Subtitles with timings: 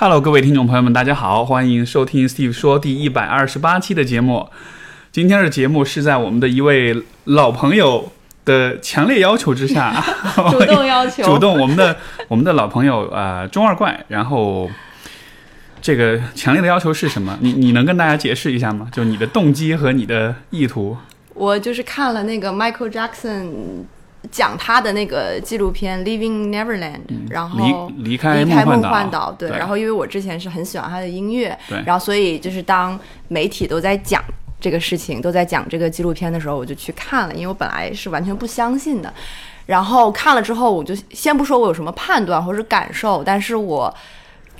[0.00, 4.48] Hello，各位听众朋友们，大家好，欢迎收听 Steve 说第一百二十八期的节目。
[5.12, 8.10] 今天的节目是在我们的一位老朋友
[8.46, 10.02] 的强烈要求之下，
[10.50, 11.94] 主动要求，主动我们的
[12.28, 14.70] 我们的老朋友呃中二怪，然后
[15.82, 17.36] 这个强烈的要求是什么？
[17.42, 18.88] 你你能跟大家解释一下吗？
[18.90, 20.96] 就你的动机和你的意图。
[21.34, 23.50] 我就是看了那个 Michael Jackson
[24.30, 29.48] 讲他的那个纪录片《Living Neverland》，然后离离开离开梦幻岛，对。
[29.50, 31.82] 然后因为我之前是很喜欢他的音乐，对。
[31.86, 34.22] 然后所以就是当媒体都在讲
[34.60, 39.12] 这个事情，都在讲这个纪录片的时候，我就去看了，因为我本来是完全不相信的。
[39.66, 43.94] 然后看了之后，我就先不说我有什么判断或者感受，但是我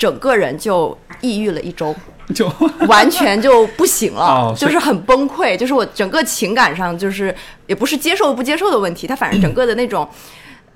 [0.00, 1.94] 整个人就抑郁了一周。
[2.32, 2.48] 就
[2.86, 7.34] 完全就不行了，就是很崩溃，就是我整个情感上就是
[7.66, 10.08] 也不是接受不接受的问题，它反正整个的那种，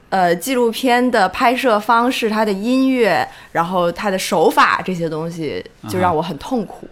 [0.08, 6.88] 呃，纪录片的拍摄方式，它的音乐，然后它的手法这些东西，就让我很痛苦，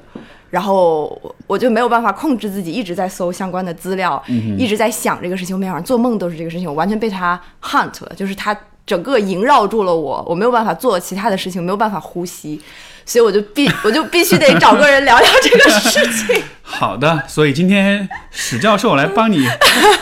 [0.48, 4.22] 然后我就没有办法控制自己，一直在搜相关的资料，
[4.56, 12.61] 一直在想这个事情，我每晚上做梦都是这个事情，我完全被他 hunt 了，就是它整个萦绕住了我，我没有办法做其他的事情，没有办法呼吸。
[13.05, 16.41] 所以我就必 我就必须得找个人聊聊这个事情。
[16.62, 19.44] 好的，所以今天史教授来帮你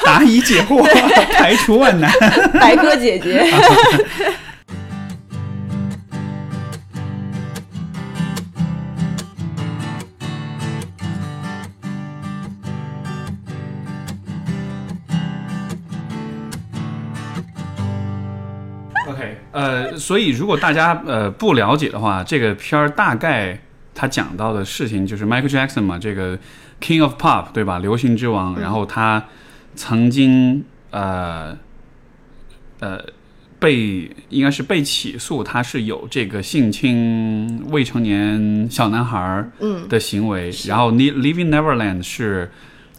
[0.04, 0.82] 答疑解惑，
[1.32, 2.12] 排除万难。
[2.60, 3.50] 白鸽姐姐。
[19.52, 23.60] 呃，所以如果大家呃不了解的话，这个片儿大概
[23.94, 26.38] 他讲到的事情就是 Michael Jackson 嘛，这个
[26.80, 27.78] King of Pop 对吧？
[27.78, 28.58] 流行之王。
[28.60, 29.24] 然后他
[29.74, 31.56] 曾经呃
[32.78, 33.04] 呃
[33.58, 39.50] 被应该是被起诉，他是有这个性侵未成年小男孩儿
[39.88, 40.50] 的行为。
[40.66, 42.50] 然后 Living Neverland 是。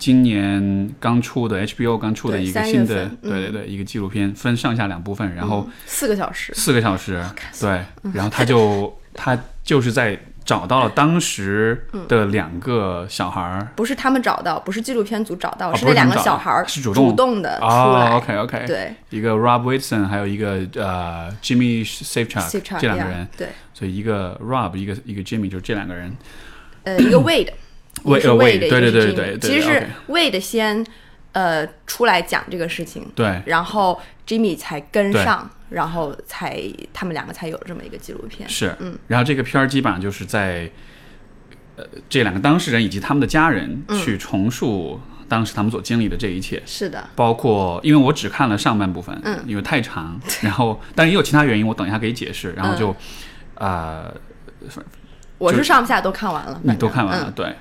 [0.02, 7.24] 今年刚出的 HBO 刚出的一个新的，对对对，一个纪录片，分上下两部分，然后四个小时，四个小时，
[7.60, 26.12] 对，然后他就他就是在找到了当时的两个小孩儿，不是他们找到，不是纪录片组找到，是那两个小孩儿是主动主动的出来，OK OK，对，一个 Rob Wilson，还有一个呃 Jimmy Safechuck，这两个人，对，所以一个 Rob，一个一个 Jimmy，就是这两个人，
[26.86, 27.52] 呃，一个 Wade。
[28.04, 30.86] Wade，对对对对，其实是 Wade 先
[31.34, 36.62] 呃出来讲这个事情，对，然后 Jimmy 才跟上，然后才
[36.94, 38.48] 他们两个才有这么一个纪录片。
[38.50, 40.70] 是，嗯，然后这个片儿基本上就是在
[41.76, 46.62] 呃这两个当事人以及他们的家人去重述当时他们所经历的这一切。
[46.66, 52.54] 是的，包括因为我只看了上半部分，嗯，因为太长，然后但也有其他原因，我等一下可以解释。
[52.54, 52.96] 然后就
[53.56, 54.12] 啊，
[55.38, 57.56] 我是上下都看完了，你都看完了，对。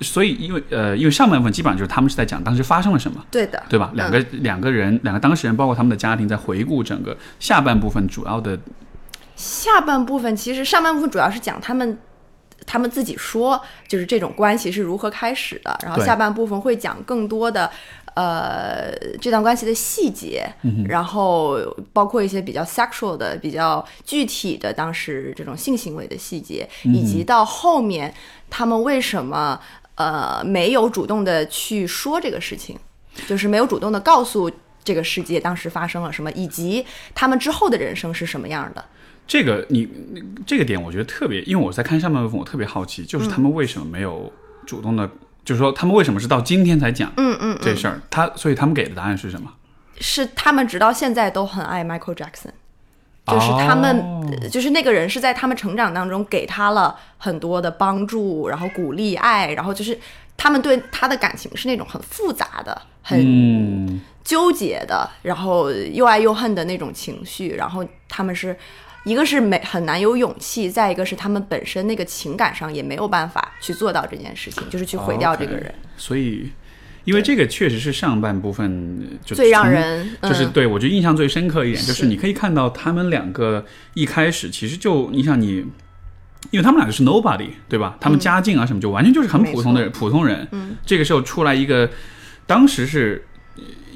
[0.00, 3.90] 所以，因为呃，因为上半部分基本上就是他们是在讲当时发生了什么，对的，对吧？
[3.94, 8.58] 两个两个人，两个当事人，包括他们的家庭，在回顾整个下半部分主要的。
[9.36, 11.98] 下半部分其实上半部分主要是讲他们，
[12.66, 13.58] 他们自己说，
[13.88, 15.78] 就是这种关系是如何开始的。
[15.82, 17.70] 然后下半部分会讲更多的
[18.14, 20.46] 呃这段关系的细节，
[20.86, 21.56] 然后
[21.94, 28.12] 包括一些比较 sexual 的、比较具体的当时这种性行为的细节，以及到后面
[28.50, 29.58] 他们为什么。
[30.00, 32.78] 呃，没有主动的去说这个事情，
[33.26, 34.50] 就是没有主动的告诉
[34.82, 38.82] 这个世界当时发生了什么，以及他们之后的人生是什么样的。
[39.26, 39.86] 这个你
[40.46, 44.32] 这个点，我觉得特别，因为我在看上半部分，我特别好奇，就是他们为什么没有
[44.64, 45.06] 主动的，
[45.44, 49.52] 就是说他们为什么是到今天才讲，嗯嗯，这事儿，他所以他们给的答案是什么？
[50.00, 52.52] 是他们直到现在都很爱 Michael Jackson。
[53.26, 59.96] 就是他们，就是那个人是在他们成长当中给他了很多的帮助，然后鼓励、爱，然后就是
[60.36, 67.50] 他们对他的感情是那种很复杂的、很纠结的，然后又爱又恨的那种情绪。
[67.50, 68.56] 然后他们是
[69.04, 75.72] 一个是没很难有勇气，再一个是他们本身那个情感上也没有办法去做到这件事情，就是去毁掉这个人。
[75.96, 76.50] 所以。
[77.10, 85.64] 因为这个确实是上半部分就最让人就是对我觉得印象最深刻一点，就是你可以看到他们两个一开始其实就你想你，
[86.52, 87.96] 因为他们俩就是 nobody 对吧？
[88.00, 90.46] 他们家境啊什么就完全就是很普通的人，普通人。
[90.52, 91.90] 嗯，这个时候出来一个，
[92.46, 93.24] 当时是。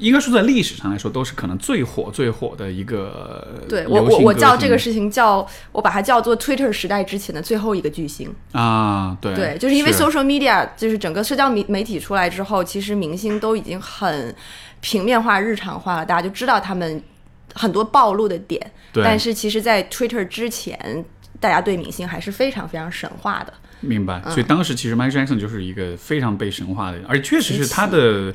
[0.05, 3.65] 应该说，在历史上来说，都是可能最火、最火的一个。
[3.67, 9.17] 对我，我我叫这个事情叫，我把它叫做 Twitter 时代之前的最后一个巨星啊。
[9.19, 14.35] 对，对，就是因为 social media，就是整个社交媒媒体出来之后，其实明星都已经很
[14.79, 17.01] 平面化、日常化了，大家就知道他们
[17.53, 18.71] 很多暴露的点。
[18.93, 19.03] 对。
[19.03, 21.03] 但是，其实，在 Twitter 之前。
[21.37, 23.53] 大家对明星还是非常非常神话的。
[23.81, 24.21] 明白。
[24.29, 28.33] 所以当时其实 Michael Jackson 就是一个非常被神化的人，而且确实是他的。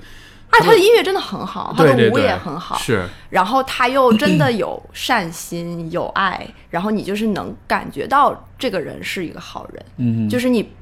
[0.52, 3.06] 而他的音乐真的很好，他的舞也很好，是。
[3.30, 10.72] 然后他又真的有善心、有爱， 然后你就是能感觉到这个人是一个好人，嗯，就是你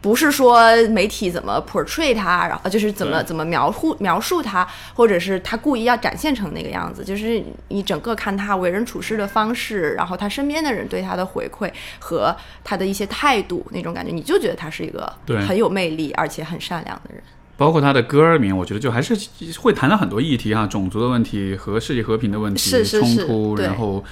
[0.00, 11.70] 不是说媒体怎么 portray 他，然后就是怎么怎么描述描述他，或者是他故意要展现成那个样子，就是你整个看他为人处事的方式，然后他身边的人对他的回馈
[12.00, 12.34] 和
[12.64, 15.12] 他的一些态度那种感觉，你就觉得他是一个
[15.46, 17.22] 很有魅力而且很善良的人。
[17.62, 19.16] 包括他的歌名，我觉得就还是
[19.60, 24.04] 会谈到很多议题哈，种族的问题和世界和平的问题冲突，然后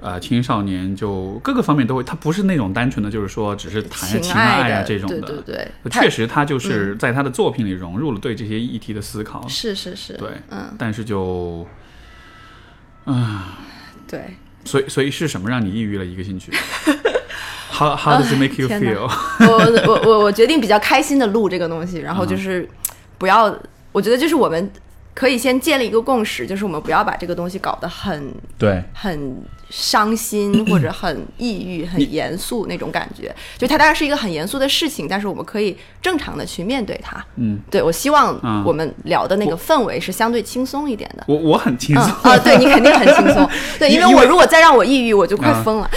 [0.00, 11.66] 呃青少年就各个方面都会，他不是那种单纯的就是说只是谈情爱啊这种的，对对对，确实他就是在他的作品里融入了对这些议题的思考，是是是，对，嗯，但是就
[13.04, 13.58] 啊，
[14.08, 14.34] 对，
[14.64, 16.50] 所以所以是什么让你抑郁了一个星期
[17.70, 19.08] ？How how does it make you feel？
[19.46, 22.68] 我我我我决定比较开心的录这个东西，然后就是
[23.18, 23.54] 不要，
[23.92, 24.70] 我觉得就是我们
[25.14, 29.42] 可以先建立一个共识，就是我们不要把这个东西搞得很对很。
[29.70, 37.22] 伤心或者很抑郁、很严肃那种感觉，就它当然是一个很严肃的事情，但是我们可以正常的去面对它。
[37.36, 41.24] 嗯，对我希望我们聊的那个氛围是相对轻松一点的。
[41.28, 43.48] 我我很轻松啊，对你肯定很轻松。
[43.78, 45.90] 对，因为我如果再让我抑郁，我就快疯了。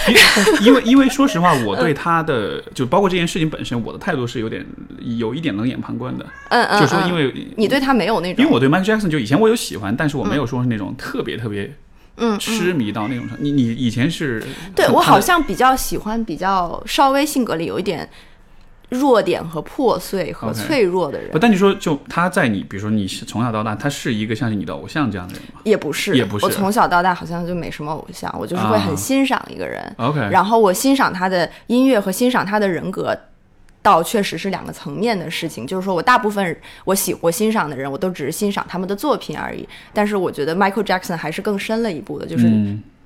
[0.62, 4.64] 因为 因为说实话，我对他的就包括这件事情本身，我的态度是有点
[5.18, 6.26] 有一点冷眼旁观的。
[6.50, 11.72] 嗯嗯，就说因为你对他没有那种，因为我对 Michael Jackson 就以前我有喜欢，但是我没有说是那种特别特别。
[12.16, 13.42] 嗯，痴迷到那种程度。
[13.42, 14.42] 你你以前是？
[14.74, 18.08] 对我好像比较喜欢比较稍微性格里有一点
[18.90, 21.30] 弱点和破碎和脆弱的人。
[21.30, 25.60] 不，但你说就他在你，比如说你从小到大，他是一个像是你的偶像这样的人吗？
[25.64, 26.44] 也不是，也不是。
[26.44, 29.94] 我从小到大好像就没什么偶像，我就是会很欣赏一个人。
[29.96, 33.18] OK，然后我欣赏他的音乐和欣赏他的人格。
[33.82, 39.68] 倒确实是两个层面的事情，就是说我大部分我喜我欣赏的人，我都只是欣赏他们的作品而已。
[39.92, 42.48] 但是我觉得 Michael Jackson 还是更深了一步的，就是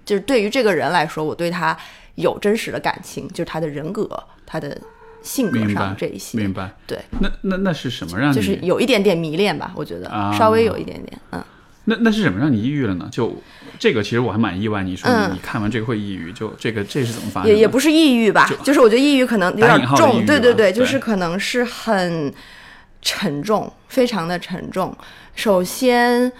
[0.04, 1.76] 就是对于这个人来说，我对他
[2.16, 4.08] 有真实的感情，就是他的人格、
[4.44, 4.76] 他的
[5.22, 6.36] 性格上这一些。
[6.36, 6.70] 明白。
[6.86, 6.98] 对。
[7.20, 8.34] 那那那是什么让你？
[8.34, 11.42] 就是有一点点迷恋吧，我觉得稍微有一点点，嗯。
[11.88, 13.08] 那那是什么让你抑郁了呢？
[13.12, 13.34] 就
[13.78, 14.82] 这个，其实我还蛮意外。
[14.82, 17.50] 你说你看完这个会抑郁，就这个这是怎么发生？
[17.50, 20.26] 也也不是抑郁吧，就是我觉得抑郁可能有点重。
[20.26, 22.32] 对对对，就是可能是很
[23.02, 24.92] 沉重，非常的沉重。
[25.36, 26.32] 首先，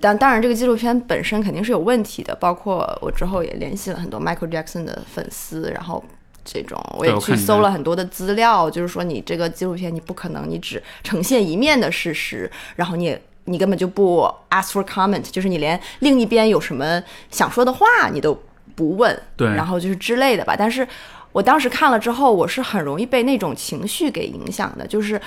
[0.00, 6.04] 当当然这个纪录片本身肯定是有问题的，包括我之后也联系了很多 Michael Jackson 的粉丝，然后
[6.44, 13.22] 这种我也去搜了很多的资料，就是说你这个纪录片你不可能你只呈现一面的事实，然后你也。
[13.48, 18.36] 你根本就不 ask for comment，就是你连另一边有什么想说的话你都
[18.74, 20.54] 不问，对，然后就是之类的吧。
[20.58, 20.86] 但是
[21.32, 24.86] 我当时看了之后，我是很容易被那种情绪给影响的。
[24.86, 25.20] 就是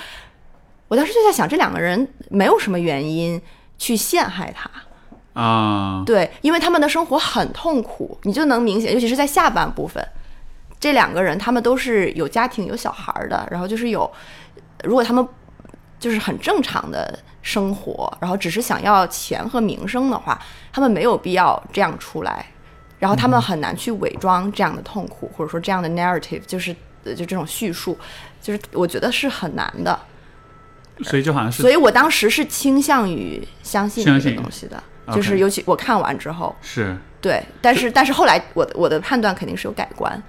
[0.88, 3.40] 我当时就在想，这两个人没有什么原因
[3.78, 4.70] 去陷害他
[5.40, 10.06] 啊，对，因为他们的生活很痛苦，你就能明显，尤其是在下半部分，
[10.78, 14.10] 这两个人他们都是有家庭有小孩的，然后就是有，
[14.84, 15.26] 如果他们
[15.98, 17.18] 就是很正常的。
[17.42, 20.40] 生活，然后只是想要钱和名声的话，
[20.72, 22.44] 他们没有必要这样出来，
[22.98, 27.98] 然后他们很难去伪装这样的痛苦，或者说这样的 narrative，就是就这种叙述，
[28.42, 29.98] 就是我觉得是很难的。
[31.02, 40.22] 所以就好像是，所以我当时是倾向于相信这个东西的，就是尤其我看完之后是对，但是但是后来我的我的判断肯定是有改观，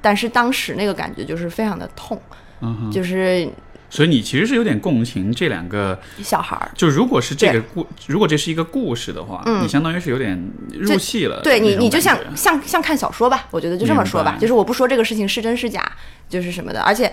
[0.00, 2.18] 但是当时那个感觉就是非常的痛，
[2.60, 3.46] 嗯，就是。
[3.94, 10.36] 所以你其实是有点共情这两个小孩儿，就如果是这个故，如果这是一个故事的话，你相当于是有点
[10.72, 11.40] 入戏了。
[11.42, 15.80] 对你，你就像像像看小说吧，我觉得就这么说吧，就是我不说这个事情是真是假，
[16.28, 17.12] 就是什么的，而且。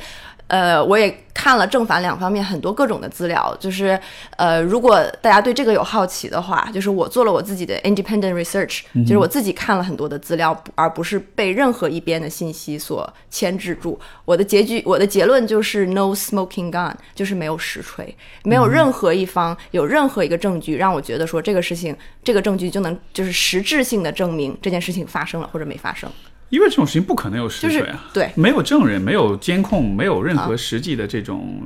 [0.52, 3.98] 呃，我也看了正反两方面很多各种的资料，就是
[4.36, 13.98] 呃，如果大家对这个有好奇的话，就是我做了我自己的 independent research，就是我自己看了很多的资料，而不是被任何一边的信息所牵制住。
[14.26, 26.12] 我的结局，我的结论就是 no smoking gun，就是没有实锤，没有任何一方有任何一个证据让我觉得说这个事情，这个证据就能就是实质性的证明这件事情发生了或者没发生。
[26.52, 31.64] 因为这种事情不可能有实锤啊，对，没有证人，没有监控，没有任何实际的这种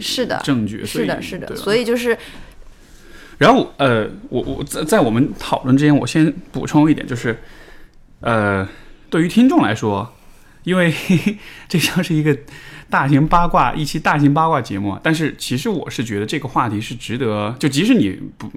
[0.00, 0.38] 是的。
[0.44, 2.18] 证据，是的，是的，所以就是，
[3.38, 7.38] 然后呃，我我在在我们讨论之前，我先补充一点，就是
[8.20, 8.68] 呃，
[9.08, 10.12] 对于听众来说，
[10.64, 10.92] 因为
[11.68, 12.36] 这像是一个
[12.88, 18.48] 大型八卦一期大型八卦节目，但是其实我是觉得这个话题是值得，就即使你不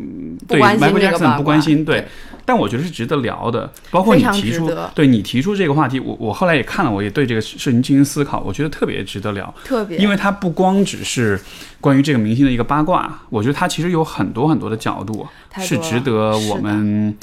[0.48, 2.08] 对 Michael Jackson 不关心，对，
[2.46, 3.72] 但我觉得是值得聊的。
[3.90, 11.40] 包括你提出，对你提出这个话题，我我后来也看了，我也对这个事情进行思考，我觉得特别值得聊，特别，因为它不光只是
[11.82, 17.18] 关于这个明星的一个八卦，我觉得它其实有很多很多的角度是值得我们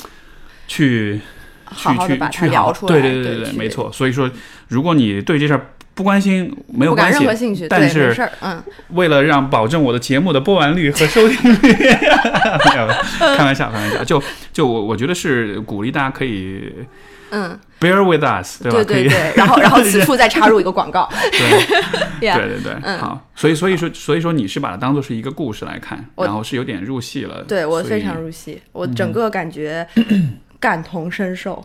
[0.66, 1.20] 去。
[1.68, 3.90] 好好的把它聊出来，对对对对，没错。
[3.90, 4.30] 所以说，
[4.68, 5.66] 如果你对这事儿
[5.96, 11.72] 不关心，没有关系，任何兴趣，但是，嗯，为了让保证我的节目的播完率和收听率，
[12.62, 14.22] 开玩笑，开玩笑，就
[14.52, 16.72] 就我我觉得是鼓励大家可以，
[17.30, 18.84] 嗯，bear with us，对吧？
[18.84, 21.40] 对对对，然后 然后此处再插入一个广告，对
[22.20, 29.86] 对对对，好，所以所以说所以说你是把它当做是一个故事来看，然后是有点入戏了，对我非常入戏，我整个感觉。
[30.58, 31.62] 感同身受，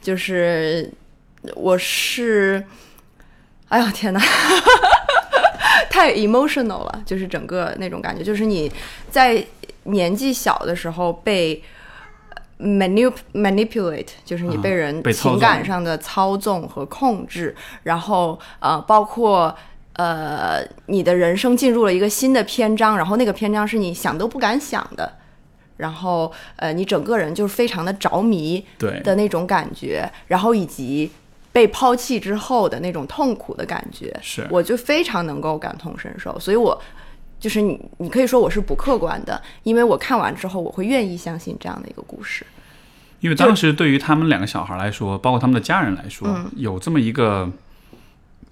[0.00, 0.90] 就是
[1.54, 2.64] 我是，
[3.68, 4.20] 哎呀天哪，
[5.90, 8.70] 太 emotional 了，就是整个那种感觉，就是你
[9.10, 9.44] 在
[9.84, 11.62] 年纪小的时候被
[12.60, 19.54] manip manipulate，就是你被人情感上的操纵和控制，然后呃，包括
[19.94, 25.18] 呃，你的人生进入了一个新的篇章，然后那个篇章是你想都不敢想的。
[25.76, 31.10] 然后，呃，你整个人就是非常的着迷，对的那种感觉，然后以及
[31.54, 36.38] 被抛弃之后的那种痛苦的感觉，是，我就非常能够感同身受。
[36.38, 36.78] 所以，我
[37.38, 42.44] 就是你，你可以说我是不客观的，因为我看完之后，我会愿意相信这样的一个故事。
[43.20, 47.50] 因为当时对于他们两个小孩来说，包括他们的家人来说，有这么一个。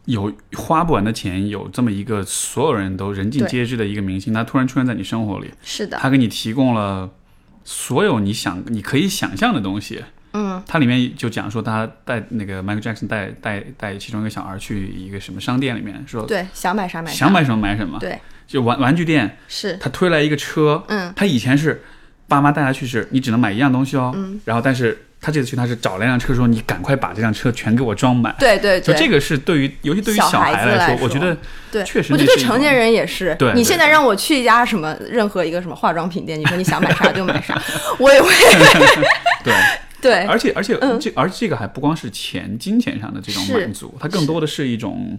[0.06, 7.08] 有花不完的钱，有这么一个所有人都人尽皆知的一个明星，他突然出现在你生活里，是的，他给你提供了
[7.62, 10.02] 所有你想你可以想象的东西。
[10.32, 21.82] 嗯，他里面就讲说他带那个 Michael Jackson 带带带其中一个小孩去一个什么商店里面，说对想买啥买啥，想买什么买什么，对，就玩玩具店，是他推来一个车，嗯，他以前是
[22.26, 25.06] 爸妈带他去是，你只能买一样东西哦，嗯，然后但是。
[25.24, 28.34] 他这次去，他是找了一辆车，说你赶快把这辆车全给我装满。
[28.40, 31.36] 对对对，就这个是对于，尤其对于小孩来说，我觉得
[31.70, 32.12] 对，确实。
[32.12, 33.32] 我觉得对成年人也是。
[33.36, 37.56] 对，你现在让我去一家什么任何一个什么化妆品店，你说你想买啥就买啥，
[38.00, 38.30] 我也会。
[39.44, 39.54] 对
[40.02, 45.18] 对，而且而且这而这个还不光是钱金钱上的这种满足，它更多的是一种。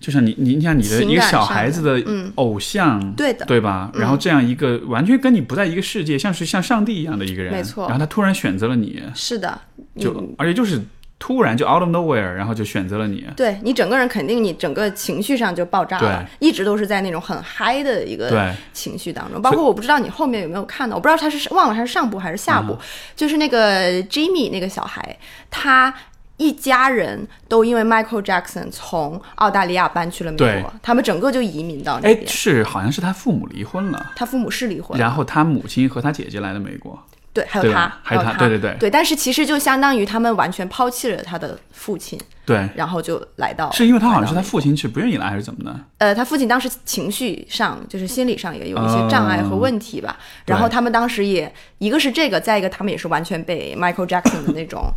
[0.00, 2.02] 就像你，你像你的一个小孩子的
[2.34, 3.90] 偶像，对的，对吧？
[3.94, 7.84] 然后这样一个完全跟你不在一个世界，像是像上帝一样的一个人，没错。
[7.88, 9.58] 然后他突然选择了你，是的，
[9.98, 10.78] 就而且就是
[11.24, 13.26] 突然就 out of nowhere，然后就选择了你。
[13.34, 19.40] 对你整个人肯定你整个情绪上就爆炸了，一直都是在那种很嗨的一个情绪当中。
[19.40, 22.76] 包括我不知道你后面有没有看到，我不知道他是忘了他是上部还是下部，
[23.16, 25.16] 就是那个 Jimmy 那个小孩，
[25.50, 25.94] 他。
[26.36, 32.18] 一家人都因为 Michael Jackson 从澳大利亚搬去了美国，他们整个就移民到那边。
[32.18, 37.00] 哎，是好像是他父母离婚了，他父母是离婚，然后他母亲和他姐姐来的美国。
[37.34, 38.90] 对，还有他，还有他，对对对，对。
[38.90, 45.80] 但是其实就相当于他们完全抛弃了他的父亲，对，然后就来到，是因为他好像是他父亲是不愿意来还是怎么的？
[45.98, 50.16] 呃，他父亲当时情绪上就是心理上也有一些障碍和问题吧。
[50.46, 54.86] 然后他们当时也一个是这个，再一个他们也是完全被 Michael Jackson 的那种。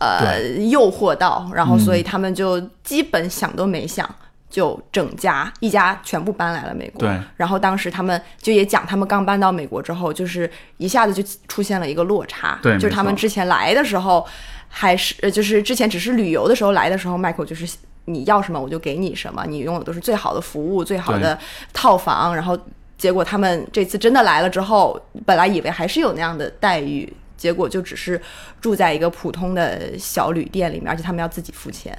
[0.00, 4.08] 呃，诱惑到，然后所以他们就基本想都没想，
[4.54, 7.00] 就整家一家全部搬来了美国。
[7.00, 7.20] 对。
[7.36, 12.56] 然后当时他们就也讲，他们刚搬到美国之后，就是一下子就出现了一个落差。
[12.62, 12.78] 对。
[12.78, 14.24] 就是他们之前来的时候，
[14.68, 21.36] 还是就是之前只是旅游的时候来的时候，Michael 就是你要什么我就给你什么，你拥有都是最好的服务、最好的
[21.72, 22.32] 套房。
[22.32, 22.56] 然后
[22.96, 24.96] 结果他们这次真的来了之后，
[25.26, 27.12] 本来以为还是有那样的待遇。
[27.36, 28.18] 结果就只是
[28.60, 31.92] 住在一个普通的小旅店里面，而且他们要自己付钱。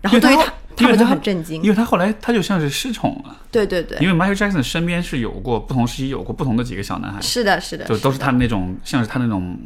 [0.00, 3.36] 然后对于他，他们就很震惊，因为他后来他就像是失宠了。
[3.50, 9.58] 对对对，因为 Michael Jackson 身边是有过不同时期有过不同的几个小男孩，是的，是的，就都是他那种像是他那种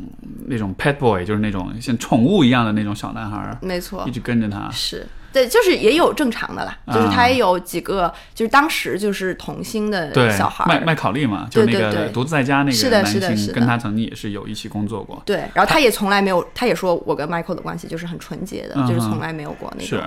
[0.47, 4.71] 那种 pet boy，就是那种像宠物一样的那种小男孩，没错，一直跟着他。
[4.71, 5.07] 是。
[5.35, 15.21] 对，就是也有正常的啦，就是他也有几个，就是当时就是童星的小孩，麦麦考利嘛，就那个独自在家那个男星，跟他曾经也是有一起工作过。
[15.27, 20.01] 对，然后他也从来没有，他也说我跟 Michael 的关系就是很纯洁的，就是从来没有过那种。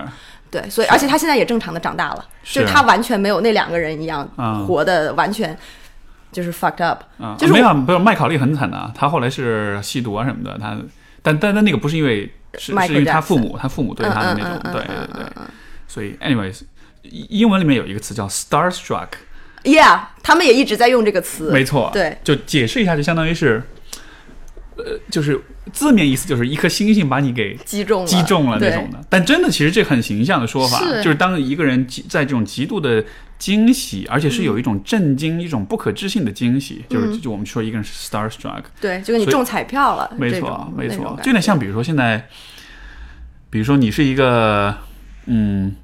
[0.49, 4.25] 对，所以而且他现在也正常的长大了，就是他完全没有那两个人一样
[4.65, 5.57] 活的完全
[6.31, 7.03] 就是 fucked up。
[7.37, 10.77] 就是没有，不是麦考利很惨的，他后来是吸毒啊什么的，他
[11.27, 12.31] 但但但那个不是因为。
[12.59, 15.25] 是是因为他父母，他父母对他的那种，对对对，
[15.87, 16.61] 所以，anyways，
[17.03, 23.61] 英文里面有一个词叫 starstruck，yeah，他们也一直在用这个词，没错，对，就解释一下，就相当于是
[24.77, 25.39] 呃，就是
[25.71, 29.03] 字面意思就是一颗星星把你给击中击中了那种的。
[29.09, 33.03] 但真的，其实这很形象的说法，就是当一个人在这种极度的
[33.37, 42.27] 惊喜，而且是有一种震惊、一种不可置信的惊喜，就是就我们说一个人是 starstruck，对，就跟你中彩票了，没错，没错，就有点像比如说现在，
[43.49, 44.75] 比如说你是一个，
[45.25, 45.75] 嗯。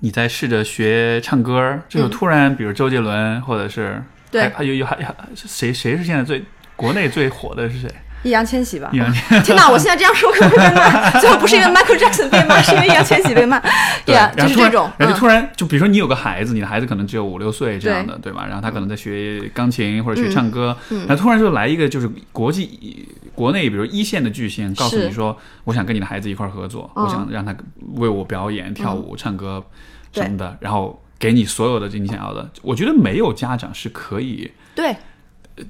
[0.00, 6.44] 你在试着学唱歌，这时候突然，比如周杰伦，或者是对，还有有还还谁谁是现在最
[6.76, 7.90] 国内最火的是谁？
[8.22, 8.90] 易烊千玺吧。
[8.92, 9.68] 易烊千，天哪！
[9.68, 11.10] 我现在这样说可能会被骂。
[11.20, 13.60] 最后不是因为 Michael Jackson 被骂，是因为易烊千玺被骂。
[14.04, 14.90] 对呀，就是这种。
[14.98, 18.44] 然后就突然，就比如说你有个孩子，你的孩子可能只有五六岁这样的，对吧？
[18.46, 27.54] 然后他可能在学钢琴或者学唱歌，然后突然就来一个就是国际国内，比如一线的巨星，告诉你说，我想跟你的孩子一块合作，我想让他
[27.94, 29.64] 为我表演、跳舞、唱歌。
[30.10, 32.50] 什么的，然后给你所有的你想要的。
[32.62, 34.96] 我觉得没有家长是可以对，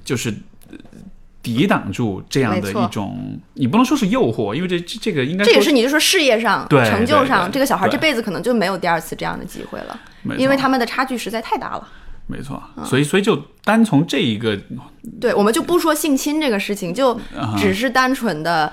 [0.05, 0.33] 就是
[1.41, 9.99] 抵挡住这样的一种，你不能说是诱惑，因为这这个应该这也是你就说事业上成就上，这个小孩这辈子可能就没有第二次这样的机会了，
[10.37, 11.87] 因为他们的差距实在太大了。
[12.27, 14.55] 没错，所以所以就单从这一个，
[15.19, 17.19] 对我们就不说性侵这个事情，就
[17.57, 18.71] 只是单纯的。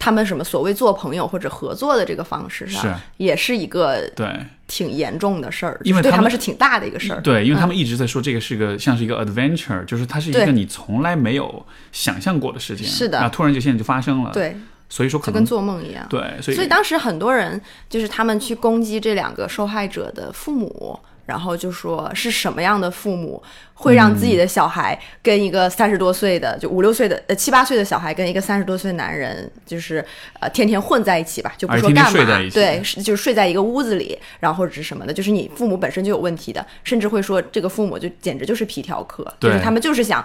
[0.00, 4.26] 他们什么所谓做朋友或者合作的这个方式上，也是一个对
[4.66, 7.20] 挺严重的事儿，因为对他们是挺大的一个事儿。
[7.20, 14.30] 对，因为他们一直在说这个是个像是一个 adventure，就是它是一个你从来没有想象过的事情，是的，突然就现在就发生了。
[14.32, 14.56] 对，
[14.88, 16.06] 所以说就跟做梦一样。
[16.08, 20.98] 对，所以所以当时很多人就是他们去攻击这两个受害者的父母。
[21.30, 23.40] 然后就说是什么样的父母
[23.74, 30.04] 会让自己的小孩跟一个三十多岁的就五六岁的呃七八岁的小孩跟一个三十多岁男人就是
[30.40, 32.10] 呃天天混在一起吧，就不说干嘛，
[32.52, 40.24] 对，就是睡在一个屋子里，然后或者是什么的，就是你父母本身就有问题的，甚至会说这个父母就简直就是皮条客，就是他们就是想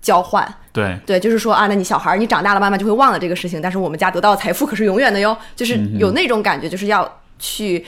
[0.00, 0.98] 交换，对。
[1.04, 7.84] 对，就是说啊，那你小孩你长大了，妈妈就会忘了这个事情，但是我们家得到的财富可是永远的哟，就是有那种感觉，就是要去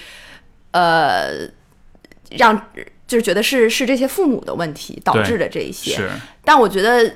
[0.73, 1.49] 呃。
[2.39, 2.57] 让
[3.07, 6.09] 就是觉得是是这些父母的问题导致的这一些，
[6.45, 7.13] 但我觉得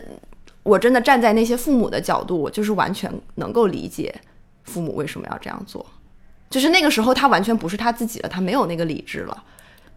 [0.63, 4.15] 我真的站在那些父母的角度，我就是完全能够理解
[4.65, 5.85] 父母为什么要这样做。
[6.51, 9.45] 就是那个时候他完全不是他自己了，他没有那个理智了。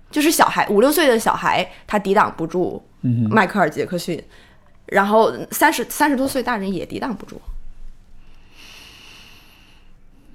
[0.10, 2.82] 就是小孩五六岁的小孩，他抵挡不住
[3.30, 4.24] 迈克尔·杰克逊，
[4.86, 7.42] 然后三十三十多岁大人也抵挡不住。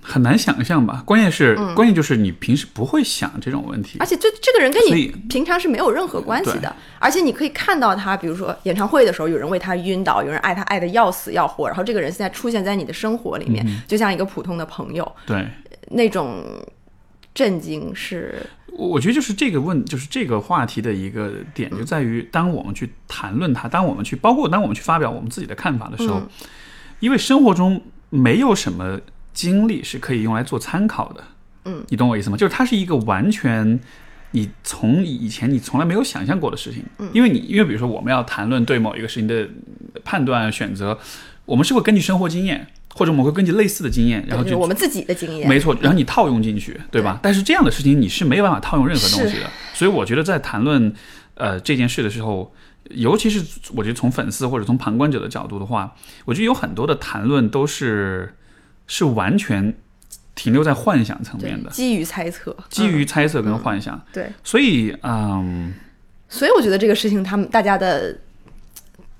[0.05, 1.01] 很难想象吧？
[1.07, 6.75] 关键是，关键就是你平时不会想这种问题，而且这这个人跟你平常是没有任何关系的。
[6.99, 15.11] 而且你可以看到他，比如说演唱会的时候，有人为他晕倒，有人爱他爱的要死要活，然后这个人现在出现在你的生活里面，就像一个普通的朋友。
[15.25, 15.49] 对，
[15.91, 16.45] 那种
[17.33, 26.21] 震惊是，我觉得就是这个问，就是这个话题的一个点，就在于当我们去谈论它，当我们去包括当我们去发表我们自己的看法的时候，
[26.99, 29.01] 因为生活中没有什么。
[29.33, 31.25] 经历是可以用来做参考的，
[31.65, 32.37] 嗯，你懂我意思吗？
[32.37, 33.79] 就是它是一个完全
[34.33, 39.49] 你从以前你从来没有想象过的事情，嗯，因为你因为比如说我们要谈论对某一个事情的
[40.05, 40.99] 判断选择，
[41.45, 47.19] 我们是会根据生活经验，或者我们会根据类似的经验，然后就我们自己的经验，没错，然后你套用进去，对吧？
[47.23, 50.93] 但是这样的事情你是没有办法套用任何东西的，所以我觉得在谈论
[51.35, 52.55] 呃这件事的时候，
[52.91, 53.43] 尤其是
[53.75, 58.35] 我觉得从粉丝或者从旁观者的角度的话，我觉得有很多的谈论都是。
[58.87, 59.75] 是完全
[60.35, 65.73] 停留在幻想层面的，基于猜测，基于猜测跟幻想，对，所以，嗯，
[66.29, 68.19] 所以我觉得这个事情，他们大家的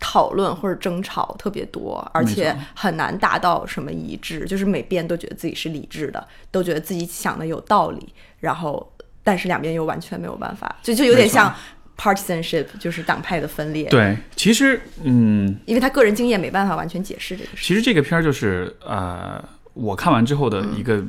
[0.01, 11.55] 讨论或者争吵特别多，而且很难达到什么一致，就是每边都觉得自己是理智的，都觉得自己想的有道理，然后，但是两边又完全没有办法，就就有点像
[11.97, 13.89] partisanship，就是党派的分裂。
[13.89, 17.65] 对，其实，嗯，因为他个人经验没办法完全解释这个事。
[17.65, 19.43] 其实这个片儿就是，呃。
[19.75, 21.03] 我看完之后的一个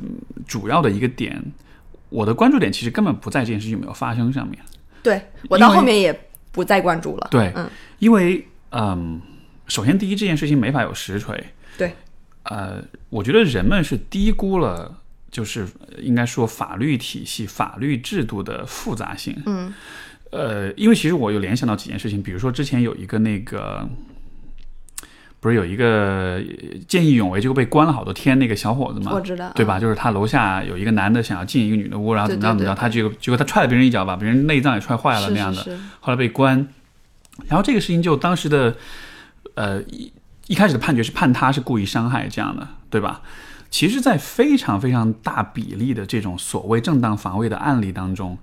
[0.46, 1.38] 主要的一个点，
[2.08, 4.58] 我的关注点其实根本不在这件事情有没有发生上面。
[5.02, 5.20] 对
[5.50, 6.18] 我到后面也
[6.50, 7.28] 不再关注了。
[7.30, 7.68] 对，嗯，
[7.98, 9.20] 因为嗯，
[9.66, 11.44] 首先第一，这件事情没法有实锤。
[11.76, 11.92] 对，
[12.44, 14.98] 呃，我觉得人们是低估了，
[15.30, 15.68] 就是
[15.98, 19.42] 应该说法律体系、法律制度的复杂性。
[19.44, 19.74] 嗯，
[20.34, 23.88] 呃，因为其实我有联想到几件事情，比如说之前有一个那个。
[25.40, 26.42] 不是有一个
[26.88, 29.12] 见义勇为，结果被关了好多天那个小伙子嘛？
[29.12, 29.78] 我知道，对吧？
[29.78, 36.66] 就是他楼下有一个男的想要进一个女的屋，然后怎么着怎么着，他结果结果他踹了别人一脚，把别人内脏也踹坏了那样的，后来被关。
[37.46, 38.74] 然后这个事情就当时的
[39.52, 40.10] 呃一
[40.46, 43.20] 一开始的判决是判他是故意伤害这样的，对吧？
[43.68, 48.38] 其实，在非常非常大比例的这种所谓正当防卫的案例当中，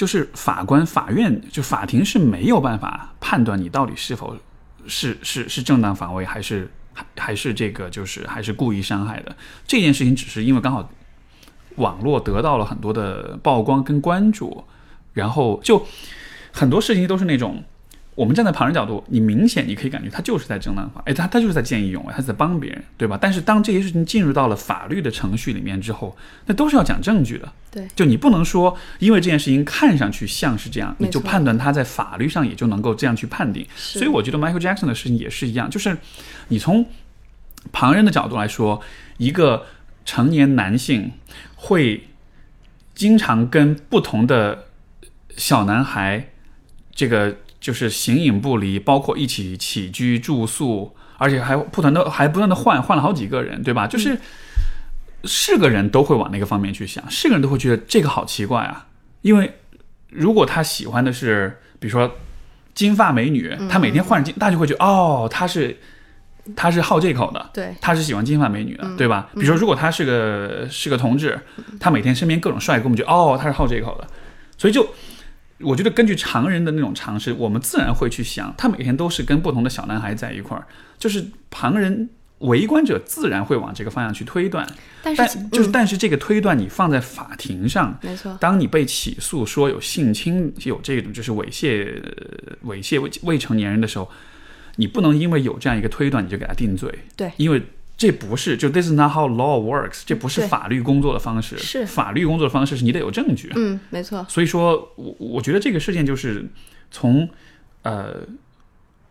[0.00, 4.34] 就是法官、法院就法庭是没有办法判断你到底是否。
[4.86, 9.36] 是是是正当防卫还是还还是这个就是还是故意伤害的。
[9.66, 10.90] 这件事情只是因为刚好
[11.76, 14.64] 网络得到了很多的曝光跟关注，
[15.12, 15.86] 然后就
[16.50, 17.62] 很多事情都是那种。
[18.20, 23.18] 我们站在旁人角度，你明显你可以感觉他就是在正当化，哎，他他就是在见义勇为，他在帮别人，对吧？
[23.18, 27.50] 但是当这些事情进入到了法律的程序里面之后，那都是要讲证据的。
[27.70, 33.66] 对，就你不能说因为这件事情看上去像是这样，你就判断他在法律上也就能够这样去判定。
[33.74, 35.96] 所以我觉得 Michael Jackson 的事情也是一样，就是
[36.48, 36.84] 你从
[37.72, 38.82] 旁人的角度来说，
[39.16, 39.64] 一个
[40.04, 41.12] 成年男性
[41.56, 42.06] 会
[42.94, 44.66] 经常跟不同的
[45.38, 46.28] 小男孩
[46.94, 47.34] 这个。
[47.60, 53.86] 就是形影不离，包括一起起居住宿，而且还不断的还不断的换换了好几个人，对吧？
[53.86, 54.18] 就是
[55.24, 58.86] 是个人都会往那个方面去想，是个人都会觉得这个好奇怪啊。
[59.20, 59.52] 因为
[60.08, 62.10] 如果他喜欢的是，比如说
[62.72, 65.78] 金发美女，他每天换金，大家就会觉得哦，他是
[66.56, 69.28] 他是好这口的，对，他是喜欢金发美女的，对吧？
[69.34, 71.38] 比如说如果他是个是个同志，
[71.78, 74.08] 他每天身边各种帅哥，我们就哦，他是好这口的，
[74.56, 74.94] 所以就。
[75.62, 80.66] 我觉得根据常人的那种常识，我们自然会去想，他每天都是跟不同的小男孩在一块儿，
[80.98, 84.66] 就是旁人围观者自然会往这个方向去推断。
[85.02, 88.36] 但是，就是但是这个推断你放在法庭上，没错。
[88.40, 92.02] 当你被起诉说有性侵、有这种就是猥亵、
[92.64, 94.10] 猥亵未未成年人的时候，
[94.76, 96.92] 你不能因为有这样一个推断你就给他定罪。
[97.16, 97.62] 对，因为。
[98.00, 101.58] 这不是就 This is not how law works，这不是法律工作的方式。
[101.58, 103.52] 是法律工作的方式是你得有证据。
[103.54, 104.24] 嗯，没错。
[104.26, 106.48] 所以说，我我觉得这个事件就是
[106.90, 107.28] 从
[107.82, 108.20] 呃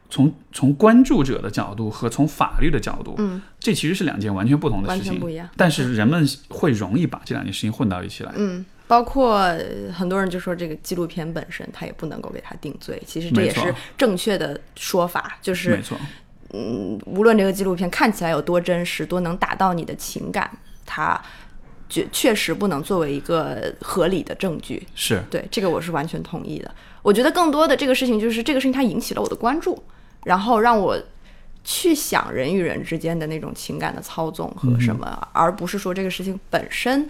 [0.10, 5.48] 从从关注者的角度和从法律的角度，嗯，这其实是两件完全不同的事情，不一样。
[5.56, 8.34] 但是人们会容易把这两件事情混到一起来。
[8.38, 9.56] 嗯，包括
[9.94, 15.96] 很多人就说这个纪录片本身它也不能够给他定罪，其实这也是正确的说法，就是没错。
[16.52, 20.50] 嗯，无论这个纪录片看起来有多真实，多能打到你的情感，
[20.84, 21.22] 它
[21.88, 24.88] 确确实不能作为一个合理的证据。
[24.96, 26.74] 是对这个我是完全同意的。
[27.04, 29.84] 我觉得更多的这个事情就是这个事情它引起了我的关注，
[30.24, 31.00] 然后让我
[31.64, 37.08] 去想人与人之间的那种情感的操纵和什么，而不是说这个事情本身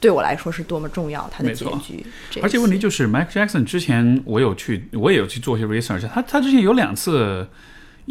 [0.00, 2.06] 对我来说是多么重要，它的结局。
[2.40, 7.46] 而且问题就是 Mike Jackson 之前我有去，我也有去做一些 research，他他之前有两次。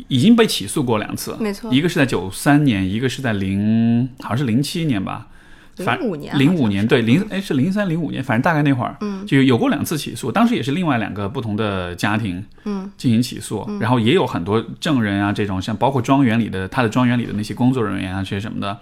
[0.07, 5.27] 已经被起诉过两次，没错，一个是在九三年，一个是在零，好像是零七年吧，
[5.77, 18.79] 零五年，零五年，对，零哎是零三零五年，反正大概那会儿，嗯，就有过两次起诉，当时也是另外两个不同的家庭，嗯，进行起诉，然后也有很多证人啊，这种像包括庄园里的他的庄园里的那些工作人员啊，这些什么的，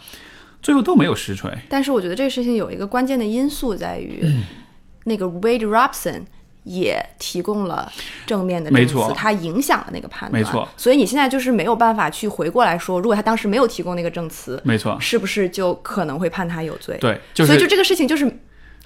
[0.61, 1.51] 最后都没有实锤。
[1.69, 4.21] 但是我觉得这个事情有一个关键的因素在于，
[5.05, 6.23] 那个 Wade Robson。
[6.65, 7.91] 也提供了
[8.27, 10.43] 正面的证词，它影响了那个判断。
[10.43, 16.97] 没错，所以你现在就是没有办法去回过来说，如果他当时没有提供那个证词，没错，是不是就可能会判他有罪？
[16.99, 18.39] 对，所以就这个事情就是。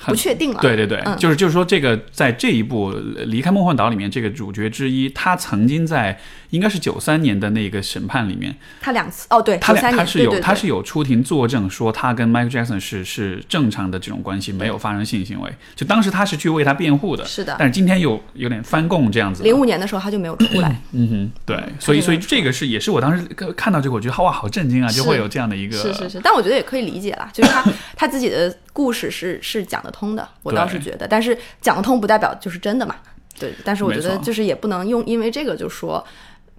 [0.05, 0.59] 不确定了。
[0.61, 2.91] 对对对，就是就是说，这个在这一部
[3.25, 6.17] 《离开梦幻岛》里面，这个主角之一，他曾经在
[6.51, 15.51] 应该是九三年的那个审判里面，他两次哦，对，他两他是有他是有出庭作证，说他跟 Michael Jackson 是是正常的这种关系，没有发生性行为。
[15.75, 17.55] 就当时他是去为他辩护的，是的。
[17.59, 19.43] 但是今天又有点翻供这样子。
[19.43, 20.81] 零五年的时候他就没有出来。
[20.93, 23.23] 嗯哼，对，所以所以这个是也是我当时
[23.55, 25.77] 看到这个，我觉得哇，好震惊啊，就会有这样的一个。
[25.77, 27.63] 是是是，但我觉得也可以理解啦，就是他
[27.95, 28.55] 他自己的。
[28.73, 32.95] 故事是是讲得通的，我倒是觉得，但是讲得通不代表就是真的嘛。
[33.39, 36.05] 对，但是我觉得就是也不能用因为这个就说。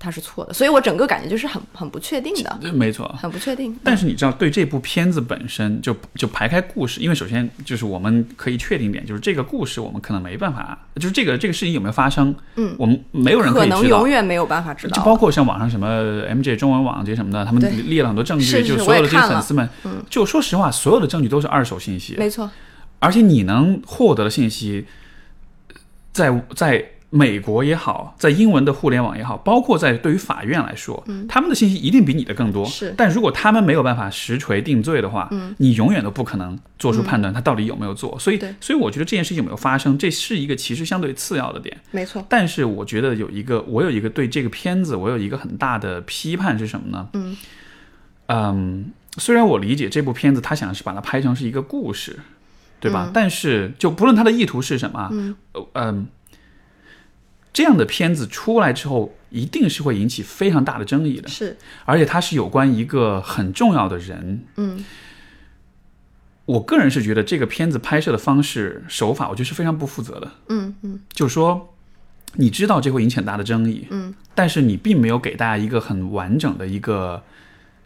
[0.03, 3.79] 他是错的，所以我整个感觉就是很很不确定的，没错，很不确定。
[3.85, 14.97] 但是你知道，对这部片子本身就就排开故事，因为首先就是我们可以确定点，就是这个故事我们可能没办法，就是这个这个事情有没有发生，嗯，我们没有人可以能永远没有办法知道。
[14.97, 15.87] 就包括像网上什么
[16.29, 17.61] MJ 中文网这些什么的，他们
[17.91, 19.69] 列了很多证据，就所有的这些粉丝们，
[20.09, 22.51] 就说实话，所有的证据都是二手信息，没错。
[23.01, 24.87] 而且你能获得的信息，
[26.11, 26.83] 在在。
[27.13, 32.65] 美国也好，在英文的互联网也好，包括在对于法院来说，他们的信息一定比你的更多。
[32.65, 38.17] 是，但如果他们没有办法实锤定罪的话，嗯，你永远都不可能做出判断，他到底有没有做。
[38.21, 41.77] 所以，所以我觉得这件事情有没有发生，这是一个其实相对次要的点。
[41.91, 42.25] 没错。
[42.29, 47.09] 但是我觉得有一个，我有一个对这个片子，我有一个很大的批判是什么呢？
[47.15, 47.37] 嗯，
[48.27, 52.21] 嗯，虽然我理解这部片子他想是把它拍成是一个故事，
[52.79, 53.11] 对吧？
[53.13, 55.35] 但是就不论他的意图是什么，嗯，
[55.73, 56.07] 嗯。
[57.53, 61.29] 这样的片子出来之后，一定是会引起非常大的争议的。
[61.29, 64.45] 是，而且它是有关一个很重要的人。
[64.57, 64.85] 嗯，
[66.47, 70.31] 我个人是觉得这个片子拍摄的方式手法，我觉得是非常不负责的。
[70.49, 71.75] 嗯嗯，就是说，
[72.35, 73.87] 你知道这会引起很大的争议。
[73.91, 77.23] 嗯，但是你并没有给大家一个很完整的一个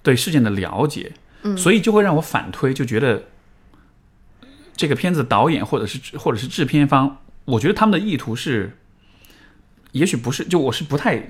[0.03, 3.25] 对事件的了解，嗯，所以就会让我反推，就觉得
[4.77, 8.77] 这个片子导演或者是或者是制片方，我觉得他们的意图是，
[9.95, 11.21] 也许不是，就我是不太。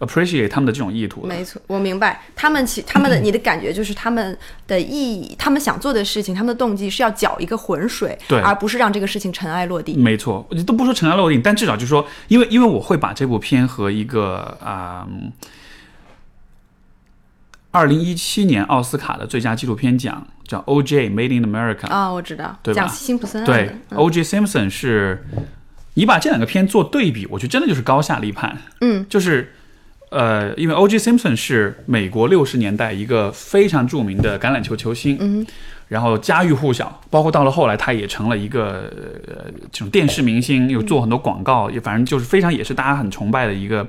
[0.00, 10.00] appreciate 他们的这种意图，没错，我明白他们其他们的你的感觉就是他们的意义，他们想做的事情，他们的动机是要搅一个浑水，对，而不是让这个事情尘埃落定。
[10.00, 15.04] 没错，你都不说尘埃落定，但至少就是说，因为因为我会把这部片和一个啊，
[17.72, 21.10] 二零一七年奥斯卡的最佳纪录片奖叫 O.J.
[21.10, 24.22] Made in America 啊，我知道，对讲辛普森对，O.J.
[24.22, 25.26] Simpson 是，
[25.98, 29.52] 你把这两个片做对比，我觉得真的就是高下立判，嗯，就是。
[30.10, 30.96] 呃，因为 O.J.
[30.96, 35.46] Simpson 是美国六十年代一个非常著名的橄榄球球星，嗯，
[35.88, 38.90] 然后家喻户晓，包括到了后来，他也成了一个
[39.28, 43.86] 呃这种电视明星，又做很多广告，也反正就是非常也是大家很崇拜的一个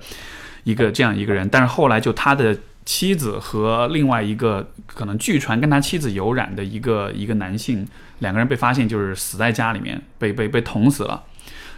[0.65, 1.47] 一个这样一个人。
[1.47, 7.87] 但是后来就他的妻子和另外一个可能据传跟他妻子有染的一个一个男性，
[8.19, 11.23] 两个人被发现就是死在家里面，被被被捅死了。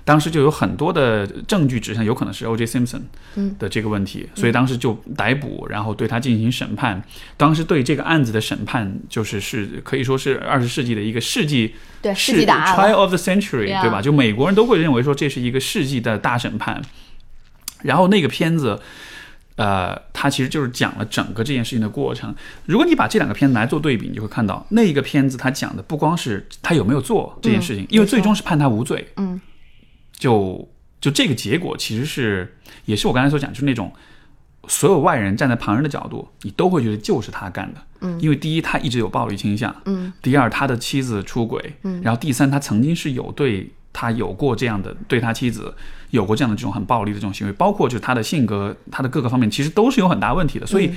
[0.03, 2.65] 当时就有很多的证据指向有可能是 O.J.
[2.65, 3.01] Simpson
[3.59, 7.01] 的这个问题，所以当时就逮捕，然后对他进行审判。
[7.37, 14.01] 当时对这个案子的审判，就是是可以说是二十世纪的一个世纪对世纪大 trial of the century，对吧？
[14.01, 16.81] 就美国人都会认为说这是一个世纪的大审判。
[17.83, 18.79] 然后那个片子，
[19.55, 22.33] 呃，它其实就是讲了整个这件事情的过程。
[22.65, 29.07] 如果你把这两个片子来做对比，你就会看到那一个片子它讲的不光是他有没有做这件事情，因为最终是判他无罪。
[29.17, 29.39] 嗯。
[30.21, 30.69] 就
[31.01, 32.55] 就这个结果，其实是
[32.85, 33.91] 也是我刚才所讲，就是那种
[34.67, 37.81] 所有外人站在旁人的角度，你都会觉得就是他干的。
[38.01, 39.75] 嗯，因为第一，他一直有暴力倾向。
[39.85, 41.73] 嗯，第二，他的妻子出轨。
[41.81, 45.73] 嗯，然后第三，他曾经是有对他有过这样的，对他妻子
[46.11, 50.67] 有过这样的这种很暴力的这种行为，包括就是他的性格，他的各个方面其实都是有很大问题的。
[50.67, 50.93] 所以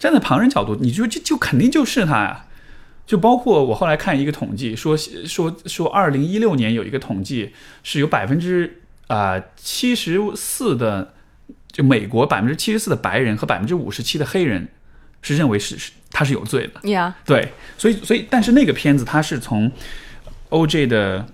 [0.00, 2.46] 站在旁人角度，你就就就肯定就是他呀。
[3.06, 11.12] 就包括我后来看一个统计，说说说，二零一六年有一个统计，是有百分之啊七十四的，
[11.70, 14.68] 就美国百分之七十四的白人和百分之五十七的黑人
[15.20, 16.88] 是认为是是他是有罪的。
[16.88, 19.70] 呀，对，所以所以，但是那个片子它是从
[20.48, 20.86] O.J.
[20.86, 21.26] 的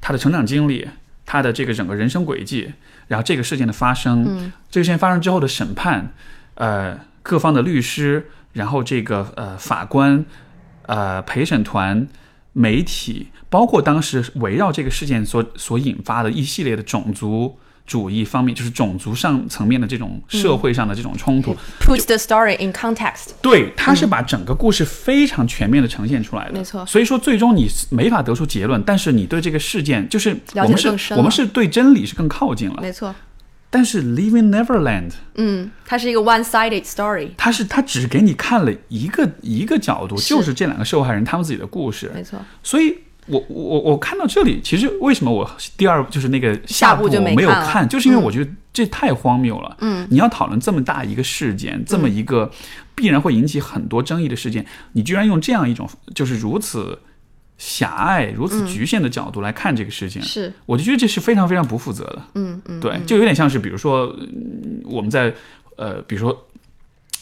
[0.00, 0.88] 他的成长经历，
[1.26, 2.72] 他的这个整个人生轨迹，
[3.08, 6.14] 然后这个事件的发生，这个事件发生之后的审判，
[6.54, 10.24] 呃，各方的律师，然后这个呃法官。
[10.86, 12.06] 呃，陪审团、
[12.52, 21.54] 媒体，包括当时围绕这个事件所所引发的一系列的种族主义方面，就是种族上层面的这种社会上的这种冲突。
[21.80, 23.30] Put the story in context。
[23.40, 26.52] 对，他是把整个故事非常全面的呈现出来的。
[26.52, 26.86] 没错。
[26.86, 32.78] 所以说，最终你没法得出结论，但是你对这个事件，就是我们是，我们是对真理是更靠近了。
[32.80, 33.14] 没错。
[33.74, 42.38] 但是《Living Neverland》，嗯，它是一个 one-sided story，它是它只给你看了一个一个角度，就是这两个受害人他们自己的故事，没错。
[42.62, 49.74] 所以，我我我看到这里，其实为什么我第二就是那个下部我没有看，就是因为我觉得这太荒谬了。
[49.80, 52.50] 嗯，你要讨论这么大一个事件，这么一个
[52.94, 56.98] 必然会引起很多争议的事件，你居然用这样一种就是如此。
[57.64, 62.22] 狭隘如此局限的角度来看这个事情，是我就觉得这是非常非常不负责的。
[62.34, 64.12] 嗯嗯，对，就有点像是比如说
[64.84, 65.32] 我们在
[65.76, 66.48] 呃，比如说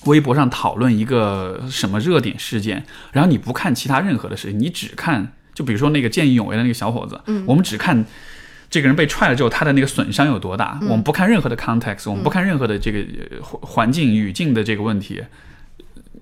[0.06, 8.02] 微博上讨论一个什么热点事件，然后你不看其他任何的事情，你只看就比如说那个见义勇为的那个小伙子，嗯，我们只看
[8.70, 13.04] 这个人被踹了之后他的那个损伤有多大，我们不看任何的 context，我们不看任何的这个
[13.42, 15.22] 环环境语境的这个问题。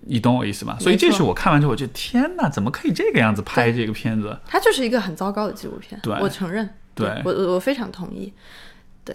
[0.09, 0.77] 你懂我意思吧？
[0.81, 4.37] 所以这是我看完之后，我觉得天哪，怎么可以这个样子拍这个片子？
[4.47, 8.33] 它就是一个很糟糕的纪录片，对，我承认，对我我我非常同意，
[9.05, 9.15] 对。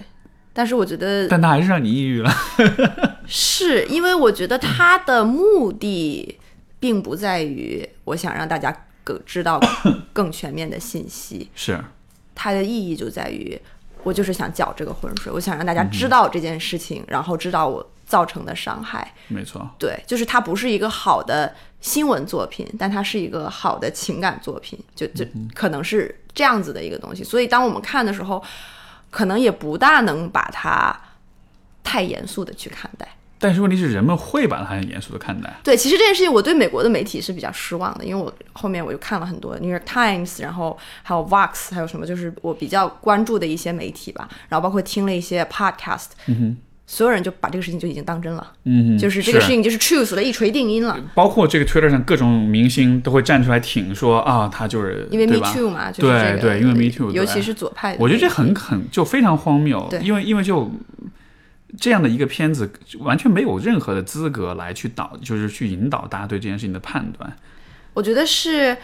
[0.53, 2.32] 但是我觉得，但它还是让你抑郁了，
[3.25, 6.38] 是因为我觉得他的目的
[6.79, 9.60] 并不在于我想让大家更知道
[10.13, 11.84] 更全面的信息，是
[12.36, 13.60] 它的意义就在于
[14.03, 17.89] 我就是想搅这个浑水，我想让大家知道这件事情，然后知道我。
[18.05, 27.23] 造成的伤害，没错，对，就是它不是一个好的新闻作品，但它是一个好的情感作品，就就可能是这样子的一个东西。
[27.23, 28.43] 所以当我们看的时候，
[29.09, 30.95] 可能也不大能把它
[31.83, 33.07] 太严肃的去看待。
[33.39, 35.53] 但是问题是，人们会把它很严肃的看待。
[35.63, 46.11] 对，其实这件事情我对美国的媒体是比较失望的，因为我后面我又看了很多《New York Times》，然后还有 Vox，还有什么，就是我比较关注的一些媒体吧，然后包括听了一些 Podcast。
[46.27, 46.57] 嗯哼。
[46.85, 50.99] 所有人就把这个事情就已经当真了，嗯，就是这个事情就是 truth 的，一锤定音了。
[51.15, 60.69] 包括这个 Twitter 上各种明星都会站出来挺说啊，他就是因为 Me Too 嘛，就是对对，因为 Me Too，尤其是左派，我觉得这很很就非常荒谬，因为因为就
[61.79, 62.69] 这样的一个片子
[62.99, 67.35] 完全没有任何的资格来去导，就是去引导大家对这件事情的判断。
[67.93, 68.75] 我觉得是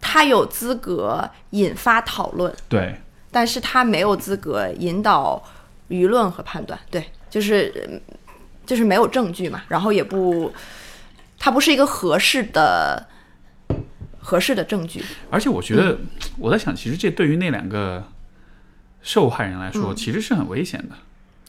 [0.00, 2.96] 他有资格引发讨论，对，
[3.30, 5.42] 但是他没有资格引导
[5.88, 6.78] 舆论和判断。
[6.90, 8.02] 对，就是
[8.66, 10.52] 就是没有证据嘛，然后也不，
[11.38, 13.06] 它不是一个合适的
[14.18, 15.02] 合适的证据。
[15.30, 15.98] 而且我觉得，
[16.38, 18.04] 我在想，其实这对于那两个
[19.00, 20.96] 受害人来说，其实是很危险的。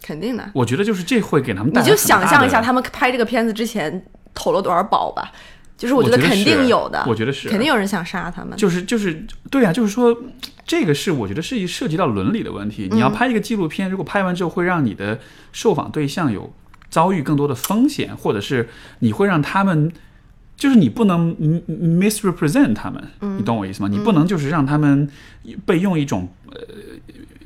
[0.01, 1.71] 肯定的，我觉得就是这会给他们。
[1.73, 5.31] 你就想象一下，他们拍这个片子之前投了多少宝吧。
[5.77, 8.55] 就是我觉得肯定有的，我觉得是，肯定有人想杀他们。
[8.55, 10.15] 就是就是对啊，就是说
[10.71, 12.87] 这个是我觉得是一涉及到伦理的问题。
[12.89, 15.19] 你要拍一个纪录片，如果拍完之后会让你的
[15.51, 16.53] 受访对象有
[16.89, 19.91] 遭遇更多的风险，或者是你会让他们，
[20.55, 21.35] 就是你不能
[21.99, 23.03] misrepresent 他们，
[23.37, 23.89] 你懂我意思吗？
[23.91, 25.09] 你不能就是让他们
[25.65, 26.61] 被用一种呃。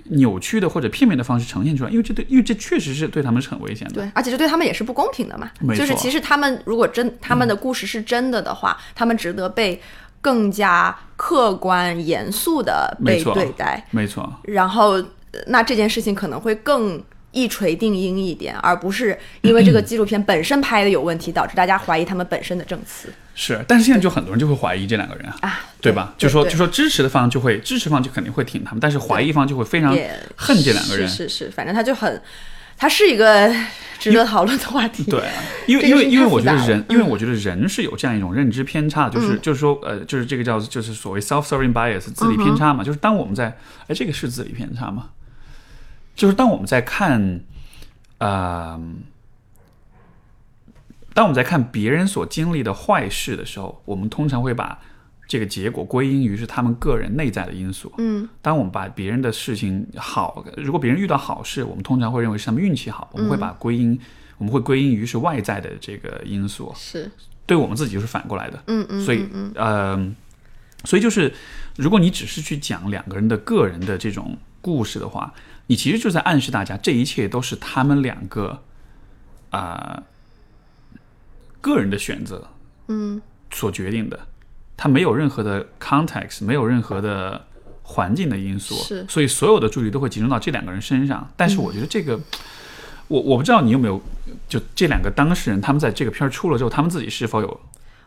[0.10, 3.96] 扭曲的或者片面的方式呈现出来，因为这对，因为这确实是对他们是很危险的。
[3.96, 5.50] 对，而且这对他们也是不公平的嘛。
[5.76, 9.82] 就是其实他们如果真他们的故事是真的的话，他们值得被
[10.26, 13.86] 更加客观严肃的被对待。
[13.92, 14.34] 没错。
[14.46, 15.04] 然后，
[15.46, 17.04] 那这件事情可能会更。
[17.36, 23.10] 一锤定音一点，而不是因为这个纪录片本身拍的有问题，导致大家怀疑他们本身的证词。
[23.34, 26.14] 是，但是现在就很多人就会怀疑这两个人啊，对吧？
[26.18, 29.94] 就说就说支持的方就会支持方就肯定会挺他们，但是怀疑方就会非常
[30.38, 31.06] 恨这两个人。
[31.06, 32.22] 是是，反正他就很，
[32.78, 33.54] 他是一个
[34.00, 35.04] 值得讨论的话题。
[35.04, 35.24] 对，
[35.68, 43.58] 因为因为因为我觉得人，因为我觉得人是有这样一种认知偏差，就是就是说呃，就是这个叫就是所谓 self-serving bias 自理偏差嘛，就是当我们在
[43.88, 45.10] 哎，这个是自理偏差吗？
[46.16, 47.42] 就是当我们在看，
[48.20, 48.80] 呃，
[51.14, 54.80] 当我们在看别人所经历的坏事的时候，我们通常会把
[55.28, 57.92] 这个结果归因于是他们个人内在的因素。
[57.98, 64.00] 嗯，当我们把别人的事情好，如果别人遇到好事，我们通常会认为是他们运气好，我们会把归因，
[64.38, 66.72] 我们会归因于是外在的这个因素。
[66.76, 67.10] 是，
[67.46, 68.64] 对我们自己就是反过来的。
[68.68, 70.16] 嗯嗯，所以呃，
[70.84, 71.34] 所以就是
[71.76, 75.34] 如果你只是去讲两个人的个人的这种故事的话。
[75.68, 78.62] 你其实就在暗示大家，这一切都是他们两个
[79.50, 80.04] 啊
[81.60, 82.48] 个人的选择，
[82.88, 84.28] 嗯，所决定的。
[84.78, 87.46] 他没有任何的 context，没有任何的
[87.84, 89.06] 环境的因素，是。
[89.08, 91.28] 所以所有的注意力都会集中到这两个人身上。
[91.36, 92.20] 但是我觉得这个，
[93.08, 94.02] 我我不知道你有没有，
[94.48, 97.60] 就这两个当事人，他们在这个片儿出了之后，他们自己是否有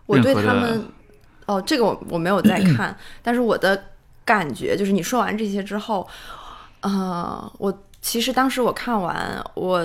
[0.07, 0.85] 我对他们，
[1.47, 3.85] 哦，这个我我没有在 看，但是我的
[4.25, 6.09] 感觉就是你说完这些之后。
[6.81, 9.85] 呃，我其实当时我看完，我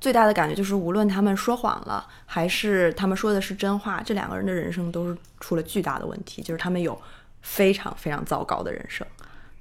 [0.00, 6.98] 最大的感觉就是，无论他们说谎了，还是他们说的是真话，这两个人的人生都是出了巨大的问题，就是他们有
[7.42, 9.06] 非常非常糟糕的人生，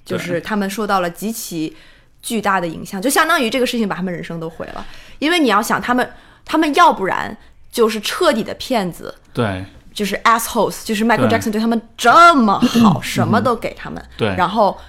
[0.05, 1.75] 就是他们受到了极其
[2.21, 4.85] 巨大的影响，就相当于这个事情把他们人生都毁了。
[5.19, 6.09] 因为你要想，他们
[6.45, 7.35] 他们要不然
[7.69, 14.79] 就是彻底的骗子，对，就是 assholes，就是 Michael Jackson 对他们这么好，什么都给他们，对，然后。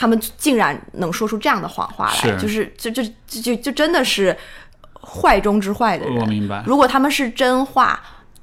[0.00, 4.36] 他们竟然能说出这样的谎话来，就是就就就就就真的是
[5.02, 6.18] 坏中之坏的人。
[6.18, 6.62] 我明白。
[6.66, 8.00] 如果他们是真话，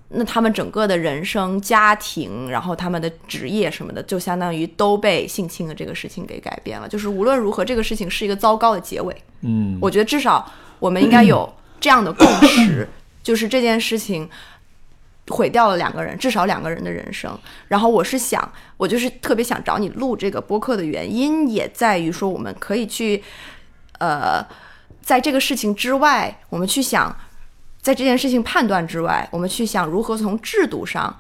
[0.10, 6.88] 那他们整个的人生、家庭，然后他们的职业什么的，就相当于都被性侵的这个事情给改变了。
[6.88, 9.16] 就是无论如何，这个事情是一个糟糕的结尾。
[9.42, 12.88] 嗯，我觉得至少我们应该有这样的共识，
[13.24, 14.30] 就是这件事情。
[15.30, 17.36] 毁掉了两个人，至少两个人的人生。
[17.68, 23.24] 然后我是想，我就是特别想找你录这个播客的原因，也在于说，我们可以去，
[23.98, 24.46] 呃，
[25.06, 27.16] 在这个事情之外，我们去想，
[27.80, 31.16] 在这件事情判断之外，我们去想如何从制度上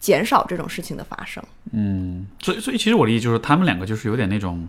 [0.00, 1.40] 减少这种事情的发生。
[1.70, 4.66] 嗯，所以，所以其实我的意思就是，他们两个就是有点那种。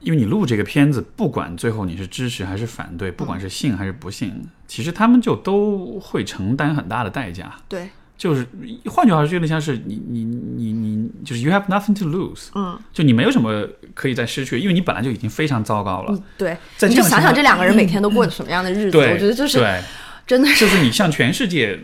[0.00, 7.54] 因为你录这个片子，不管最后你是支持还是反对，不管是信还是不信，其实他们就都会承担很大的代价。
[7.68, 7.88] 对，
[8.22, 8.46] 就是
[8.86, 16.16] 换句话说，有点像是你你你你，就是 you have nothing to lose，嗯，就你没有什么可以再失去，因为你本来就已经非常糟糕了。
[16.38, 19.82] 对，你就想想这两个人每天都过着什么样的日子，我觉得就是对，
[20.24, 21.76] 真的是就是你向全世界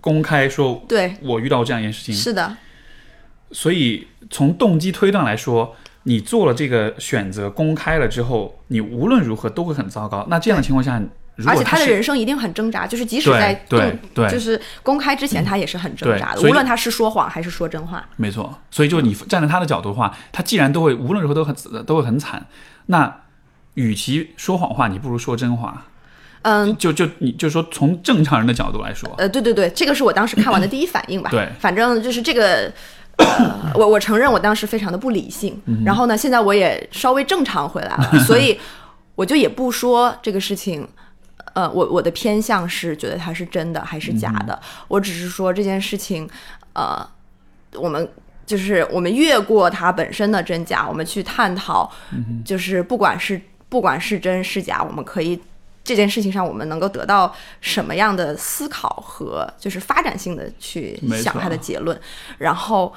[0.00, 2.56] 公开说， 对我遇到这样一件事情，是的。
[3.52, 5.76] 所以从动机推断来说。
[6.08, 10.24] 你做了这个选择，公开了之后，你无论如何都会很糟糕。
[10.30, 11.02] 那这样的情况下，
[11.44, 16.40] 而且他的人生一定很挣扎，就是即使在对对，就是公开之前，他也是很挣扎的。
[16.42, 18.58] 无论他是说谎还是说真话，没错。
[18.70, 22.46] 所以，就你站在他的角度的话，他既然都会无论如何都很都会很惨，
[22.86, 23.22] 那
[23.74, 25.84] 与其说谎话，你不如说真话。
[26.42, 31.28] 嗯，就就你就说从正常人的角度来说，呃，对对对，这个是我当时看完的第一反应吧。
[31.30, 32.72] 对，反正就是这个。
[33.18, 38.60] 呃，我我承认我当时非常的不理性，然后呢，现在我也稍微正常回来了， 所以
[39.14, 40.86] 我就也不说这个事情，
[41.56, 46.28] 呃，我我的偏向是觉得它是真的还是假的，我只是说这件事情，
[46.74, 47.04] 呃，
[47.74, 48.06] 我们
[48.44, 51.90] 就是我们越过它本身的真假，我们去探讨，
[52.44, 53.40] 就是不管是
[53.70, 55.40] 不管是真是假，我们可以。
[55.88, 61.96] 这件事情上，我们能够得到什么样的思考和就是发展性的去想它的结论？
[62.38, 62.92] 然后，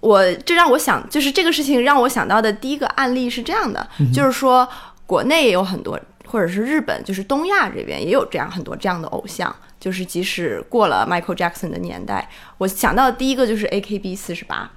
[0.00, 4.68] 我这让我想，就是这个事情让我想到的第一个案例是这样的，就是说
[5.06, 14.70] 国内也有很多，或者是日本，就是东亚这边也有这样很多这样的偶像，就是即使过了 Michael Jackson 的年代，我想到的第一个就是 AKB 四十八，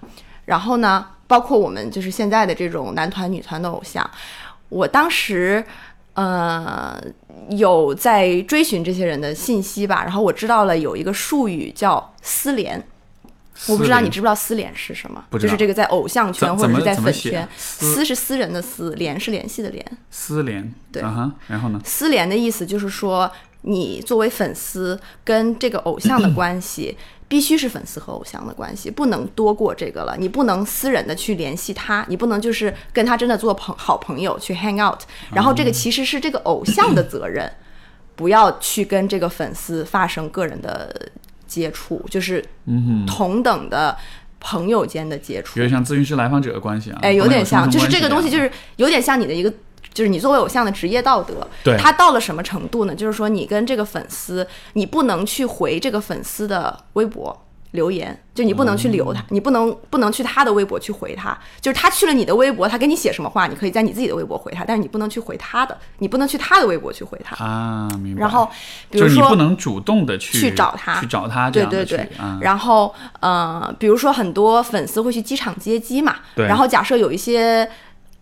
[0.46, 4.10] 然后呢，包括我们就是现在的这种男团、女团的偶像，
[4.70, 5.64] 我当时。
[6.16, 7.02] 呃，
[7.52, 12.84] 有在追寻这些人的信息吧，然后我知道了有一个术语叫丝联，
[13.68, 15.24] 我不知道你知不知道私联是什么？
[15.34, 19.86] 就是这个在偶像圈或者是在粉圈，私是私人的私，联是联系的联。
[20.10, 21.82] 私联，对，然后呢？
[21.84, 23.30] 丝联的意思就是说，
[23.62, 26.98] 你作为粉丝跟这个偶像的 关系。
[27.30, 30.16] 必须是粉丝和偶像的关系，不能多过这个了。
[30.18, 35.02] 你不能私人的去联系他，你不能就是跟他真的做朋好朋友去 hang out。
[35.32, 37.48] 然后这个其实是这个偶像的责任，
[38.16, 41.12] 不要去跟这个粉丝发生个人的
[41.50, 42.42] 接触，就是
[43.06, 43.98] 同等的
[44.40, 45.60] 朋友间的接触。
[45.60, 49.54] 有点像咨询师来访者的关系啊，哎，有点像，就是这个东西就是有点像你的一个。
[49.92, 52.94] 就是你作为偶像的职业道德，对，他到了什么程度呢？
[52.94, 57.36] 就是说，你跟这个粉丝，你不能去回这个粉丝的微博
[57.72, 61.38] 留言，就你不能去留他，你不能不能去他的微博去回他。
[61.62, 67.88] 就是他去了你的微博，他给你写什么话，你可以在你自己的微博回他，但是你不能去回他的，你不能去他的微博去回他啊。
[68.02, 68.22] 明白。
[68.22, 68.50] 然后，
[68.90, 72.10] 比如说，你不能主动的去去找他，去找他，对对对。
[72.42, 76.48] 然后，呃，比如说很多粉丝会去机场接机嘛，对。
[76.48, 77.70] 然后假设有一些。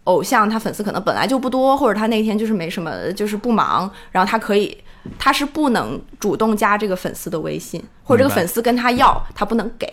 [0.07, 4.77] 偶像他粉丝可能本来就不多，或者他那天就是没什么，就是不忙，然后他可以，
[5.17, 9.91] 他是不能主动加这个粉丝的微信，或者这个粉丝跟他要，他不能给，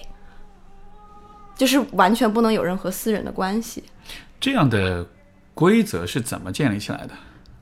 [1.57, 3.85] 就是完全不能有任何私人的关系。
[4.41, 5.07] 这样的
[5.55, 7.11] 规则是怎么建立起来的？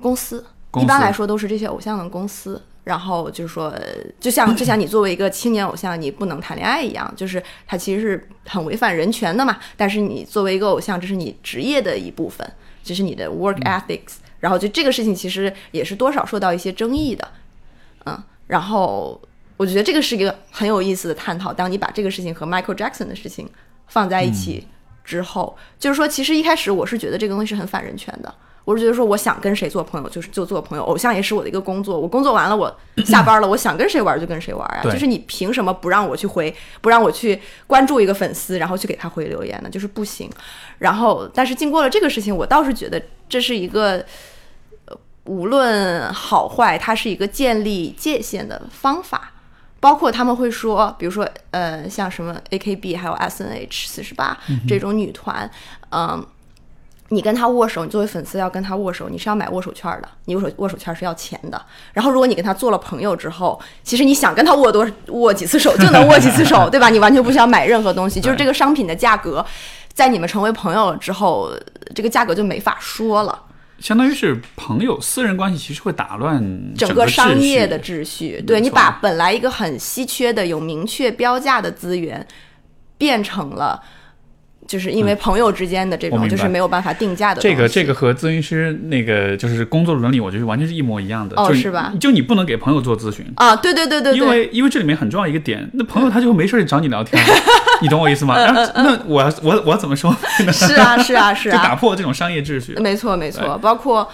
[0.00, 0.44] 公司
[0.80, 2.60] 一般来说都是这些偶像的公司。
[2.84, 3.72] 然后就是说，
[4.18, 9.56] 就像 就像你作为一个青年偶像，你不能谈恋爱一样，就是它其实是很违反人权的嘛。
[9.76, 12.44] 但是你作为一个偶像，这是你职业的一部分，
[12.82, 14.14] 这是你的 work ethics。
[14.40, 17.40] 然后就这个事情其实也是多少受到一些争议的，嗯。
[18.46, 19.20] 然后
[19.56, 21.52] 我觉得这个是一个很有意思的探讨。
[21.52, 23.48] 当你把这个事情和 Michael Jackson 的事情
[23.86, 24.66] 放在一起
[25.04, 28.34] 之后，就是说，其实一开始我是觉得这个东西是很反人权的。
[28.64, 30.84] 我是觉得说，我想跟谁做朋友，就是就做朋友。
[30.84, 32.72] 偶像也是我的一个工作，我工作完了，我
[33.04, 34.80] 下班了，我想跟谁玩就跟谁玩啊。
[34.84, 39.68] 就是你凭什么不让我去回，不让我去关注一个粉丝，然后去给他回留言呢？
[39.68, 40.30] 就是不行。
[40.78, 44.06] 然后，但是经过了这个事情，我倒是觉得这是一个，
[45.24, 49.32] 无论好坏，它是一个建立界限的方法。
[49.80, 55.50] 包括他们会说，比如说，呃，像什么 AKB 还有 SNH 四十八这种女团，
[55.90, 56.24] 嗯。
[57.08, 61.60] 你跟他握手，你作为粉丝要跟他握手，你是要买握手券的，你握手握手券是要钱的。
[61.92, 66.88] 然后，如果你跟他做了朋友之后，其实你想跟他握多握几次手就能握几次手， 对吧？
[66.88, 69.44] 你完全不需要买任何东西，就是这个商品的价格，
[69.92, 71.52] 在你们成为朋友了之后，
[71.94, 73.38] 这个价格就没法说了。
[73.82, 76.40] 相当于是朋友私人关系，其实会打乱
[76.76, 78.40] 整个商业的秩序。
[78.46, 82.24] 对你把本来一个很稀缺的、有明确标价的资源，
[82.96, 83.82] 变成了。
[84.72, 87.42] 就是因为朋友之间的这种，就是没有办法定价的。
[87.42, 91.36] 这个这个和咨询师那个就是工作伦理，我觉得完全是一模一样的。
[91.36, 91.92] 哦，是吧？
[92.00, 93.54] 就你不能给朋友做咨询啊！
[93.54, 94.16] 对对对对。
[94.16, 97.22] 因为因为这里面很重要一个点，那朋友他就没事找你聊天，
[97.82, 98.34] 你懂我意思吗？
[98.74, 100.16] 那我我我怎么说？
[100.50, 101.52] 是啊是啊是啊！
[101.52, 102.74] 就打破这种商业秩序。
[102.80, 104.08] 没错没错，包括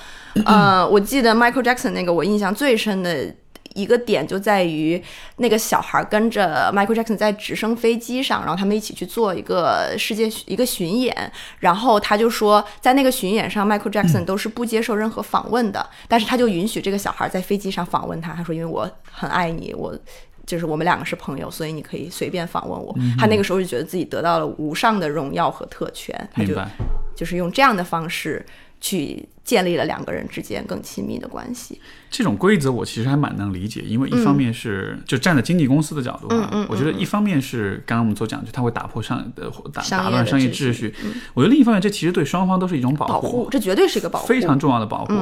[0.45, 3.33] 呃，我记得 Michael Jackson 那个，我印象最深的。
[3.79, 5.01] 一个点就在于
[5.37, 18.33] 那个小孩跟着 Michael Jackson 在直升飞机上，然后他们一起去做一个世界一个巡演，然后他就说，在那个巡演上，Michael Jackson 都是不接受任何访问的，但是他就允许这个小孩在飞机上访问他。
[18.33, 19.97] 他说，因为我很爱你，我
[20.45, 22.93] 就是我们两个是朋友，所以你可以随便访问我。
[23.17, 26.55] 他那个时候就觉得自己得到了无上的荣耀和特权，他就
[27.15, 28.45] 就是用这样的方式
[28.81, 29.29] 去。
[29.49, 31.81] 建立了两个人之间更亲密的关系。
[32.11, 40.95] 这种规则我其实还蛮能理解，因为一方面是就站在经纪公司的角度啊，我觉得一方面是刚刚我们所讲，就它会打破上呃打打乱商业秩序。
[41.35, 45.15] 我觉得另一方面，这其实对双方都是一种保护，这绝对是一个保护，非常重要的保护。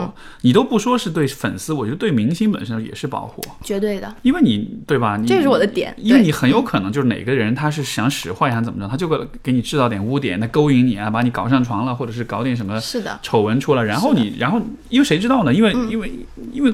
[0.42, 4.14] 你都不说是对粉丝，我觉得对明星本身也是保护，绝对的。
[4.22, 5.20] 因为你对吧？
[5.26, 15.52] 这是我的点，因为你很有可能就是哪个人他是想使坏想怎么着，他就给给你制造点污点，那勾引你啊，把你搞上床了，或者是搞点什么是的丑闻出来，然后你然后因为谁知道呢？
[15.52, 16.12] 因为因为
[16.52, 16.72] 因为。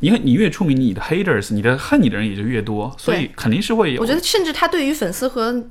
[0.00, 4.00] 你看，你越出名，你的 haters，你的恨你的人也就越多，所以肯定是会有。
[4.00, 5.64] 我觉得，甚至他对于粉丝和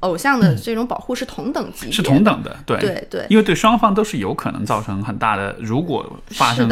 [0.00, 2.78] 偶像的这种保护是同等级，是同等的，对。
[2.78, 6.68] 对对，因为对双方都是有可能造成很大的，如果发生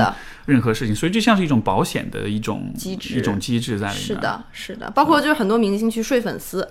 [0.46, 4.02] 任何事情，所以这像是一种保险的一种机制，一种机制在里面。
[4.02, 6.68] 是的，是的，包括就是很多明星去睡粉丝，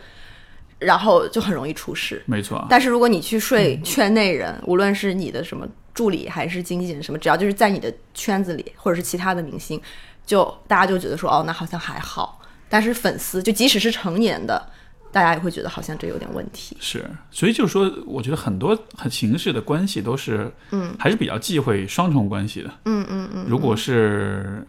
[0.80, 2.22] 然后就很容易出事。
[2.26, 9.82] 没错，但是如果你去睡圈内人，无论是你的什么助理还是经纪人什么，只要就是在你的圈子里，或者是其他的明星。
[10.24, 12.40] 就大家就觉得说哦，那好像还好，
[12.70, 14.72] 但是粉丝就即使是成年的，
[15.12, 16.78] 大家也会觉得好像这有点问题。
[16.80, 22.70] 是，所以就是说，我觉得很多很形式的关系都是，嗯，还是比较忌讳双重关系的。
[22.86, 23.46] 嗯嗯嗯。
[23.50, 24.66] 如果是，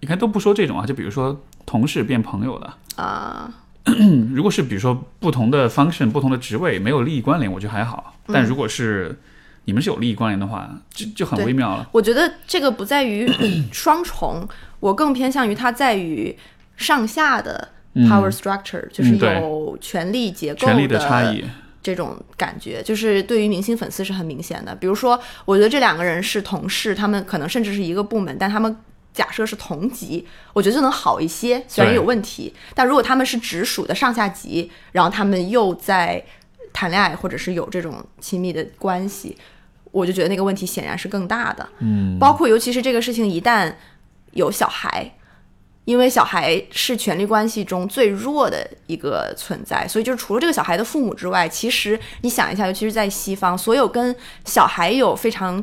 [0.00, 3.52] 你看都不说这种啊，就比如说同事变朋友的啊，
[4.34, 8.16] 如果是比如说不同的 function、不同的职位没有利益关联，我觉得还好。
[8.26, 9.16] 但如果是
[9.64, 11.88] 你们是有利益关联的话，就就很微妙了。
[11.92, 13.30] 我觉得这个不在于
[13.72, 14.46] 双重，
[14.80, 16.36] 我更偏向于它在于
[16.76, 21.44] 上下的 power structure，就是有权力结构的差异。
[21.82, 24.74] 这种感觉，就是对于明星粉丝是很明显的。
[24.74, 28.74] 比如说，我觉得这两个人是同事，他们可能甚至是一个部门，但他们
[29.12, 31.62] 假设是同级，我觉得就能好一些。
[31.68, 36.24] 虽然有问题，但如果他们是直属的上下级，然后他们又在
[36.72, 39.36] 谈恋爱或者是有这种亲密的关系。
[39.94, 43.72] 我就觉得那个问题显然是更大的，嗯，包括尤其是这个事情一旦
[44.32, 45.14] 有小孩，
[45.84, 54.12] 因为小孩是权力关系中最弱的一个存在，所以就是除了这个小孩的父母之外，其实你想一下，尤其是在西方，所有跟
[54.44, 55.62] 小孩有非常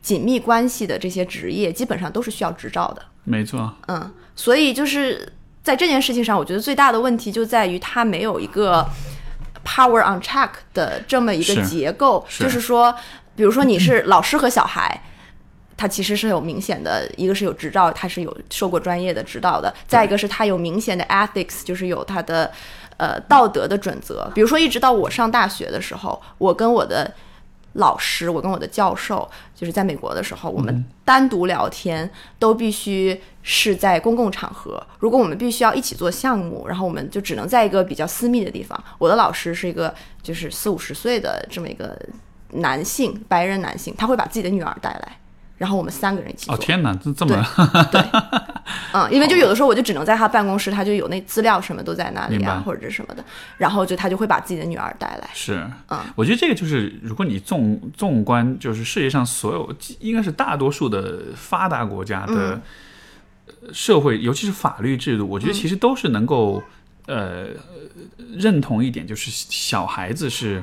[0.00, 3.02] 紧密关系的这些职业，基本上都是需要执照的。
[3.24, 5.32] 没错，嗯，所以就是
[5.64, 8.88] 在这件事情上，我觉得最大的问题就在于他没有一个
[9.64, 12.94] power on check 的这么一个结构，就是说。
[13.36, 15.02] 比如说你是老师和小孩，
[15.76, 22.52] 他其实是有明显的，一个是有执照，他是有受过专业的指导的；再一个是他有明显的 ethics，就是有他的
[22.96, 24.30] 呃道德的准则。
[24.34, 27.12] 比如说，一直到我上大学的时候，我跟我的
[27.72, 32.08] 老师，我跟我的教授，就是在美国的时候，我们单独聊天
[32.38, 34.80] 都必须是在公共场合。
[35.00, 38.80] 如果我们必须要一起做项目，然后我们就只能在一个比较私密的地方。
[38.96, 41.98] 我的老师是一个就是四五十岁的这么一个。
[42.52, 45.18] 男性，白人男性，他会把自己的女儿带来，
[45.58, 46.50] 然后我们三个人一起。
[46.50, 47.44] 哦天哪，这这么
[47.90, 48.00] 对，
[48.92, 53.24] 嗯，因为就有的时候我就只能在他办公室，他就有那资料什么都在那里啊，或者什么的，
[53.56, 55.28] 然后就他就会把自己的女儿带来。
[55.32, 62.60] 是，嗯，我觉得这个就是，如果你纵纵观，就是世界上所有，应该是大多数的发达国家的
[63.72, 66.62] 社会，尤其是法律制度，我觉得其实都是能够
[67.06, 67.48] 呃
[68.36, 70.62] 认同一点，就是小孩子是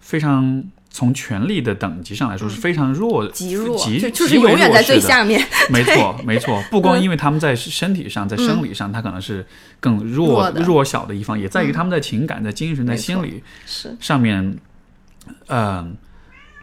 [0.00, 0.64] 非常。
[0.90, 5.40] 从权力的等级上来说是非常弱，极弱，极就是永远在最下面。
[5.70, 6.62] 没错，没错。
[6.70, 9.46] 不光因为他们在身体上、在生理上，他可能是
[9.80, 13.42] 更弱弱小的一方，也在于他们在情感、在精神、在心理
[14.00, 14.56] 上面，
[15.46, 15.96] 嗯，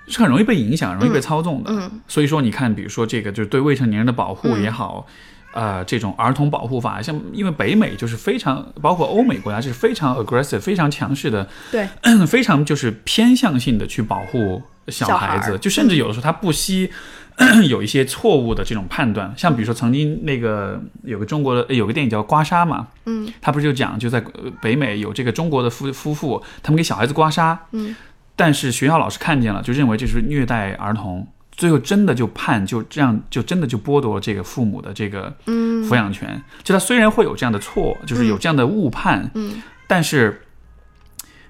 [0.08, 1.72] 是很容易被影响、容易被操纵的。
[1.72, 5.08] 嗯，所以说，你看，比如说这个，就是对未成年人的保护也好。
[5.56, 11.88] 呃，这种儿童保护法，像因为北美就是非常，包括欧美国家是非常 aggressive、非常强势的，对，
[12.28, 16.92] 非常就是偏向性的去保护小孩子，就甚至有的时候他不惜
[17.70, 24.22] 有一些错误的这种判断，像比如说曾经那个有个中国的有个电影叫《刮痧》嘛，嗯，他不是就讲就在
[24.62, 27.96] 北美有这个中国的夫夫妇，他们给小孩子刮痧，嗯，
[28.36, 31.26] 但是学校老师看见了，就认为这是虐待儿童。
[31.58, 36.42] 最后真的就判就这样，就真的就剥夺这个父母的这个抚养权。
[36.64, 40.42] 就他虽然会有这样的错，就是有这样的误判，嗯，但是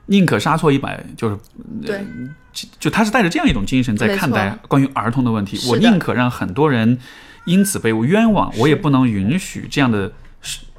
[0.06, 1.38] 宁可杀错一百，就是
[1.84, 2.06] 对，
[2.80, 5.60] 就他是带着这样一种精神在看待关于儿童的问题。
[5.70, 7.00] 我宁可让很多人
[7.46, 10.12] 因此被冤枉，我也不能允许这样的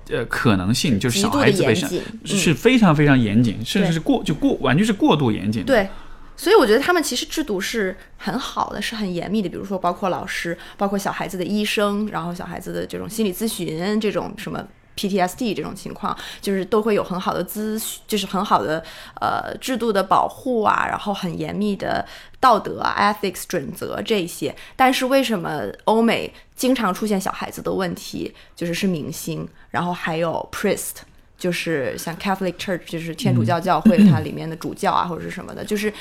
[0.08, 1.90] 呃可能性，就是小孩子被伤，
[2.24, 5.64] 是非常非常严谨，甚至是过就过完全是过度严谨。
[5.64, 5.88] 对。
[6.36, 9.48] 所以我觉得他们其实制度是很好的，是很严密的。
[9.48, 14.62] 比如说，包括老师，包括小孩子的医生，然后小孩子的这种心理咨询，这种什么
[14.96, 18.82] PTSD 这种情况，就是都会有很好的资，就是很好的
[19.20, 22.04] 呃制度的保护啊，然后很严密的
[22.40, 24.54] 道德啊 ethics 准则这些。
[24.74, 30.92] 但是为什么欧美经常出现小孩子的问题，就是是明星，然后还有 priest，
[31.36, 35.92] 就是像 Catholic Church，就是天主教教会它里面的主教啊或者是什么的，就是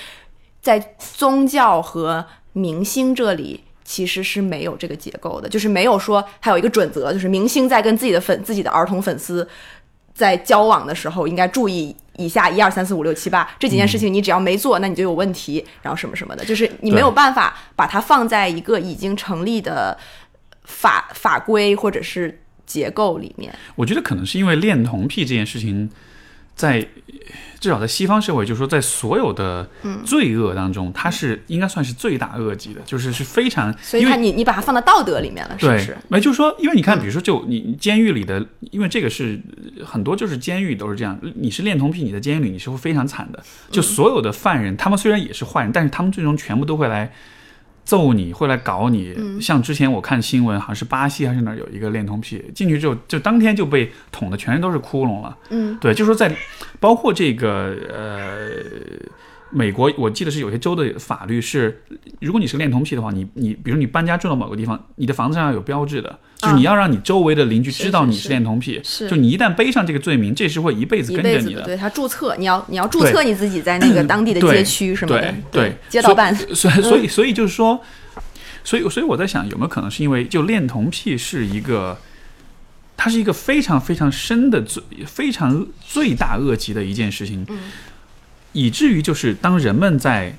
[0.66, 3.61] 在宗教和明星这里。
[3.88, 9.47] 其实是没有这个结构的，就是没有说还有一个准则，就是明星在跟自己的粉、自己的儿童粉丝
[10.11, 19.95] 在交往的时候，应该注意以下一二三四五六七八这几件事情，你只要没做，那你就有问题，然后什么什么的，就是你没有办法把它放在一个已经成立的
[20.63, 23.53] 法法规或者是结构里面。
[23.76, 25.91] 我觉得可能是因为恋童癖这件事情。
[26.55, 26.88] 在
[27.66, 29.68] 至少在西方社会，就是说，在所有的
[30.05, 33.76] 罪恶当中，它是应该算是罪大恶极的，就是是非常。
[33.82, 35.97] 所以，它你你把它放到道德里面了，是不是？
[36.07, 39.41] 没，就是说，因为你看，比如说，就你监狱里的，因为这个是
[39.84, 41.20] 很多，就是监狱都是这样。
[41.38, 43.43] 你是恋童癖，你在监狱里你是会非常惨的。
[43.72, 47.11] 就所有的犯人，他们虽然也是坏人，但是他们最终全部都会来。
[47.86, 55.38] 揍你会来搞你，像之前我看新闻，好像是巴西还是哪儿有一个恋童癖，进去之后就当天就被捅的全身都是窟窿了。
[55.52, 56.36] 嗯，对，就是说在
[56.80, 59.10] 包括这个呃。
[59.56, 61.82] 美国，我记得是有些州的法律是，
[62.20, 71.62] 如果你是恋童癖的话，你你，比如你搬家住到某个地方，你的房子上要有标志的，就是你要让你周围的邻居知道你是恋童癖，是，就你一旦背上这个罪名，这是会一辈子跟着你的。
[71.62, 76.36] 对他注册，你要你要注册你自己在那个当地的街区什么的，对，街道办。
[76.36, 77.80] 所以所以所以就是说，
[78.66, 81.97] 所以所以我在想，有没有可能是因为就恋童癖是一个，
[82.97, 87.45] 它是一个非常非常深的罪，非常罪大恶极的一件事情。
[87.47, 87.58] 嗯。
[88.56, 90.34] 以至于就是当人们在，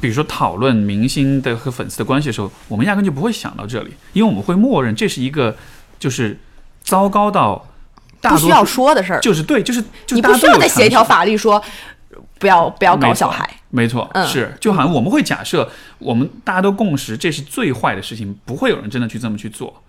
[0.00, 5.54] 比如说讨论明星的和粉丝的关系的时候，我们压根就不会想到这里，因为我们会默认这是一个
[5.98, 6.38] 就是
[6.82, 7.68] 糟糕到
[8.22, 11.62] 不需要说的事儿，就是对，就是你不需要再写一条法律说
[12.38, 19.82] 不要不要搞小孩，没错，是就好像我们会假设我们大家都共识这是最坏的事情，不会有人真的去这么去做。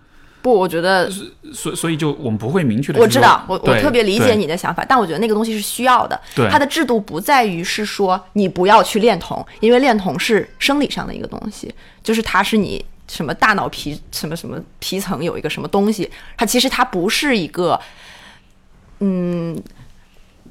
[0.46, 1.10] 不，我觉得，
[1.52, 3.00] 所所以就我们不会明确的。
[3.00, 6.22] 我知道，我我特别理解你的想法，但我觉得那个东西是需要的。
[6.36, 11.74] 对，它的制度不在于是说你不要去恋童，因为恋童是生理上的一个东西，
[12.04, 17.82] 就是它是你什么大脑皮什么什么皮层有一个什么东西，它其实它不是一个，
[19.00, 19.60] 嗯。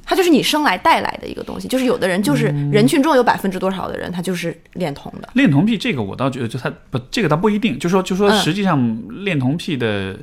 [0.04, 5.28] 它就是你生来带来的一个东西，就是有的人就是人群中有百分之多少的人，他就是恋童的。
[5.32, 7.78] 恋童癖这个我倒觉得，就他不，这个倒不一定。
[7.78, 10.16] 就说就说，实际上恋童癖的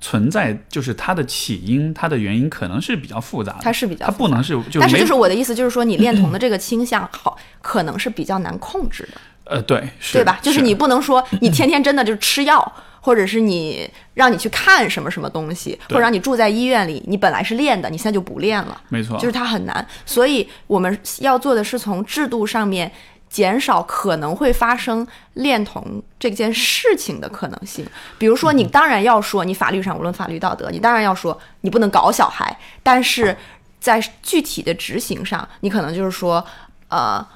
[0.00, 3.58] 存在，就是它的起因，它的原因可能是比较复杂的。
[3.62, 4.58] 它是比较，它不能是。
[4.78, 9.20] 但是就是我的意思，就是说你恋童的这个倾向，好可能是比较难控制的。
[9.44, 10.38] 呃，对，对吧？
[10.42, 12.72] 就是你不能说你天天真的就吃药。
[13.04, 18.80] 或者是你让你去看什么什么东西，或者让你住在医院里，你本来是练的，你现在就不练了。
[18.88, 19.84] 没错，就是它很难。
[20.06, 22.90] 所以我们要做的是从制度上面
[23.28, 27.84] 减少可能会发生恋童这件事情的可能性。
[28.18, 33.36] 比如说，你当然要说，你法律上无论法律道德，你当然要说你不能搞小孩，但是
[33.80, 36.44] 在具体的执行上，你可能就是说，
[36.86, 37.26] 呃，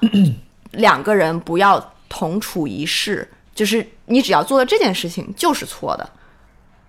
[0.71, 3.29] 两个人不要同处一室。
[3.53, 6.09] 就是你只要做了这件事情就是错的，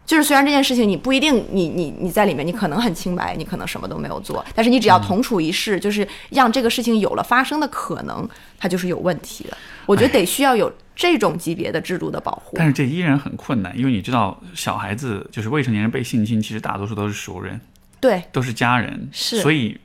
[0.06, 8.26] 就是虽然这件事情你不一定你你你在里面你可能很清白，你可能什么都没有做，但是你只要同处一室，就是让这个事情有了发生的可能，
[8.58, 9.56] 它就是有问题的。
[9.84, 12.56] 我觉得得需要有这种级别的制度的保护。
[12.56, 17.60] 但是这依然很困难，因为你知道，小孩子就是未成年人被性侵，其实大多数都是熟人，
[18.00, 19.76] 对，都是家人，是，所以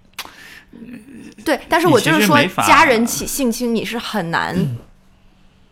[1.43, 4.55] 对，但是我就是说，家人起性侵你是很难，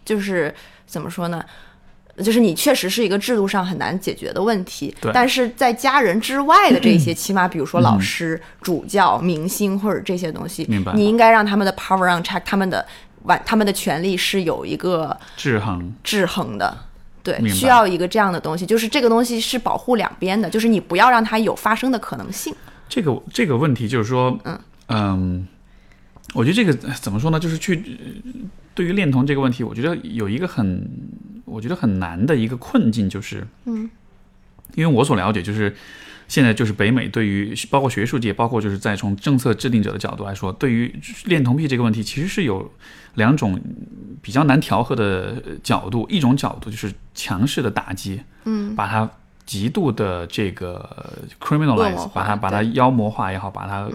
[0.03, 0.53] 就是。
[0.91, 1.43] 怎么说呢？
[2.17, 4.93] 就是你确实是一个制度上很难解决的问题。
[5.13, 10.91] 但是在家人之外的这 些，起码比如说老师、主教、明星或者这些东西，明白？
[10.93, 12.85] 你应该让他们的 power on check，他们的
[13.23, 16.77] 完，他们的权利是有一个制衡、制衡的。
[17.23, 22.53] 对，需要一个这样的东西，就是这个东西是保护两边的，就是你不要让它有发生的可能性。
[22.89, 25.47] 这个这个问题就是说，嗯嗯，
[26.33, 27.39] 我觉得这个怎么说呢？
[27.39, 27.97] 就是去。
[28.73, 30.89] 对于恋童这个问题，我觉得有一个很，
[31.45, 33.89] 我觉得很难的一个困境，就是，嗯，
[34.75, 35.75] 因为我所了解，就是
[36.27, 40.93] 现在就是北美对于包括学术界，包括就是在从政策制定者的角度来说，对于
[41.25, 42.71] 恋童癖这个问题，其实是有
[43.15, 43.59] 两种
[44.21, 46.07] 比较难调和的角度。
[46.09, 49.09] 一种角度就是强势的打击，嗯，把它
[49.45, 50.89] 极度的这个
[51.41, 53.89] criminalize，把它把它妖魔化也好，把它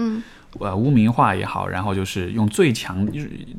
[0.60, 3.06] 呃污名化也好，然后就是用最强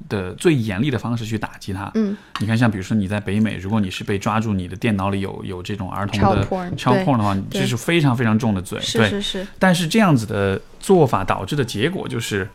[0.08, 1.92] 的、最严厉的方式去打击他。
[1.96, 6.46] 嗯，你看，像比如说你在北美，如果你是被抓住你的电脑里有有这种儿童的
[6.76, 8.80] child porn 的话，这是非常非常重的罪。
[8.80, 9.48] 是是是。
[9.58, 12.48] 但是这样子的做法导致的结果就是。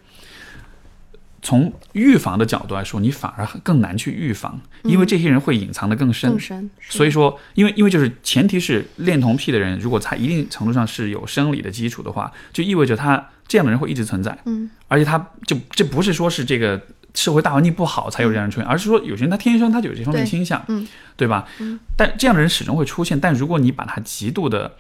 [1.44, 6.30] 从预防的角度来说，你反而更难去预防，因为这些人会隐藏的更深。
[6.30, 6.70] 更深。
[6.88, 14.36] 所以说，因为因为就是前提是恋童癖的人，如果他一定程度上是有生理的基础的话，就意味着他这样的人会一直存在。
[14.44, 14.70] 嗯。
[14.88, 16.80] 而且他就这不是说是这个
[17.14, 20.86] 社会大环境不好才有这样人出现，而是说有些人他天生他就有这方面倾向，嗯，
[21.16, 21.46] 对吧？
[21.60, 21.78] 嗯。
[21.96, 24.76] 但这样的人始终会出现，但如果你把他极度的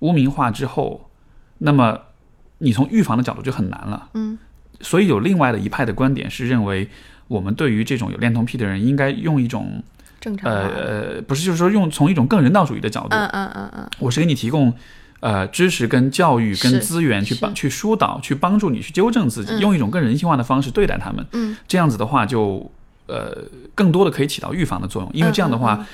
[0.00, 1.10] 污名化之后，
[1.58, 1.98] 那么
[2.58, 4.08] 你从预防的角度就很难了。
[4.14, 4.38] 嗯。
[4.80, 6.88] 所以有另外的一派的观点是认为，
[7.28, 9.82] 我们对于这种有恋童癖的人，应该用一种
[10.20, 14.74] 正常呃呃，不是，就是说用从一种更人道主义的角度，嗯嗯嗯嗯，我是给你提供
[15.24, 22.70] 呃知识跟教育跟资源去帮去疏导去帮助你去纠正自己，用一种更人性化的方式对待他们，嗯，这样子的话就
[23.06, 23.36] 呃
[23.74, 25.84] 更多的可以起到预防的作用，因为这样的话。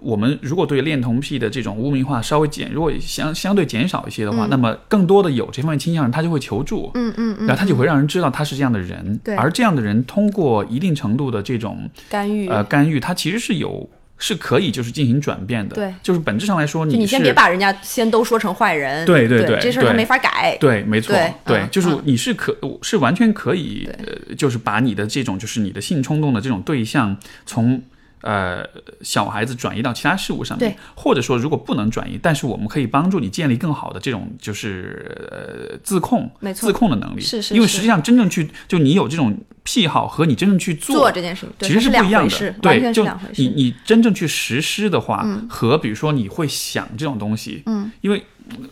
[0.00, 21.16] 我们如果对恋童癖的这种污名化稍微减，如果相相对减少一些的话，那么更多的有这方面倾向人，他就会求助，嗯嗯嗯，然后他就会让人知道他是这样的人，对，而这样的人通过一定程度的这种干预，呃，干预，他其实是有是可以就是进行转变的，对，就是本质上来说，你你先别把人家先都说成坏人，对对对，这事儿他没法改，对，没错，
[21.46, 27.16] 对，就是你是可是完全可以，呃，就是把你的这种就是你的性冲动的这种对象
[27.46, 27.82] 从。
[28.20, 28.64] 呃，
[29.02, 37.20] 小孩子转移到其他事物上面，或者说如果不能转移，但是我们可以帮助你建立更好的这种就是呃自控，没错，自控的能力。
[37.20, 42.54] 是是，因为实际上真正去就你有这种癖好和你真正去做这件事情，其实是不一样的。
[42.60, 43.06] 对，就
[43.36, 48.24] 你你真正去实施的话，和比如说你会想这种东西，嗯，因为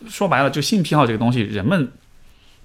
[0.09, 1.91] 说白了，就性癖好这个东西，人们。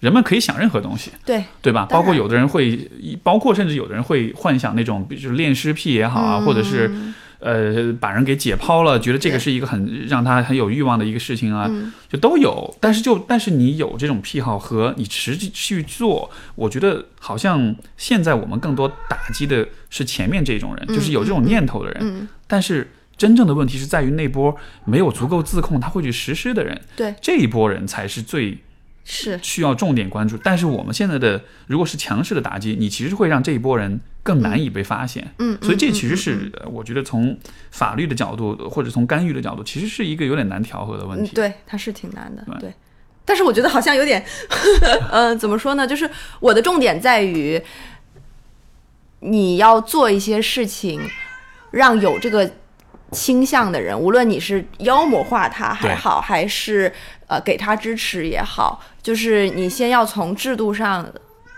[0.02, 1.86] 人们可以想任何东西，对对吧？
[1.88, 2.90] 包括有的人会，
[3.22, 6.90] 包括甚至有的人会幻想那种，就是恋尸癖也好啊，或者是
[7.38, 11.70] 呃把人给解剖了，觉得这个是一个很让他很有欲望的一个事情啊，
[12.10, 12.76] 就都有。
[12.80, 22.28] 但是就但是你有这种癖好和你实际去做，我觉得好像现在我们更多打击的是前面这种人，就是有这种念头的人。
[22.48, 26.80] 但是真正的问题是在于那波没有足够自控，他会去实施的人。
[26.96, 28.58] 对这一波人才是最。
[29.04, 35.34] 是需要重点关注，但是我们现在的如果是强势的打击，你其实会让这一波人更难以被发现。
[35.38, 37.36] 嗯，所以这其实是我觉得从
[37.70, 41.34] 法律的角度或者从干预的角度，其实是一个有点难调和的问题。
[41.34, 42.46] 对，它是挺难的。
[42.60, 42.72] 对，
[43.24, 44.24] 但是我觉得好像有点，
[45.10, 45.86] 嗯， 怎么说呢？
[45.86, 47.60] 就是我的重点在于，
[49.20, 51.00] 你要做一些事情，
[51.72, 52.50] 让有这个。
[53.12, 56.92] 倾向的人，无论你是妖魔化他还好，还是
[57.26, 61.06] 呃给他支持也好，就是你先要从制度上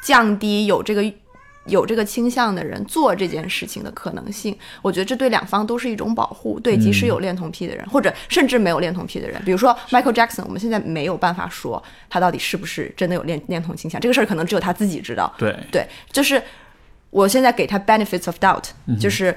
[0.03, 1.03] 降低有这个
[1.67, 4.57] 有这个倾向的人做这件事情的可能性。
[4.83, 6.61] 我觉得这对两方都是一种保护。
[6.61, 15.33] 对，即使有恋童癖的人，或者甚至没有恋童癖的人，比如说 Michael Jackson，我们现在没有办法说他到底是不是真的有恋恋童倾向，这个事儿可能只有他自己知道。
[15.39, 16.43] 对对，就是
[17.11, 18.65] 我现在给他 benefits of doubt，
[18.99, 19.37] 就是。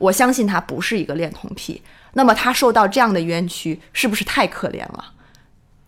[0.00, 1.80] 我相信他不是一个恋童癖，
[2.14, 5.04] 那么他受到这样的冤屈，是不是太可怜了？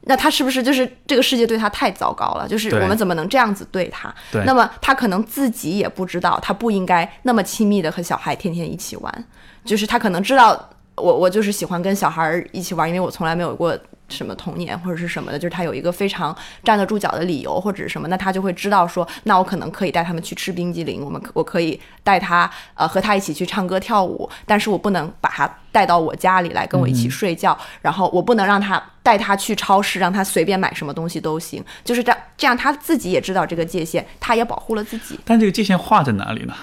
[0.03, 2.47] 那他是不是就是这个世界对他太糟糕了？
[2.47, 4.15] 就是我们怎么能这样子对他？
[4.45, 9.25] 那么他可能自己也不知道，他不应该那么亲密的和小孩天天一起玩。
[9.65, 13.79] 就是他可能知道，我我就是喜欢跟小孩一起玩，因为我从来没有过。
[14.17, 35.19] 什么童年或者是什么的，就是他有一个非常站得住脚的理由或者是什么，那他就会知道说，那我可能可以带他们去吃冰激凌，我们我可以带他呃和他一起去唱歌跳舞，但是我不能把他带到我家里来跟我一起睡觉，然后我不能让他带他去超市，让他随便买什么东西都行，就是这样，这样他自己也知道这个界限，他也保护了自己。
[35.25, 36.55] 但这个界限画在哪里呢？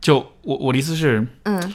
[0.00, 1.74] 就我我的意思是，嗯。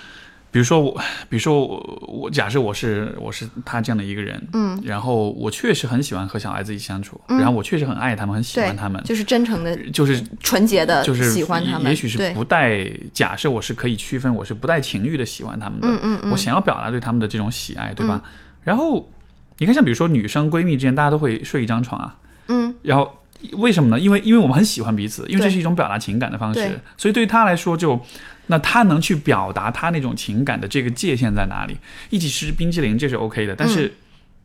[0.55, 0.93] 比如说我，
[1.27, 1.77] 比如说我，
[2.07, 11.89] 我假设我是我是他这样的一个人，嗯，然后我确实很喜欢和小孩子一起相处，然后我确实很爱他们，很喜欢他们，就是真诚的，就是纯洁的，就是喜欢他们。
[11.89, 18.23] 也许是不带假设，我是可以区分，我是不带情欲的喜欢他们的，嗯嗯嗯，我想要表达对他们的这种喜爱，对吧？
[18.63, 19.11] 然后
[19.57, 22.15] 你看，像比如说女生闺蜜之间，大家都会睡一张床啊，
[22.47, 23.13] 嗯，然后
[23.57, 23.99] 为什么呢？
[23.99, 27.99] 因为因为我们很喜欢彼此，因为这是一种表达情感的方式，所以对于他来说就。
[28.47, 31.77] 那他能去表达他那种情感的这个界限在哪里？
[32.09, 33.93] 一起吃冰淇淋这是 OK 的，但是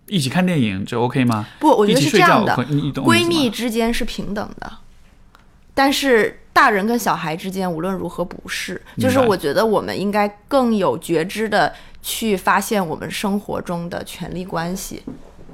[0.06, 1.46] 一起看电影这 OK 吗？
[1.58, 2.54] 不，我觉得是这样的。
[2.94, 4.72] 闺蜜之间是平等的，
[5.74, 8.80] 但是大人跟小孩之间无论如何不是。
[8.98, 11.72] 就是我觉得我们应该更有觉知的
[12.02, 15.02] 去发现我们生活中的权力关系。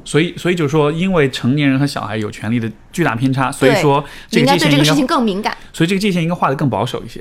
[0.05, 7.21] 所以所以就是说，因为成年人和小孩有权利的巨大偏差，所以说这个界限应该对这个事情更敏感，所以这个界限应该画的更保守一些。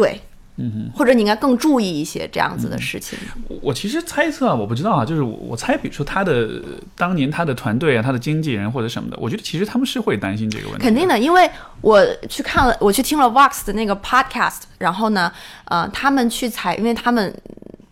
[0.00, 0.20] 对。
[0.62, 3.18] 嗯或者你应该更注意一些这样子的事情。
[3.62, 6.62] 我其实猜测啊，我不知道啊，就是我我猜，比如说他的
[6.94, 10.82] 当年他的团队啊，他的经纪人或者什么的，我觉得其实他们是会担心这个问题。
[10.82, 11.48] 肯定的，因为
[11.80, 15.32] 我去看了，我去听了 Vox 的那个 podcast，然后呢，
[15.64, 17.34] 呃，他们去采，因为他们。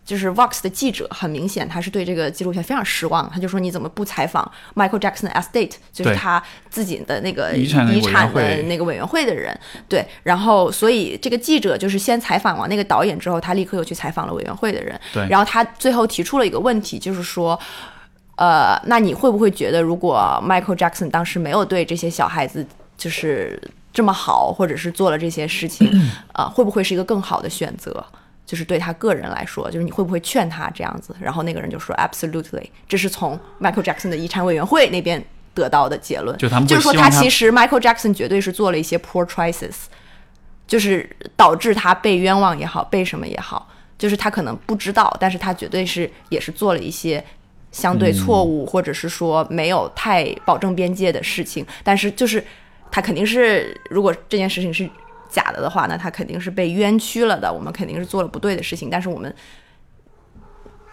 [0.09, 3.29] 就是 Vox 的记者，很明显他是对这个纪录片非常失望。
[3.31, 9.55] 他就说：“你怎么不采访 Michael Jackson 的 estate，就是他自己的那个遗产的那个委员会的人？”
[9.87, 14.99] 对，然后所以这个记者就是先采访完那个导演之后，他立刻又去采访了委员会的人。
[15.13, 17.59] 对，然后他最后提出了一个问题，就是说，
[18.35, 22.65] 呃，那你会不会觉得，如果 Michael Jackson 当时没有对这些小孩子
[22.97, 23.61] 就是
[23.93, 25.87] 这么好，或者是做了这些事情，
[26.33, 28.03] 啊，会不会是一个更好的选择？
[28.49, 31.15] 就是对他个人来说，就是你会不会劝他这样子？
[31.21, 35.23] 然后那个人就说，absolutely，这是从 Michael Jackson 的遗产委员会那边
[35.53, 36.35] 得到的结论。
[36.39, 39.75] 就他们就是说，他其实 Michael Jackson 绝对是做了一些 poor choices，
[40.65, 43.69] 就是导致他被冤枉也好，被什么也好，
[43.99, 47.23] 就是他可能不知道，但是他绝对是也是做了一些
[47.71, 51.63] 相对错误，或者是说没有太保证边界的事情。
[51.83, 52.43] 但是就是
[52.89, 54.89] 他肯定是，如果这件事情是。
[55.29, 57.53] 假的的话，那他肯定是被冤屈了的。
[57.53, 59.33] 我们肯定是做了不对的事情，但是我们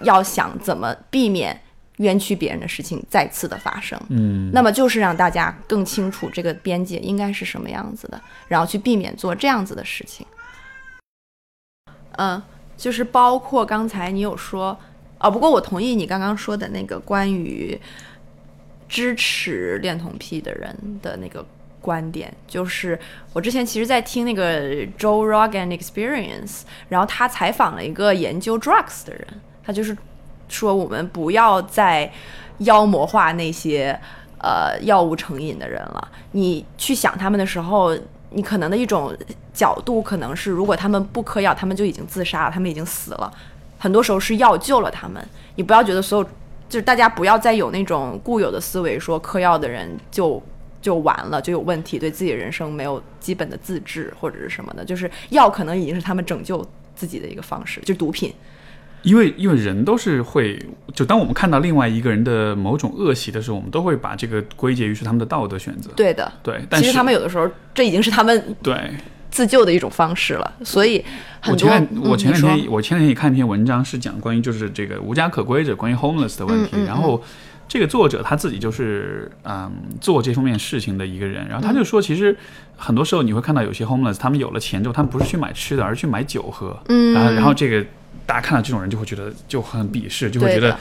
[0.02, 1.58] 要想怎么避免
[1.96, 3.98] 冤屈别人的事情再次的发生。
[4.10, 10.26] 嗯，那么就是让大家更清楚这个边界应该是什么样子的，然后去避免做这样子的事情。
[12.18, 12.42] 嗯，
[12.76, 14.78] 就是包括刚才你有说，
[15.18, 17.80] 哦，不过我同意你刚刚说的那个关于
[18.86, 21.44] 支持恋童癖的人的那个。
[21.86, 22.98] 观点就是，
[23.32, 29.24] 我之前其实，在听那个 Joe Rogan Experience，然后他采访了一个研究 drugs 的人，
[29.64, 29.96] 他就是
[30.48, 32.12] 说，我们不要再
[32.58, 33.96] 妖魔化那些
[34.38, 36.08] 呃药物成瘾的人了。
[36.32, 37.96] 你去想他们的时候，
[38.30, 39.16] 你可能的一种
[39.54, 43.32] 角度可能是，如果他们不嗑药，他们就已经自杀了，他们已经死了。
[43.78, 45.24] 很多时候是药救了他们。
[45.54, 46.24] 你不要觉得所有，
[46.68, 50.42] 就是大家不要再有那种固有的思维，说嗑药的人就。
[50.80, 56.64] 就完了，就有问题，对自己人生没有基本的自制或者是什么的，就是药可能已经是他们拯救
[56.94, 58.32] 自己的一个方式，就是毒品。
[59.02, 60.60] 因为因为人都是会，
[60.92, 65.90] 就当我们看到另外一个人的某种恶习的时候，我们都会把这个归结于是他们的道德选择。
[65.94, 66.60] 对的，对。
[66.72, 68.76] 其实他们有的时候，这已经是他们对
[69.30, 70.52] 自救的一种方式了。
[70.64, 71.04] 所以，
[71.46, 77.22] 我前我前两天我前两天也看一篇文章，是讲关于就是这个无家可归者，关于 homeless 的问题，然后。
[77.68, 82.36] 这个作者他自己就是嗯做这方面事情的一个人，然后他就说，其实
[82.76, 86.78] 很多时候你会看到有些 homeless，他们有了钱之后，他们不是去买吃的，而是去买酒喝。
[86.88, 87.84] 嗯，然后然后这个
[88.24, 90.76] 大家看到这种人就会觉得就很鄙视，就会觉得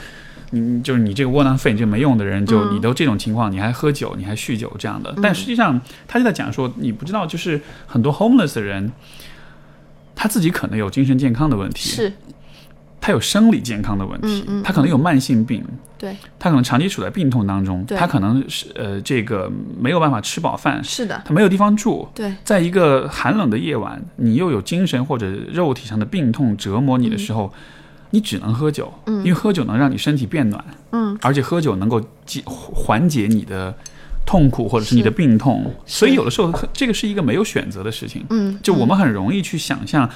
[0.50, 5.12] 你就是你这个窝囊废，你这个没用的人，就你都这种情况，你还喝酒，你还酗酒这样的。
[5.20, 8.92] 但实际上他就在讲说，你不知道，就是很多 homeless 的人，
[10.14, 11.90] 他自己可能有精神健康的问题。
[11.90, 12.12] 是。
[12.98, 15.64] 他有生理健康的问题，他可能有慢性病，
[15.98, 27.52] 对，他可能长期处在病痛当中，他可能是呃这个没有办法吃饱饭，是的，他没有地方住，对，在一个寒冷的夜晚，你又有精神或者肉体上的病痛折磨你的时候，
[28.10, 33.74] 你只能喝酒，嗯，因为喝酒能让你身体变暖，嗯，而且喝酒能够解缓解你的
[34.26, 40.08] 痛苦或者是你的病痛，所以有的时候这个是一个没有选择的事情，嗯，就我们很容易去想象。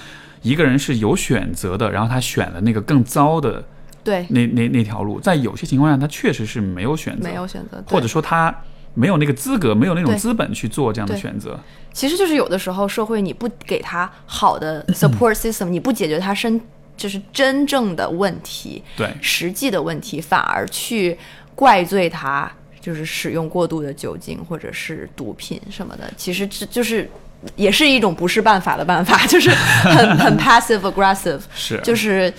[0.43, 3.63] 一个人是有选择的，然后他选了那个更糟的，
[4.03, 8.55] 对，那那那条路，在有些情况下，他确实是没有选择，没有选择，或者说他
[8.95, 11.59] 没有那个资格，没有那种资本去做这样的选择。
[11.93, 16.61] 其实就是有的时候，社会你不给他好的 support system，你不解决他身
[16.97, 21.17] 就是真正的问题，对，实际的问题，反而去
[21.55, 26.13] 怪罪他，就是使用过度的酒精或者是毒品什么的。
[26.17, 27.09] 其实这就是。
[27.57, 32.31] 也是一种不是办法的办法， 就是很很 passive aggressive，是，就是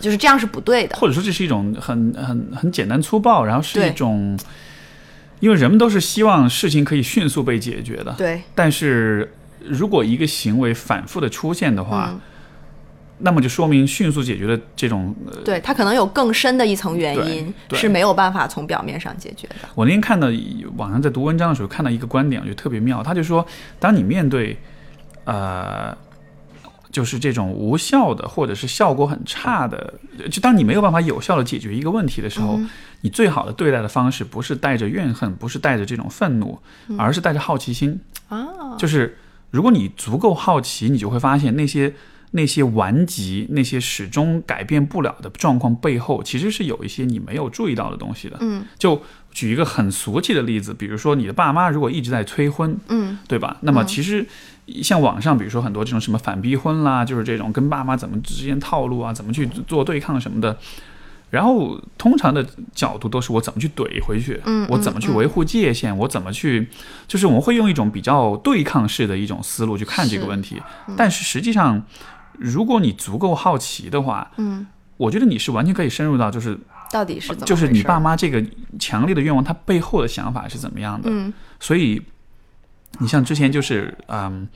[0.00, 4.38] 就是这样是不对的，或者说这是一种很很很简单粗暴，然后是一种，
[5.40, 12.18] 因为人们都是希望事情可以迅速被解决的，对，但是如果一个行为反复的出现的话。
[13.18, 19.66] 那么就说明迅速解决的这种，对它可能有更深的一层原因是没有办法从表面上解决的。
[19.74, 20.28] 我那天看到
[20.76, 23.02] 网上在读文章的时候看到一个观点，我觉得特别妙。
[23.02, 23.46] 他就说，
[23.80, 24.58] 当你面对，
[25.24, 25.96] 呃，
[26.96, 32.58] 就是这种无效的或者是效果很差的，就当你没有办法有效的解决一个问题的时候，
[33.02, 36.58] 你最好的对待的方式不是带着怨恨，不是带着这种愤怒，
[36.96, 38.78] 而是带着好奇心啊。
[38.78, 39.18] 就是
[39.50, 41.92] 如果你足够好奇，你就会发现那些。
[42.32, 48.36] 那些顽疾、那些始终改变不了的状况背后，其实是有一些你没有注意到的东西的。
[48.40, 53.56] 嗯，就举一个很俗气的例子，比如说你的爸妈如果一直在催婚，嗯，对吧？
[53.62, 54.26] 那么其实
[54.82, 60.56] 像网上，比如说很多这种什么反逼婚啦，就是这种跟爸妈怎么之间套路啊，怎么去做对抗什么的。
[61.28, 66.68] 然后通常的角度都是我怎么去怼回去，嗯，我怎么去维护界限，我怎么去，
[67.08, 70.62] 就是我们会用一种比较对抗式的一种思路去看这个问题。
[70.96, 71.82] 但是实际上，
[72.38, 76.56] 如果你足够好奇的话，嗯，我觉得你是完全可以深入到就是
[76.92, 78.42] 到底是怎么，就是你爸妈这个
[78.78, 81.10] 强烈的愿望，他背后的想法是怎么样的。
[81.10, 82.00] 嗯，所以
[83.00, 84.48] 你像之前就是嗯。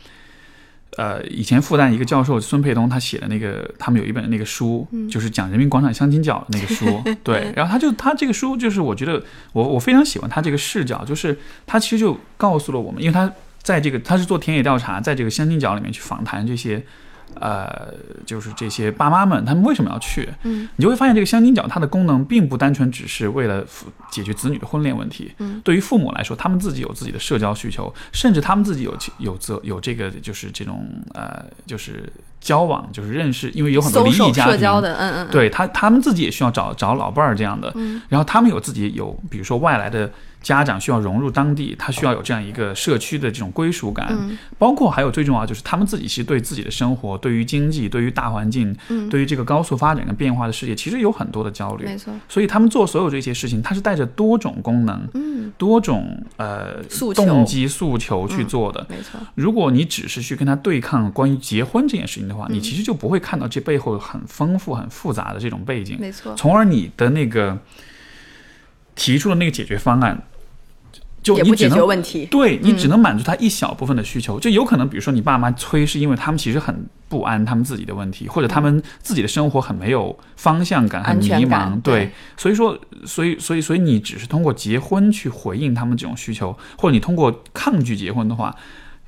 [0.96, 7.52] 呃，以前复旦一个教授孙沛东，他写的那个，他们有一本那个书，就是讲人民广场相亲角的那个书， 对。
[7.54, 9.22] 然后他就他这个书，就是我觉得
[9.52, 13.32] 我我非常喜欢他这个视角，就是他其实就告诉了我们，因为他
[13.62, 16.82] 在这个他是做田野调查，在这个相亲角里面去访谈这些。
[17.38, 17.94] 呃，
[18.26, 20.28] 就是这些爸妈们，他们为什么要去？
[20.42, 23.64] 嗯，你就会发现，这个相亲角它的功能并不单纯只是为了
[24.10, 25.32] 解决子女的婚恋问题。
[25.38, 37.72] 嗯，对于父母来说，他们自己有自己的社交需求，甚至他们自己有有责有这个就是这种呃，就是交往，就是认识，因为有很多离异家庭，的，嗯嗯，对他他们自己也需要找找老伴儿这样的。
[37.76, 40.10] 嗯，然后他们有自己有，比如说外来的。
[40.42, 44.16] 家长需要融入当地，他需要有这样一个社区的这种归属感，
[44.58, 48.74] 包括还有最重要就是他们自己其实对自己的生活、对于经济、对于大环境、
[49.10, 51.84] 对于这个高速发展跟变化的世界，其实有很多的焦虑。
[51.84, 56.82] 没错，所以他们做所有这些事情，他是带着多种功能、嗯，多种呃
[57.14, 58.86] 动机诉求去做的。
[58.88, 65.98] 没错，如果你只是去跟他对抗关于结婚这件事情的话，你其实就不会看到这背后很丰富、很复杂的这种背景。
[66.00, 67.58] 没错，从而你的那个
[69.00, 70.22] 提出的那个解决方案。
[71.22, 76.74] 就你只能问题，对你只能满足他一小部分的需求，就有可能，比如说你爸妈催，是因为他们其实很
[77.10, 88.56] 不安，他们自己的问题，或者他们自己的生活很没有方向感，很迷茫，对，所以说，所以，所以，所以你只是通过结婚去回应他们这种需求，或者你通过抗拒结婚的话，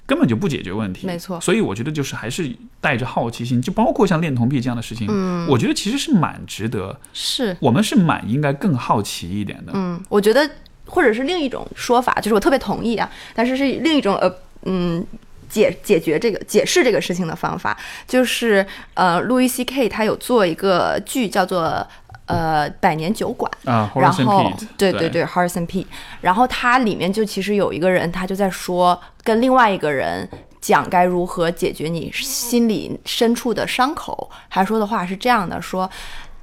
[0.07, 1.41] 根本就不解决问题，没错。
[1.41, 2.51] 所以我觉得就是还是
[2.81, 10.51] 带着好奇心，就包括像恋童癖这样的事情，嗯，我觉得其实是蛮值得，是我们是蛮应该更好奇一点的，嗯，我觉得。
[10.85, 14.31] 或者是另一种说法，就是我特别同意啊，但是是另一种呃
[14.65, 15.03] 嗯
[15.49, 17.75] 解解决这个解释这个事情的方法，
[18.07, 21.89] 就是呃路易 C K 他有做一个剧叫做
[22.33, 25.87] 呃百年酒馆啊，然后对对对 Harrison P，
[26.21, 30.29] 然后它里面就其实有一个人他就在说跟另外一个人
[30.61, 35.91] 讲该如何解决你心里深处的伤口，他说的话是这样的：说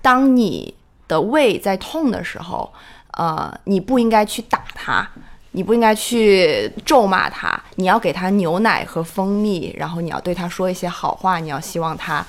[0.01, 0.73] 当你
[1.07, 2.71] 的胃在痛的时候。
[3.13, 5.05] 呃，你不应该去打他，
[5.51, 12.25] 你不应该去咒骂他，你要给他牛奶和蜂蜜，然后你要对他说一些好话，你要希望他，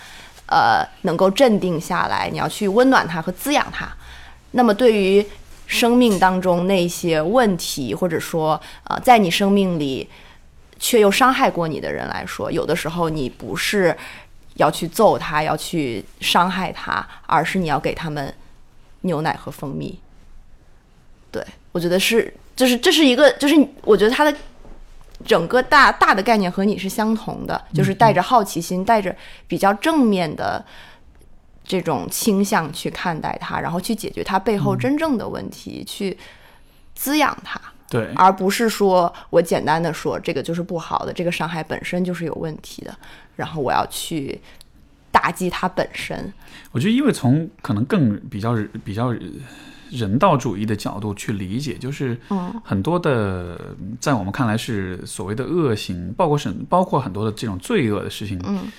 [0.50, 3.88] 呃，能够镇定下来，你要去温暖它和滋养它。
[4.50, 5.24] 那么，对于
[5.66, 10.08] 生命当中那些问题，或者说，呃，在你生命里
[10.80, 13.96] 却又伤害过你的人来说，有的时候你不是
[14.54, 18.34] 要去揍他，要去伤害他，而是你要给他们
[19.02, 19.96] 牛奶和蜂蜜。
[21.30, 24.36] 对，我觉得是，就是这是一个，就是我觉得它的
[25.24, 29.14] 整个大大的概念和你是相同的，就是带着好奇心，带着
[29.46, 30.64] 比较正面的
[31.62, 36.16] 这种倾向去看待它，然后去解决它背后真正的问题，去
[36.94, 37.60] 滋养它。
[37.88, 42.96] 对，而不是说我简单的说这个就是不好的，这个伤害本身就是有问题的，
[43.36, 44.40] 然后我要去
[45.10, 46.32] 打击它本身。
[46.72, 49.14] 我觉得，因为从可能更比较比较。
[49.90, 52.16] 人道主义的角度去理解，就是
[52.62, 53.60] 很多的
[54.00, 58.40] 在我们看来是所谓的恶行，包括是包括很多的这种罪恶的事情。
[58.46, 58.70] 嗯，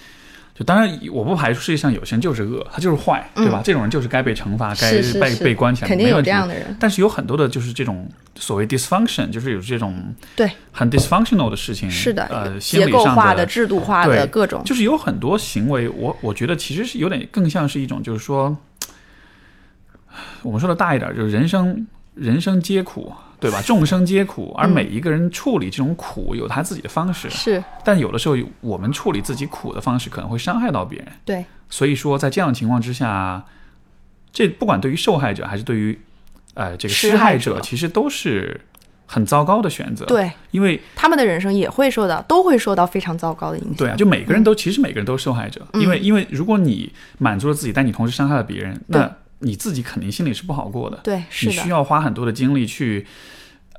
[0.53, 3.61] 就当然我不排除世界上有些人就是恶，他就是坏，对吧？
[3.63, 6.75] 这种人就是该被惩罚，该被被关起来，肯定有这样的人。
[6.79, 11.89] 但是有很多的就是这种所谓 dysfunction，就是有这种对很 dysfunctional 的事情。
[11.89, 18.55] 是的，呃，结构化的、制度化的各种，就是有很多行为，我我觉得其实是有点更像是一种，就是说。
[20.41, 23.61] 我们说的大一点，就是人生，人生皆苦，对吧？
[23.61, 27.29] 众生皆苦，而每一个人处理这种苦有他自己的方式。
[27.29, 31.07] 是，但有的时候我们处理自己苦的方式可能会伤害到别人。
[31.25, 33.43] 对，所以说在这样的情况之下，
[34.31, 35.99] 这不管对于受害者还是对于
[36.53, 38.59] 呃这个施害者，其实都是
[39.05, 40.05] 很糟糕的选择。
[40.05, 43.75] 对，因为他们的人生也会受到，都会受到非常糟糕的影响。
[43.77, 49.11] 对啊，就每个人都其实每个人都是受害者，因为因为如果你满足了自己，但你同时伤害了别人，那。
[49.41, 51.51] 你自己肯定心里是不好过的，对，是的。
[51.51, 53.05] 你需要花很多的精力去，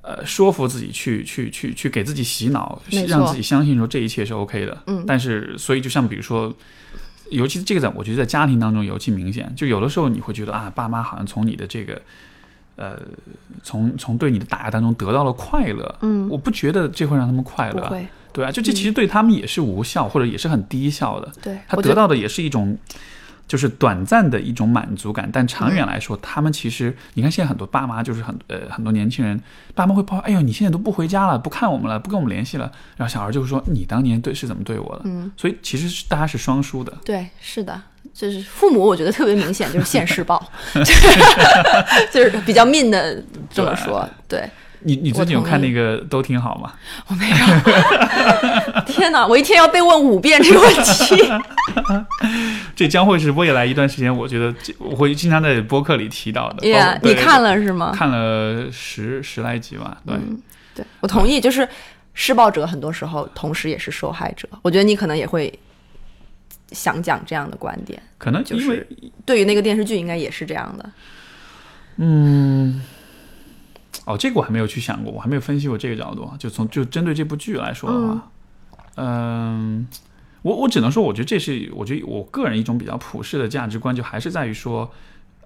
[0.02, 4.82] 呃，说服自己，去去去去给自己洗脑，让自己相信说这一切是 OK 的。
[4.88, 5.04] 嗯。
[5.06, 6.52] 但是，所以就像比如说，
[7.30, 12.02] 尤其这个在我觉得在家庭当中尤其明显，就有的时候你会觉得啊，爸妈好像从你的这个，
[12.74, 12.98] 呃，
[13.62, 15.94] 从从对你的打压当中得到了快乐。
[16.02, 17.88] 嗯，我不觉得这会让他们快乐。
[17.88, 21.32] 会，对啊，就这其实对他们也是无效，或者也是很低效的。
[21.40, 22.76] 对，他得到的也是一种。
[23.52, 29.38] 就是短暂的一种满足感，但长远来说，他们其实，你看现在很多爸妈就是很呃很多年轻人，
[29.74, 35.02] 爸妈会抱怨，哎呦，你现在都不回家了，不看我们了，不跟我们联系了，然后小孩就会说，你当年对是怎么对我的？
[35.04, 36.90] 嗯，所以其实是大家是双输的。
[37.04, 37.78] 对，是的，
[38.14, 40.42] 就是父母，我觉得特别明显，就是现世报，
[42.10, 44.48] 就是比较命的这么说，对。
[44.84, 46.72] 你你最近有看那个都挺好吗？
[47.06, 47.36] 我没有。
[48.86, 51.16] 天哪，我一天要被问五遍这个问题。
[52.74, 56.66] 这将会是未来一段时间，我觉得我会经常在播客里提到的。
[56.66, 57.92] Yeah，你看了是吗？
[57.94, 59.98] 看了十十来集吧。
[60.06, 60.16] 对，
[60.74, 61.40] 对我同意。
[61.40, 61.68] 就是
[62.14, 64.48] 施暴者很多时候同时也是受害者。
[64.62, 65.52] 我觉得你可能也会
[66.72, 68.00] 想讲这样的观点。
[68.18, 68.86] 可能就是
[69.24, 70.90] 对于那个电视剧，应该也是这样的。
[71.96, 72.82] 嗯。
[74.04, 76.30] 哦，这个我还没有去想过，我还没有分析过这个角度。
[76.38, 78.30] 就从就针对这部剧来说的话，
[78.96, 79.86] 嗯，
[80.42, 84.90] 我我只能说，我觉得这是我觉得我个人一种比较普世的价值观，就还是在于说，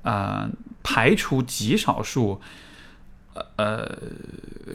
[0.02, 0.48] 呃，
[0.82, 2.40] 排除极少数，
[3.56, 3.86] 呃，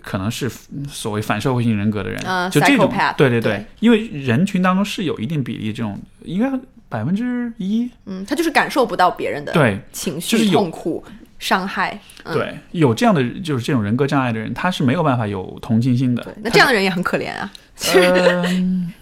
[0.03, 0.49] 可能是
[0.88, 6.51] 所谓反社会性人格的人，就这种，对对对，因为人群当中是有一定比例这种，应该
[6.89, 11.03] 百分之一，嗯，他就是感受不到别人的对情绪痛苦。
[11.42, 16.36] 伤害，对，有这样的就是这种人格障碍的人，他是没有办法有同情心的。
[16.44, 17.52] 那这样的人也很可怜啊。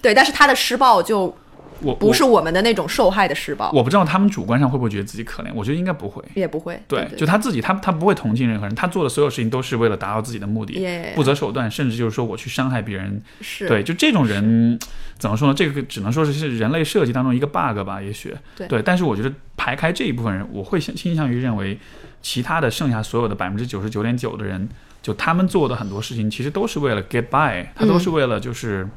[0.01, 1.35] 对，但是他的施暴就
[1.81, 3.69] 我不是我们的那种受害的施暴。
[3.73, 6.81] 我不知道他们主观上会不会觉得自己可怜，我觉得应该不会，也不会。
[6.87, 10.81] 对，就他自己，他他不会同情任何人，他做的所有事情都是为了达到自己的目的，
[11.15, 13.21] 不择手段，甚至就是说我去伤害别人。
[13.41, 14.79] 是对，就这种人
[15.17, 15.53] 怎么说呢？
[15.53, 18.81] 这个只能说是是人类设计当中一个 bug 吧，也许对。
[18.81, 21.77] 但是我觉得排开这一部分人，我会倾向于认为。
[22.21, 24.67] 其他的剩下所有的百分之九十九点九的人，
[25.01, 28.87] 就他们做的很多事情，其实都是为了 get by，他都是为了就是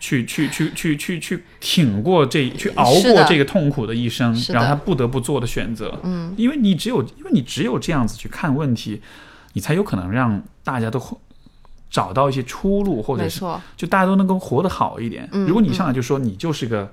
[0.00, 5.98] 去去去去去去挺过这去熬过这个痛苦的一生，然后他不得不做的选择。
[6.02, 9.00] 嗯，因为你只有因为你只有这样子去看问题，
[9.52, 11.00] 你才有可能让大家都
[11.90, 13.40] 找到一些出路，或者是
[13.76, 15.28] 就大家都能够活得好一点。
[15.32, 16.92] 如果你上来就说你就是个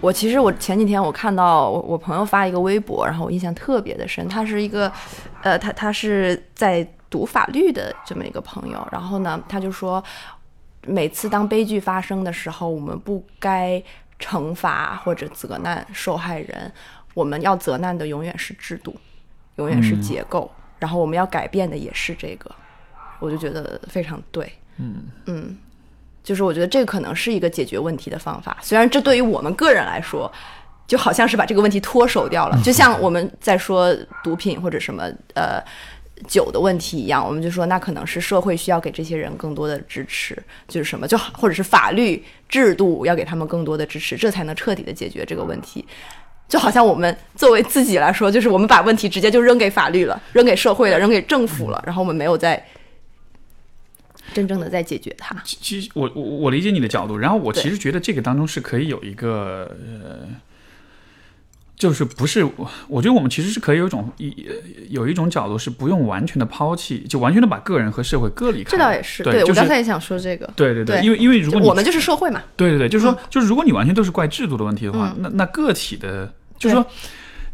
[0.00, 4.26] 我其实我前几天我看到我我朋友发一个微博，然后我印象特别的深。
[4.26, 4.90] 他是一个，
[5.42, 8.86] 呃，他他是在读法律的这么一个朋友。
[8.90, 10.02] 然后呢，他就说，
[10.86, 13.82] 每次当悲剧发生的时候，我们不该
[14.18, 16.72] 惩罚或者责难受害人，
[17.14, 18.94] 我们要责难的永远是制度，
[19.56, 22.50] 永远是结构，然后我们要改变的也是这个。
[23.18, 24.52] 我就觉得非常对。
[24.76, 25.58] 嗯嗯。
[26.24, 30.30] 就是我觉得这可能是一个解决问题的方法，虽然这对于我们个人来说，
[30.86, 32.58] 就好像是把这个问题脱手掉了。
[32.62, 35.04] 就像我们在说毒品或者什么
[35.34, 35.58] 呃
[36.26, 45.84] 酒的问题一样，我们就说那可能是社会需要给这些人更多的支持，就是什么就或者是法律制度要给他们更多的支持，这才能彻底的解决这个问题。
[46.48, 52.66] 就好像我们作为自己来说，就是我们把问题直接就扔给法律了，扔给社会了，扔给政府了，然后我们没有在。
[54.34, 55.34] 真正的在解决它。
[55.42, 60.28] 其实我我我理解你的角度，然后我其实觉得这个当中是可以有一个呃
[61.78, 64.34] 就是不是我，我觉得我们其实是可以有一种一
[64.90, 68.72] 有一种角度是不用完全的抛弃，就完全的把个人和社会割离开。
[68.72, 70.50] 这倒也是，对，我刚才也想说这个。
[70.56, 72.42] 对对对，因为因为如果我们就是社会嘛。
[72.56, 76.84] 对对对，就是说，就是如果你完全都是怪制度的问题的话，那那个体的，就是说，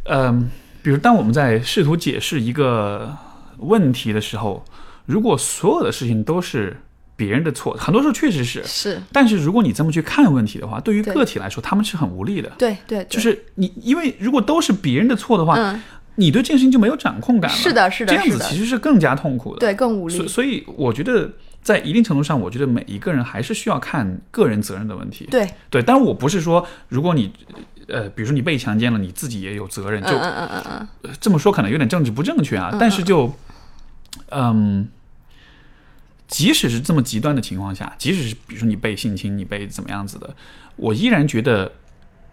[0.05, 0.49] 嗯，
[0.83, 3.15] 比如当我们在试图解释一个
[3.59, 4.65] 问题的时候，
[5.05, 6.75] 如果所有的事情都是。
[7.17, 12.51] 别人的错，很多时候确实是是，但是如果你这么去看问题的话，对于个体来说，他们是很无力的。
[12.59, 15.79] 对对，就是你，因为如果都是别人的错的话，
[16.17, 17.57] 你对这件事情就没有掌控感了。
[17.57, 20.27] 是的，是的，这样子其实是更加痛苦的，对，更无力。
[20.27, 21.31] 所以我觉得，
[21.63, 25.27] 在一定程度上，我觉得每一个人还是需要看个人责任的问题。
[25.31, 27.33] 对对，但我不是说，如果你
[27.87, 30.03] 呃，比如说你被强奸了，你自己也有责任。
[30.03, 33.33] 就嗯嗯嗯嗯，这么说可能有点政治不正确啊，但是就
[34.31, 34.89] 嗯。
[36.27, 40.35] 即使是这么极端的情况下，即使是比如说你被性侵，你被怎么样子的，
[40.77, 41.71] 我依然觉得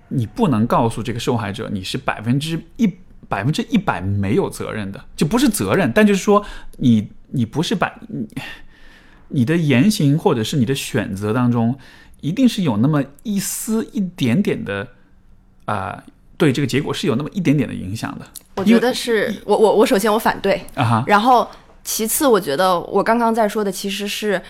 [0.07, 2.91] 你不能告诉这个受害者你是百分之一
[3.27, 6.43] 百分之一百没有责任的，就不是责任，但就是说
[6.77, 8.27] 你你不是百你
[9.27, 11.77] 你的言行或者是你的选择当中，
[12.21, 14.87] 一定是有那么一丝一点点的
[15.65, 16.01] 啊，
[16.37, 18.25] 对这个结果是有那么一点点的影响的。
[18.55, 21.45] 我觉得是我我我首先我反对啊，然后。
[21.83, 24.41] 其次，我觉得我刚刚在说的其实是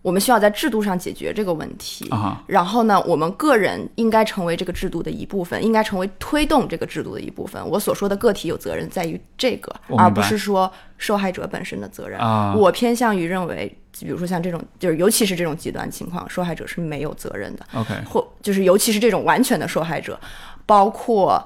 [0.00, 2.08] 我们需要在制度上解决这个问题。
[2.46, 7.62] 然后呢，我们个人应该成为这个制度的一部分，应该成为推动这个制度的一部分。
[7.68, 12.18] 我所说的个体有责任在于这个，而不是说受害者本身的责任。
[12.56, 17.66] 我偏向于认为，比如说像这种，就是尤其是这种极端情况，受害者是没有责任的。
[17.74, 20.18] OK，或就是尤其是这种完全的受害者，
[20.66, 21.44] 包括。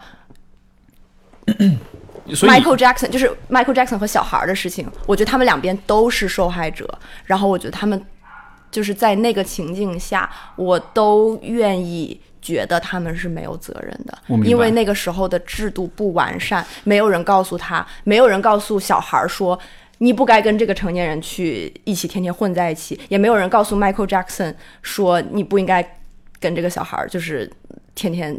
[2.35, 6.87] Michael Jackson 就是 Michael Jackson 和小孩的事情，我觉得他们两边都是受害者。
[7.25, 8.05] 然后我觉得他们
[8.71, 19.59] 就是在那个情境下，我都愿意觉得他们是没有责任的，因为那个时候的制度不完善，没有人告诉他，没有人告诉小孩说
[19.99, 25.99] 你不该跟这个成年人去一起天天混在一起，也没有人告诉 Michael Jackson 说你不应该
[26.41, 27.51] 跟这个小孩就是。
[27.97, 28.33] 天天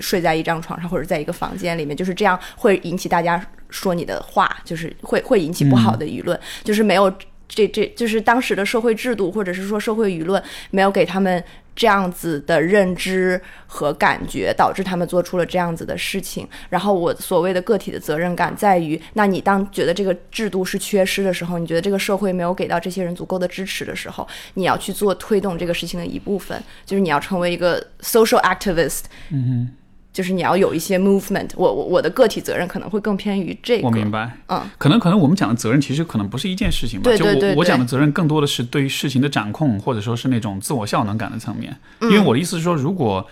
[0.00, 7.12] 睡在一张床上或者在一个房间里面，就是这样会引起大家说你的话，就是会会引起不好的舆论，就是没有
[7.46, 11.44] 这这就是当时的社会制度或者是说社会舆论没有给他们。
[11.74, 16.48] 这样子的认知和感觉，导致他们做出了这样子的事情。
[16.68, 29.02] 然后我所谓的个体的责任感，在于，那你当觉得这个制度是缺失的时候，你觉得这个社会没有给到这些人足够的支持的时候，你要去做推动这个事情的一部分，就是你要成为一个 social activist。
[29.30, 29.76] 嗯哼。
[30.12, 33.86] 就是你要有一些 movement，我我我的个体责任可能会更偏于这个。
[33.86, 37.04] 我明白，嗯，可能可能我们讲的责任其实可能不是一件事情吧。
[37.04, 37.50] 对对对。
[37.52, 41.76] 我我讲的责任更多的是对于事情的掌控，或者说是那种自我效能感的层面。
[42.00, 43.24] 因为我的意思是说，如果，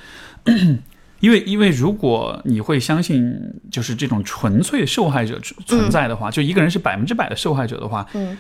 [1.19, 3.37] 因为因为如果你会相信
[3.73, 8.39] 就是这种纯粹受害者存在的话，就一个人是百分之百的受害者的话，嗯，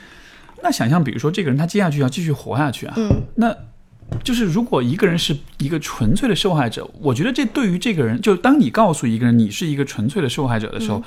[0.62, 3.52] 那想象比如说这个人他接下去要继续活下去啊，嗯，那。
[4.24, 11.02] 就是如果一个人是一个纯粹的受害者，我觉得这对于这个人，就当你告诉一个人你是一个纯粹的受害者的时候，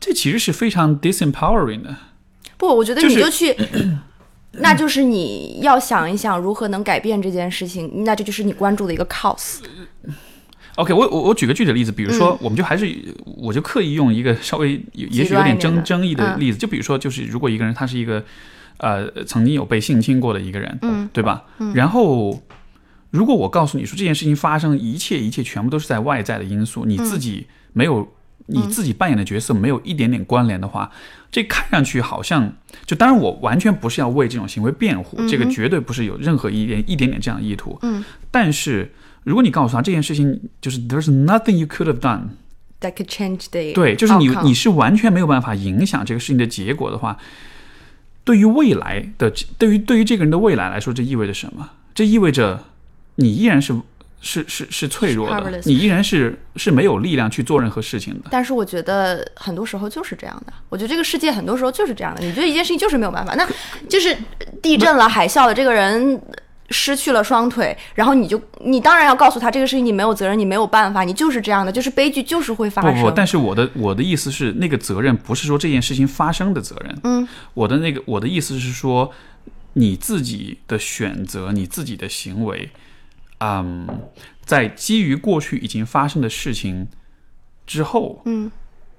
[0.00, 1.94] 这其实是非常 disempowering 的。
[2.56, 3.54] 不，我觉得你就去，
[4.60, 9.58] 那就是你要想一想如何能改变这件事情，那这就是你关注的一个 cause。
[10.76, 12.90] OK，我我我举个具体的例子，比如说，我们就还是
[13.24, 18.24] 我就刻意用一个稍微也许有点争争议的例子，就比如说，就是如果一个人他是一个。
[18.78, 21.44] 呃，曾经有被性侵过的一个人，嗯，对吧？
[21.58, 22.42] 嗯然后，
[23.10, 28.08] 如果我告诉你说这件事情发生，一切一切全部都是在外在的因素，你自己没有，
[28.46, 30.90] 你自己扮演的角色没有一点点关联的话，
[31.30, 32.52] 这看上去好像
[32.86, 37.78] 就当然我完全不是要为这种行为辩护，这个绝对不是有任何一点一点点这样的意图。
[37.82, 38.92] 嗯，但是
[39.24, 42.28] 如果你告诉他这件事情就是 there's nothing you could have done
[42.80, 47.18] that could change the 对，就是你你是完全没有办法影响这个事情的结果的话。
[48.28, 51.66] 对于未来的，对于对于这个人的未来来说，这意味着什么？
[51.94, 52.62] 这意味着
[53.14, 53.74] 你依然是
[54.20, 58.28] 是是是脆弱的，你依然是是没有力量去做任何事情的。
[58.30, 60.52] 但是我觉得很多时候就是这样的。
[60.68, 62.22] 我觉得这个世界很多时候就是这样的。
[62.22, 63.48] 你觉得一件事情就是没有办法，那
[63.88, 64.14] 就是
[64.60, 66.20] 地震了、海啸了，这个人。
[66.70, 72.94] 失去了双腿，然后你就，你当然要告诉他这个事情你没有责任，你没有办法，你就是这样的，就是悲剧就是会发生。
[72.94, 76.98] 不不，但是我的我的意思是，那个责任不是说这件事情发生的责任。
[77.04, 79.10] 嗯，我的那个我的意思是说，
[79.72, 82.68] 你自己的选择，你自己的行为，
[83.38, 83.88] 嗯，
[84.44, 86.88] 在基于过去已经发生的事情
[87.66, 88.50] 之后，嗯，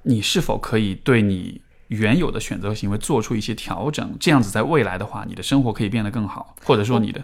[0.03, 4.15] 你是否可以对你原有的选择行为做出一些调整？
[4.19, 7.23] 这样子在未来的话，你的生活可以变得更好，或者说你的。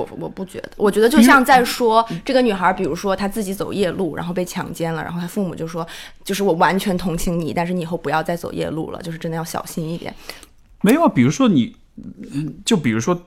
[0.00, 5.86] 我我不觉得，我觉得就像在说这个女孩，比如说她自己走夜路，然后被强奸了，然后她父母就说，
[6.24, 10.14] 就是我完全同情你，但是你以后不要再走夜路了，就是真的要小心一点。
[10.80, 11.74] 没有啊，比如说你，
[12.64, 13.20] 就比如说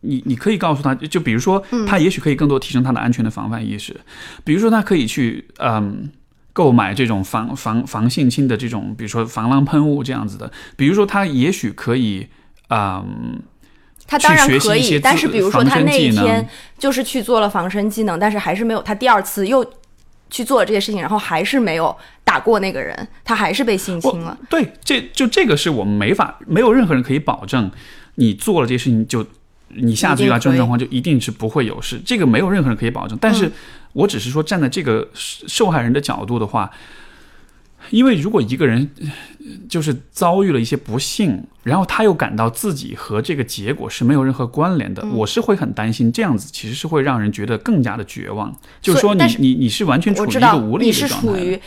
[0.00, 3.94] 你，你可以告诉他，就比如说他也许可以更多提升他的安全的防范意识，
[4.44, 6.10] 比如说他可以去嗯
[6.52, 12.26] 购买这种防防防性侵的这种，比如说防狼喷雾这样子的，比如说他也许可以
[12.68, 13.40] 嗯。
[14.06, 18.80] 他当然可以，但是比如说他那一天就是去做了防身技能，但是还是没有。
[18.82, 19.64] 他第二次又
[20.30, 24.38] 去做了这些事情，然后还是没有打过那个人，他还是被性侵了。
[24.48, 27.70] 对，这就这个是我们没法，没有任何人可以保证
[28.14, 29.26] 你做了这些事情就
[29.68, 33.18] 你下次遇到这种状况就一定是不会有事，这个没有任何人可以保证。
[33.20, 33.50] 但是
[33.92, 36.70] 我只是说站在这个受害人的角度的话。
[37.90, 38.90] 因为如果一个人
[39.68, 48.54] 就是遭遇了一些不幸，然后他又感到自己和这个结果是没有任何关联的，我是会很担心，这样子其实是会让人觉得更加的绝望。
[48.80, 51.60] 就是说，你你你是完全处于一个无力的状态。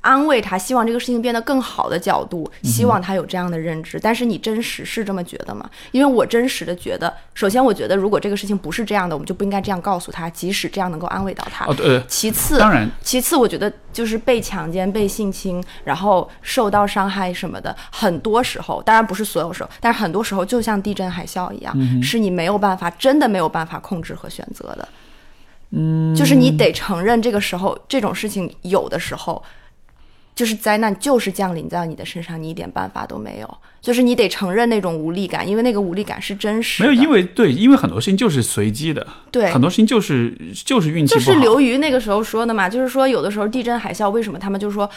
[0.00, 3.98] 安慰他，希望这个事情变得更好的角度，希望他有这样的认知。
[4.00, 5.68] 但是你真实是这么觉得吗？
[5.90, 11.66] 因为我真实的觉得，首先我觉得如果这个事情不是这样的，我们就不应该这样告诉他，即使这样能够安慰到他。
[11.66, 12.00] 哦，对。
[12.06, 24.88] 其次，当然，其次我觉得就是被强奸、被性侵，然后受到伤害什么的，很多时候，当然不是所有时候，但是很多时候就像地震海啸一样，是你没有办法，真的没有办法控制和选择的。
[25.72, 29.42] 嗯，就是你得承认，这个时候这种事情有的时候。
[30.38, 33.58] 就是灾难就是降临在你的身上，你一点办法都没有。
[33.80, 36.84] 就是你得承认那种无力感，因为那个无力感是真实。
[36.84, 39.04] 没有，因为对，因为很多事情就是随机的。
[39.32, 40.32] 对，很多事情就是
[40.64, 44.88] 就是运气就是刘瑜那个时候说的嘛，就是说有的时候地震海啸，为什么他们就说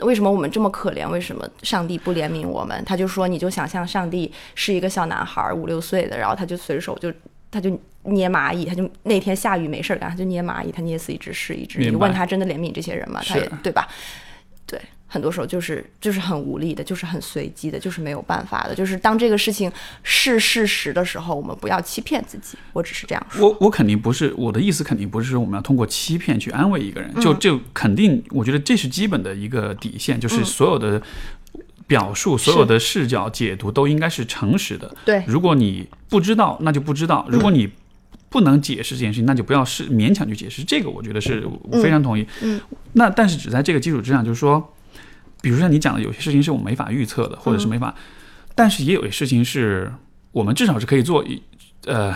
[0.00, 1.08] 为什么我们这么可怜？
[1.08, 2.84] 为什么上帝不怜悯我们？
[2.84, 7.10] 他就说你就想象上帝是一个小男孩，五六岁的，然后他就随手就
[7.50, 11.78] 他就捏蚂蚁，他就那天下雨没事干，他就捏蚂蚁，他捏死一只是一只。
[11.78, 13.22] 你问他真的怜悯这些人吗？
[13.26, 13.88] 他也对吧？
[15.10, 18.74] 对，很多时候就是就是很无力的，就是很随机的，就是没有办法的。
[18.74, 19.70] 就是当这个事情
[20.02, 22.56] 是事实的时候，我们不要欺骗自己。
[22.72, 23.48] 我只是这样说。
[23.48, 27.12] 我我肯定不是我的意思，肯定不是说我们要通过欺骗去安慰一个人。
[27.20, 31.02] 就就肯定，我觉得这是基本的一个底线，就是所有的
[31.86, 34.94] 表述、所有的视角解读都应该是诚实的。
[35.04, 37.68] 对，如果你不知道，那就不知道；如果你
[38.28, 40.62] 不能解释这件事情，那就不要是勉强去解释。
[40.62, 42.24] 这个我觉得是我非常同意。
[42.42, 42.60] 嗯，
[42.92, 44.72] 那但是只在这个基础之上，就是说，
[45.42, 47.94] 比如像你讲的，有些事情是我们没法预测的，或者是没法，
[48.54, 49.92] 但是也有些事情是
[50.32, 51.42] 我们至少是可以做一
[51.86, 52.14] 呃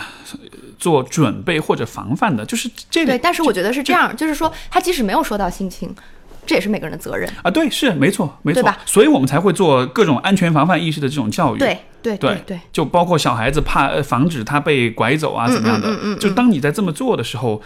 [0.77, 2.45] 做准备或者防范的。
[2.45, 5.93] 就是这对，但是我觉得是这样，就是说他即使没有说到性侵。
[6.47, 8.71] 这也是每个人的责任啊，对，是没错，没错？
[8.85, 16.15] 所以我们才会做各种安全防范意识的这种教育，对，对，对，对，就包括小孩子怕防止他被拐走啊，怎么样的？
[16.17, 17.59] 就当你在这么做的时候，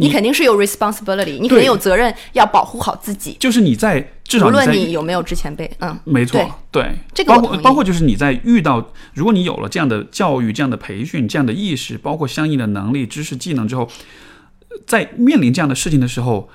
[0.00, 3.36] 你肯定是有 responsibility，你肯定有责任要保护好自己。
[3.38, 13.88] 就是你在至少无论你有没有之前被，嗯，没错，对，这个包括包括就是你在遇到，如果你有了这样的教育、这样的培训、这样的意识，包括相应的能力、知识、技能之后，
[14.86, 16.48] 在面临这样的事情的时候。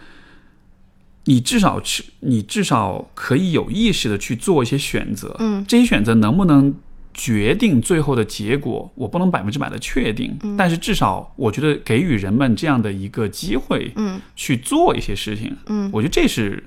[1.28, 5.36] 你至少是，你至少可以有意识的去做一些选择。
[5.40, 6.72] 嗯，这些选择能不能
[7.16, 10.38] 决定最后的结果，我不能百分之百的确定。
[10.44, 16.62] 嗯，但是至少我觉得给予人们这样的一个机会，嗯，去做一些事情，嗯，我觉得这是，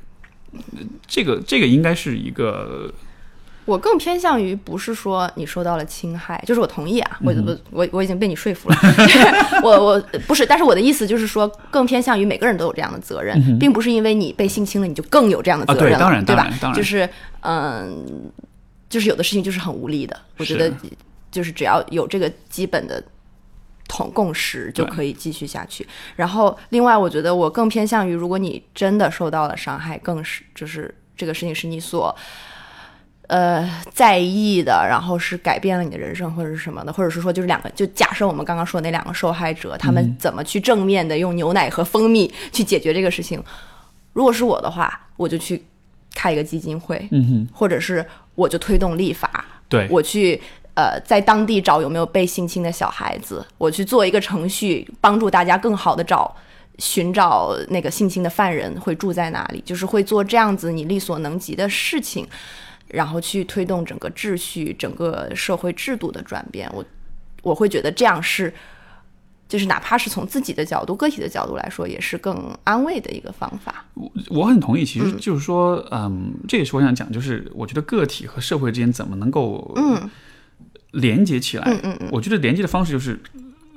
[1.06, 2.92] 这个这个应该是一个。
[3.66, 8.76] 我更偏向于不是说你受到了侵害，就是我同意啊，我我我我已经被你说服了，
[9.62, 16.48] 我我不是，但是我的意思就是说，更偏向于每个人都有这样的责任，并不是因为你被性侵了你就更有这样的责任了，当然，对吧？
[16.58, 17.06] 当然，就是
[17.40, 18.06] 嗯，
[18.88, 20.72] 就是有的事情就是很无力的，我觉得
[21.30, 23.02] 就是只要有这个基本的
[23.88, 25.86] 同共识就可以继续下去。
[26.16, 32.14] 然后另外，我觉得我更偏向于，如果你真的受到了伤害，更是就是这个事情是你所。
[33.28, 43.44] 呃，在意的，然后是改变了你的人生，或者是什么的，或者是说，就是两个，就假设我们刚刚说那两个受害者，他们怎么去正面的用牛奶和蜂蜜去解决这个事情？
[44.14, 45.62] 如果是我的话，我就去
[46.14, 48.02] 开一个基金会，嗯哼，或者是
[48.38, 50.40] 我就推动立法，对我去
[50.74, 56.34] 呃，在当地找有没有被性侵的小孩子，我去做一个程序，帮助大家更好的找
[56.78, 62.24] 寻找那个性侵的犯人会住在哪里，就是会做这样子你力所能及的事情。
[62.90, 66.82] 然后去推动整个秩序、整个社会制度的转变，我
[67.42, 68.50] 我会觉得这样是，
[69.48, 73.86] 就是哪怕是从自己的角度、个体的角度来说，也是更安慰的一个方法。
[73.94, 80.08] 我我很同意，其实就是说，嗯，这也是我想讲，就是我觉得个体和社会之间怎么能够嗯
[80.90, 81.64] 连接起来？
[81.66, 83.20] 嗯嗯嗯，我觉得连接的方式就是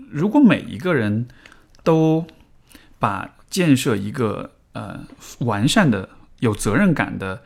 [0.10, 1.27] 如果每一个人
[1.84, 2.26] 都
[2.99, 4.99] 把建设一个呃
[5.39, 7.41] 完善的、有责任感的、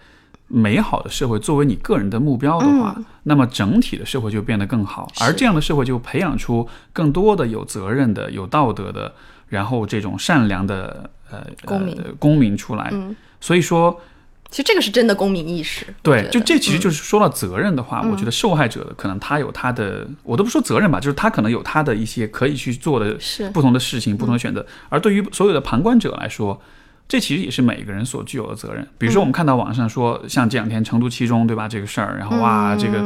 [0.47, 9.13] 美好的社会作为你个人的目标的话，那么整体的社会就变得更好，而这样的社会就培养出更多的有责任的、有道德的，
[9.49, 12.93] 然后这种善良的呃公民公民出来。
[13.39, 13.99] 所以说。
[14.47, 15.85] 其实这个是真的公民意识。
[16.01, 23.17] 对，就这其实就是说到责任的话，我觉得受害者可能他有他的，我都不说责任吧，就是他可能有他的一些可以去做的
[23.51, 24.65] 不同的事情、不同的选择。
[24.87, 26.61] 而对于所有的旁观者来说，
[27.07, 28.87] 这其实也是每个人所具有的责任。
[28.97, 32.99] 比如说，我们看到网上说，像这两天成都七中对吧这个事儿，然后哇，这个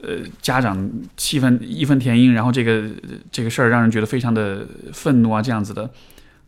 [0.00, 2.84] 呃家长气愤义愤填膺，然后这个
[3.30, 5.88] 这个事儿让人觉得非常的愤怒啊，这样子的。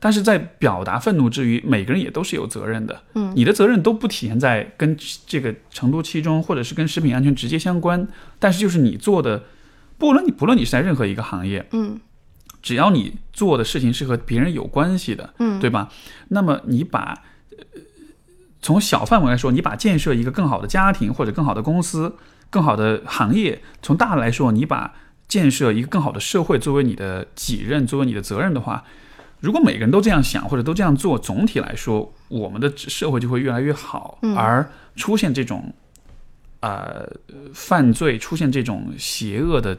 [0.02, 3.02] 但是在表达愤怒之余，每个人也都是有责任的。
[3.14, 4.96] 嗯，你的责任都不体现在跟
[5.26, 8.08] 这个成都七中或者是跟食品安全直接相关。
[8.38, 9.44] 但是就是你做的，
[9.98, 12.00] 不论你不论你是在任何一个行业，嗯，
[12.62, 15.88] 只要你做的事情是和别人有关系的，嗯，对吧？
[16.28, 17.22] 那么你把
[18.60, 22.16] 从小范围来说，你把建设一个更好的家庭或者更好的公司、
[22.50, 24.94] 更好的行业，从大来说，你把
[25.26, 28.84] 建设一个更好的社会作为你的己任，作为你的责任的话。
[29.40, 34.18] 如果每个人都这样想或者都这样做，总体来说，我们的社会就会越来越好。
[34.36, 35.72] 而出现这种，
[36.60, 37.08] 呃，
[37.54, 39.78] 犯罪出现这种邪恶的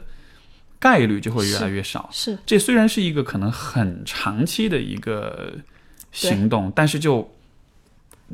[0.82, 2.08] 概率就会越来越少。
[2.10, 5.52] 是，这虽然是一个可能很长期的一个
[6.10, 7.32] 行动，但是就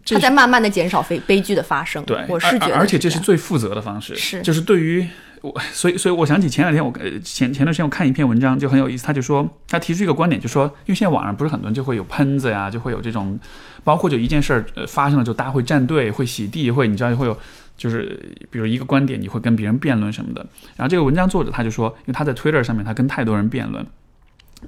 [0.07, 2.03] 它在慢慢的减少悲悲剧的发生。
[2.05, 4.17] 对，我是觉得，而且这是最负责的方式。
[4.17, 5.07] 是，就是对于。
[5.41, 6.93] 我所以所以我想起前两天我
[7.23, 13.39] 前前段时间我看一篇文章就很有意思，他就说他提出一个观点，就说因为现在网上不是很多人就会有喷子呀，就会有这种，
[13.85, 17.39] 包括就一件事儿发生了就，大家会站队，会洗地，会你知道会有
[17.79, 20.47] 就是比如一个观点，你会跟别人辩论什么的。
[20.77, 23.87] 然后这个文章作者他就说，因为他在 Twitter 上面他跟太多人辩论，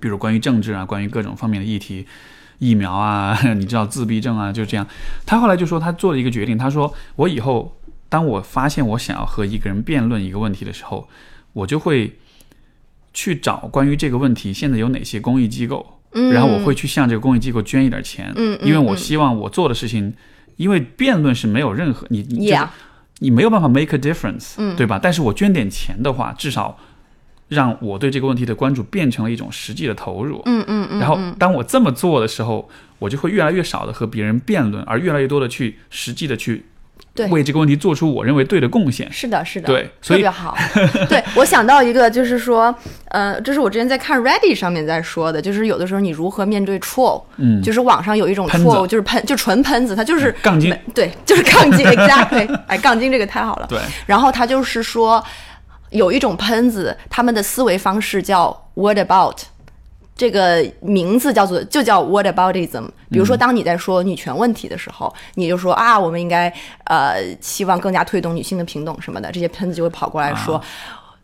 [0.01, 2.07] 比如关于政治啊，关于各种方面的议题，
[2.59, 4.87] 疫苗啊， 你知道自闭症啊，就这样。
[5.27, 7.77] 他后来就说他做了一个决定，他说我以后。
[8.11, 11.09] 当我发现我想要和一个人辩论一个问题的时候，
[11.53, 12.19] 我就会
[13.15, 16.01] 去找关于这个问题现在有哪些公益机构，
[16.33, 18.35] 然后我会去向这个公益机构捐一点钱，
[18.65, 20.13] 因为我希望我做的事情，
[20.57, 22.53] 因为辩论是没有任何你你
[23.21, 24.99] 你没有办法 make a difference，对吧？
[25.03, 26.79] 但是我捐点钱的话，至少
[27.49, 30.99] 让我对这个问题的关注变成了一种实际的投入，嗯嗯嗯。
[30.99, 32.69] 然后当我这么做的时候，
[32.99, 36.67] 我就会越来越少的和别人辩论，而越来越多的去实际的去。
[37.29, 39.11] 为这个问题做出我认为对的贡献。
[39.13, 40.57] 是的，是的，对，特别好。
[41.09, 42.75] 对我想到一个，就是说，
[43.09, 53.67] 呃，这是我之前在看 Ready 上面在说的，就是有的时候你如何面对 troll，嗯，就是网上有一种 troll，就是喷，就纯喷子，他就是杠精，对，就是杠精， exactly，哎，杠精这个太好了。
[53.69, 55.23] 对，然后他就是说，
[55.91, 59.37] 有一种喷子，他们的思维方式叫 What about？
[60.21, 62.91] 这个名字叫做就叫 What aboutism。
[63.11, 66.53] 比如说，当你在说女权问题的时候，你就说啊，我们应该
[66.85, 69.33] 呃，希望更加推动女性的平等什么的。
[69.33, 70.61] 这些喷子就会跑过来说，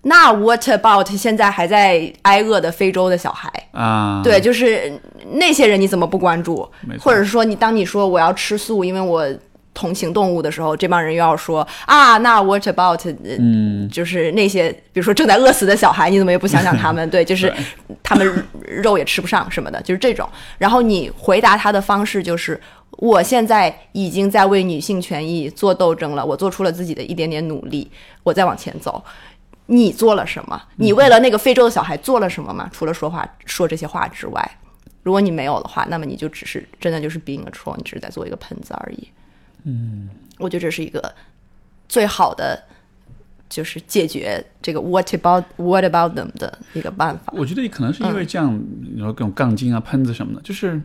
[0.01, 4.23] 那 What about 现在还在挨饿的非洲的小孩啊？
[4.25, 4.99] 对，就是
[5.33, 6.67] 那些人你怎么不关注？
[6.99, 9.29] 或者说，你当你说我要吃素，因为我。
[9.77, 12.99] 同情动物的时候，这帮人又要说啊，那 what about
[13.39, 17.09] 嗯，就是那些比如说正在饿死的小孩，你怎么也不想想他们？
[17.11, 17.53] 对，就是
[18.03, 20.27] 他们肉也吃不上什么的，就是这种。
[20.57, 22.59] 然后你回答他的方式就是，
[22.93, 27.91] 我现在已经在为女性权益做斗争了，我做出了自己的一点点努力，
[28.23, 29.05] 我再往前走。
[29.67, 30.63] 你做了什么？
[30.77, 32.71] 你为了那个非洲的小孩做了什么吗？
[32.73, 34.59] 除了说话说这些话之外，
[35.03, 39.09] 如果你没有的话，那么你就只是真的就是 being a troll，你只是在做一个喷子而已。
[39.69, 41.13] 嗯，我觉得这是一个
[41.89, 42.63] 最好的，
[43.49, 47.33] 就是解决这个 what about what about them 的一个办法。
[47.37, 48.57] 我觉得可能是因为这样，
[48.95, 50.81] 你说各种杠精啊、喷子什么的，就是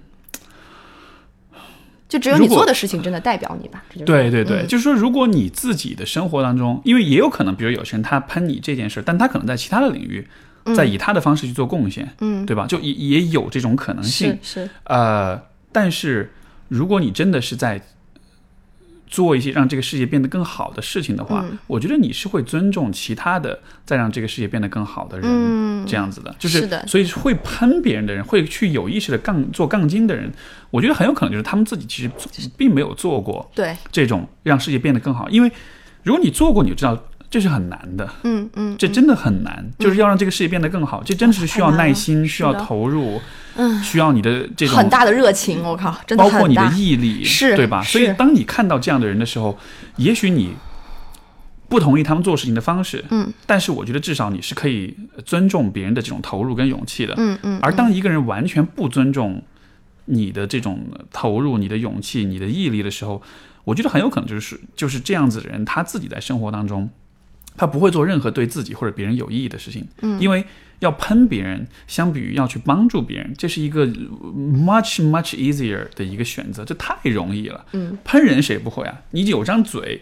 [2.10, 3.84] 就只有你做的事情真的代表你吧？
[4.04, 10.28] 对对对，就是说，如果你自己的生活当中，因为也有可能，比如有些人他喷你这件事，但他可能在其他的领域，
[10.76, 12.66] 在以他的方式去做贡献，嗯，对吧？
[12.66, 15.40] 就也也有这种可能性，是呃，
[15.72, 16.32] 但是
[16.68, 17.80] 如果你真的是在。
[19.12, 30.32] 做一些让这个世界变得更好的事情的话，我觉得你是会尊重其他的，再让这个世界变得更好的人，这样子的，就是所以会喷别人的人，会去有意识的杠做杠精的人，
[30.70, 33.76] 我觉得很有可能就是他们自己其实并没有做过对。
[33.92, 35.52] 这种让世界变得更好，因为
[36.04, 36.98] 如果你做过，你就知道。
[37.32, 43.22] 这是很难的，嗯嗯，这真的很难，就是要让这个世界变得更好，这真的是需要耐心，需要投入，
[43.56, 47.82] 嗯，需要你的这种很大的热情，我靠，真的包括你的毅力，是对吧？
[47.82, 49.58] 所以当你看到这样的人的时候，
[49.96, 50.56] 也许你
[51.70, 54.94] 不同意他们做事情的方式，嗯，但是我觉得至少你是可以
[55.24, 57.60] 尊重别人的这种投入跟勇气的，嗯嗯。
[57.62, 59.42] 而当一个人完全不尊重
[60.04, 63.22] 你的这种投入、你的勇气、你的毅力的时候，
[63.64, 66.90] 我觉得很有可能就是就是这样子的人，他自己在生活当中，
[67.56, 70.44] 他不会做任何对自己或者别人有意义的事情，嗯，因为
[70.80, 79.02] 要喷别人，相比于要去帮助别人，这是一个 much much easier 的一个选择，这太容易了，嗯，喷人谁不会啊？
[79.12, 80.02] 你有张嘴。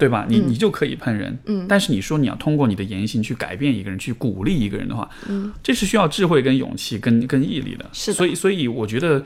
[0.00, 0.24] 对吧？
[0.30, 7.84] 你你就可以喷人，嗯，但是你说你要通过你的言行去改变一个人，去鼓励一个人的话，嗯，这是需要智慧跟勇气跟跟毅力的。
[7.92, 8.16] 是的。
[8.16, 9.22] 所以所以我觉得，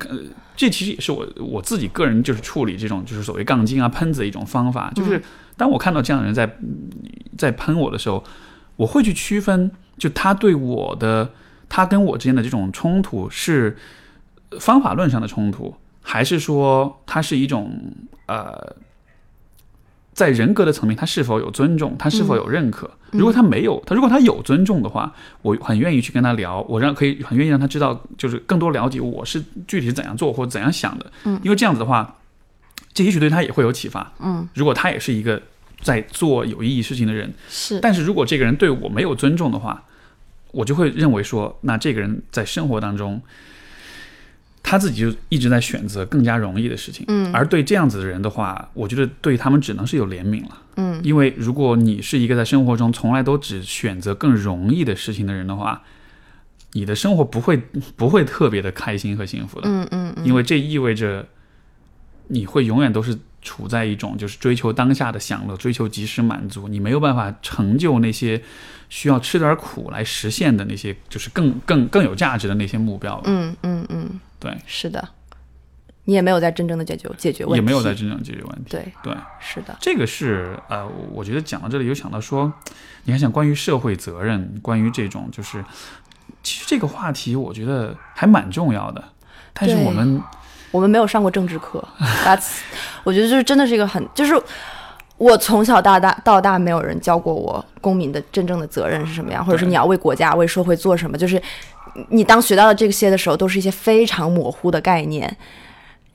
[0.00, 0.18] 呃，
[0.54, 5.18] 这其实也是我我自己个人就是处理这种就是所谓杠精啊喷子的一种方法，就是
[5.58, 6.50] 当我看到这样的人在
[7.36, 8.24] 在喷我的时候，
[8.76, 11.30] 我会去区分，就他对我的
[11.68, 13.76] 他跟我之间的这种冲突是
[14.58, 17.92] 方法论上的冲突，还是说他是一种
[18.24, 18.76] 呃。
[20.14, 21.94] 在人格的层面，他是否有尊重？
[21.96, 22.90] 他是否有认可？
[23.12, 31.06] 如果他没有，他如果他有尊重的话，我很愿意去跟他聊，我让可以很愿意让他知道，就是更多了解我是具体是怎样做或者怎样想的。
[31.22, 32.17] 嗯，因为这样子的话，
[32.92, 34.12] 这也许对他也会有启发。
[34.20, 35.42] 嗯，如果他也是一个
[35.82, 37.80] 在做有意义事情的人，是。
[37.80, 39.84] 但是如果这个人对我没有尊重的话，
[40.52, 43.22] 我就会认为说，那这个人在生活当中。
[44.60, 55.82] 他自己就一直在选择更加容易的事情，嗯，而对这样子的人的话，我觉得对他们只能是有怜悯了，嗯，因为如果你是一个在生活中从来都只选择更容易的事情的人的话，
[56.72, 57.56] 你的生活不会
[57.96, 61.26] 不会特别的开心和幸福的，嗯嗯，因为这意味着
[62.28, 68.42] 你会永远都是处在一种就是追求当下的享乐，追求及时满足，你没有办法成就那些
[68.88, 74.20] 需要吃点苦来实现的那些就是更更更有价值的那些目标，嗯嗯嗯。
[74.40, 75.08] 对，是的，
[76.04, 78.70] 你也没有在真正的解决解决问题，也没有在真正解决问题。
[78.70, 82.52] 对对，是的，这个是呃，我觉得讲到这里有想到说，
[83.04, 85.64] 你还想关于社会责任，关于这种就是，
[86.42, 89.02] 其实这个话题我觉得还蛮重要的，
[89.52, 90.22] 但是我们
[90.70, 91.82] 我们没有上过政治课
[92.24, 92.58] ，That's，
[93.04, 94.34] 我觉得就是真的是一个很就是
[95.16, 101.40] 我从小到大到大没有人教过我公民的真正的责任是什么样，或者是你要为国家为社会做什么，就是。
[102.10, 105.36] 你当学到了这些的时候，都是一些非常模糊的概念，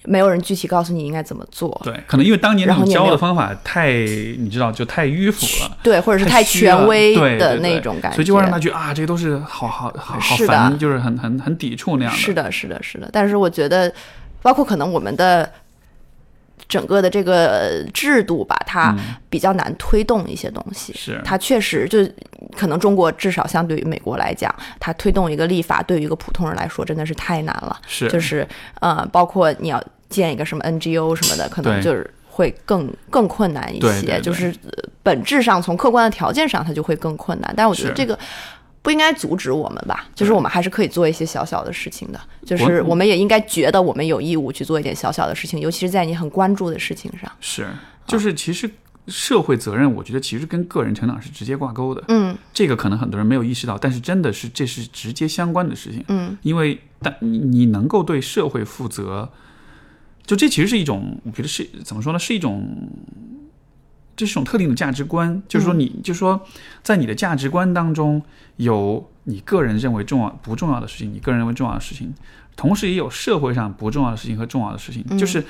[0.05, 1.77] 没有人具体告诉你应该怎么做。
[1.83, 12.17] 对，可能因为当年你教的方法太，你知道，就太迂腐了，对，或者是太权威的那种感觉，所以就会让他觉得啊，这些都是好好好好烦，就是很很很抵触那样的。
[12.17, 13.09] 是的，是的，是的。
[13.11, 13.93] 但是我觉得，
[14.43, 15.51] 包括可能我们的。
[16.69, 18.95] 整个的这个制度吧，它
[19.29, 20.93] 比较难推动一些东西。
[20.93, 21.99] 是，它确实就
[22.57, 27.79] 可能中国至少相对于美国来讲，它推动一个立法对于一个普通人来说真的是太难了。
[27.85, 28.47] 是，就是
[28.79, 34.19] 呃，包括你要建一个什么 NGO 什么的，可能就是会更更困难一些。
[34.21, 34.55] 就是
[35.03, 37.53] 本质上从客观的条件上，它就会更困难。
[37.55, 38.17] 但是我觉得这个。
[38.83, 40.05] 不应该阻止我们吧？
[40.13, 42.19] 就是我们还是可以做一些小小的事情的。
[42.45, 47.31] 就是我们也应该觉得我们有义务去做一点小小的事情，尤其是在你很关注的事情上。
[47.39, 47.65] 是，
[48.05, 48.69] 就是其实
[49.07, 52.03] 社会责任，我觉得其实跟个人成长是直接挂钩的。
[52.09, 56.03] 嗯，这个可能很多人没有意识到，但是真的是这是直接相关的事情。
[56.09, 59.31] 嗯，因为但你能够对社会负责，
[60.25, 62.19] 就这其实是一种，我觉得是怎么说呢？
[62.19, 62.89] 是一种。
[64.15, 66.39] 这是一种特定的价值观，就是说，你就是说，
[66.81, 68.21] 在你的价值观当中，
[68.57, 72.13] 有你个人认为重要不重要的事情，你个人认为重要的事情，
[72.55, 75.03] 同时也有社会上不重要的事情和重要的事情。
[75.17, 75.43] 就是，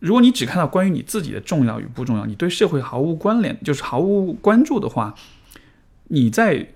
[0.00, 5.14] 如果你只看到关于你自己的重要与不重要，你对社会毫无关联，就是毫无关注的话，
[6.08, 6.68] 你在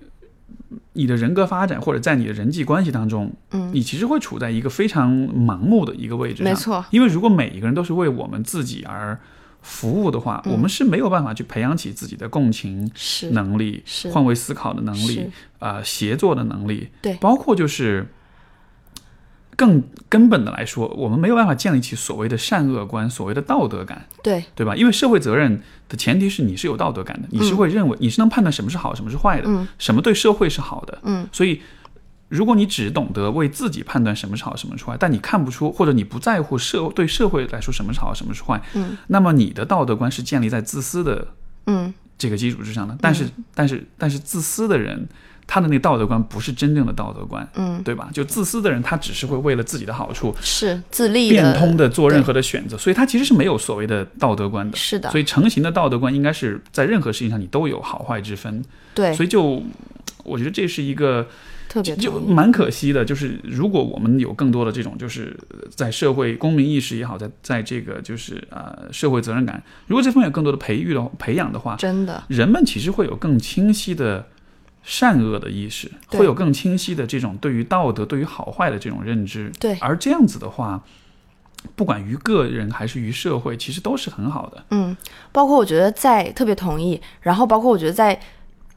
[0.93, 6.45] 你的人格发展或者在你的人际关系当中，嗯，你其实会处在一个非常盲目的一个位置上。
[6.45, 9.19] 没错，因为如果每一个人都是为我们自己而
[9.67, 12.89] 服务的话，我们是没有办法去培养起自己的共情
[13.31, 13.83] 能力、
[14.13, 15.29] 换位思考的能力、
[15.59, 16.87] 啊协作的能力。
[17.01, 18.07] 对，包括就是
[19.57, 24.07] 更根本的来说，我们没有办法建立起所谓的善恶观、所谓的道德感。
[24.23, 24.73] 对，对吧？
[24.75, 30.99] 因为社会责任的前提是你是有道德感的，你是会认为你是能判断什么是好，什么是坏的，什么对社会是好的。
[31.03, 31.61] 嗯，所以。
[32.29, 41.27] 如果你只懂得为自己判断什么是好，什么是坏，但你看不出或者你不在乎社对社会来说什么是好，什么是坏，嗯，那么你的道德观是建立在自私的，
[41.67, 42.97] 嗯，这个基础之上的。
[42.99, 45.07] 但是，但是，但是，自私的人，
[45.47, 48.09] 他的那个道德观不是真正的道德观，嗯，对吧？
[48.11, 54.75] 就自私的人，他只是会为了自己的好处，是自利变通的做任何的选择，所以他其实是没有所谓的道德观的。
[54.75, 58.61] 是的，所以成型的道德观应该是在任何事情上你都有好坏之分。
[58.93, 59.63] 对，所以就。
[60.23, 61.25] 我觉得这是一个
[61.67, 63.03] 特别就蛮可惜的。
[63.03, 65.37] 就是如果我们有更多的这种，就是
[65.69, 74.27] 在社会公民意识也好，在在这个就是呃社会责任感，如果这方面有更多的培育的培养的话，真的，人们其实会有更清晰的
[74.83, 79.51] 善恶的意识，会有更清晰的这种对于道德、对于好坏的这种认知。
[79.59, 80.83] 对，而这样子的话。
[81.75, 84.63] 不管于个人还是于社会，其实都是很好的。
[84.69, 84.95] 嗯，
[85.31, 88.17] 包括我觉得在特别同意，然后包括我觉得在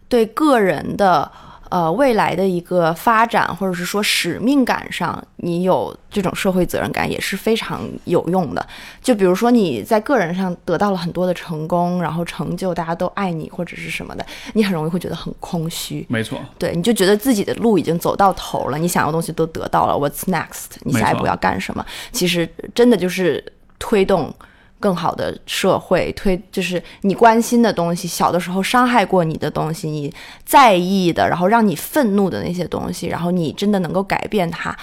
[0.09, 1.31] 对个人的。
[1.71, 8.67] 呃，未来的一个发展，或者是说使命感上，你有这种社会责任感也是非常有用的。
[9.01, 16.05] 就比如说你在个人上得到了很多的成功，然后成就，大家都爱你或者是什么的，你很容易会觉得很空虚。
[16.09, 20.73] 没错，对，你就觉得自己的路已经走到头了，你想要东西都得到了，What's next？
[20.81, 21.87] 你下一步要干什么？
[22.11, 23.43] 其实真的就是
[23.79, 24.35] 推动。
[24.81, 30.13] 更好的社会推就是你关心的东西，小的时候伤害过你的东西，你
[30.45, 34.77] 在意的，然后让你愤怒的那些东西，然后你真的能够改变它。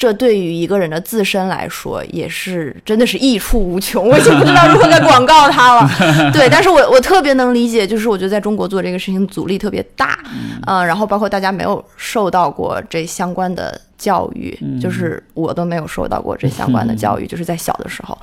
[0.00, 4.08] 这对于一个人的自身来说，也是真的是益处无穷。
[4.08, 5.90] 我已经不知道 如何再广告它了。
[6.32, 10.18] 对，但是我我特别能理解，就是我觉得在中国做这个事情阻力特别大，
[10.66, 18.16] 嗯，然后包括大家没有受到过这相关的教育，就是我都没有受到过这相关的 教育，就是在小的时候，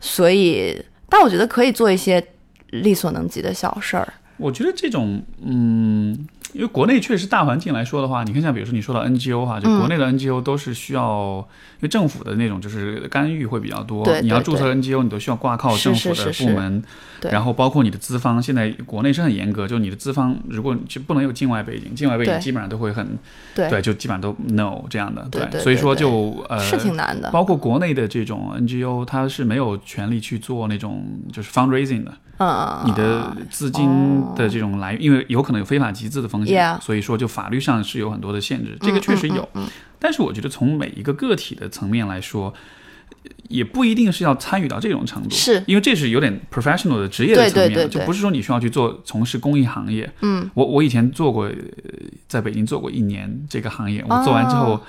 [0.00, 2.24] 所以，但我觉得可以做一些
[2.70, 4.06] 力所能及的小事儿。
[4.36, 6.16] 我觉得这种，嗯。
[6.54, 11.44] 因为国内确实大环境来说的话，你看像比如说你说到 NGO 哈，就国内的 NGO 都是需要，
[11.78, 14.04] 因为政府的那种就是干预会比较多。
[14.04, 16.82] 对，你要注册 NGO，你都需要挂靠政府的部门。
[17.20, 17.32] 对。
[17.32, 23.18] 然后包括你的资方，现在国内是很严格，就你的资方如果就不能有境外背景，境外背景基本上都会很，
[23.54, 25.26] 对，就基本上都 no 这样的。
[25.32, 25.60] 对对。
[25.60, 27.30] 所以说就呃是挺难的。
[27.32, 32.12] 包括国内的这种 NGO，它是没有权利去做那种就是 fundraising 的。
[32.38, 38.76] 嗯，你的资金的这种来源，因为有可能有非法集资的风险，所以说就法律上是有很多的限制。
[38.80, 39.48] 这个确实有，
[39.98, 42.52] 但是我觉得从每一个个体的层面来说，
[43.48, 50.12] 也不一定是要参与到这种程度，是因为这是有点 professional 的职业的层面，就不是说你需要去做从事公益行业。
[50.22, 51.50] 嗯，我我以前做过，
[52.26, 54.80] 在北京做过一年这个行业，我做完之后。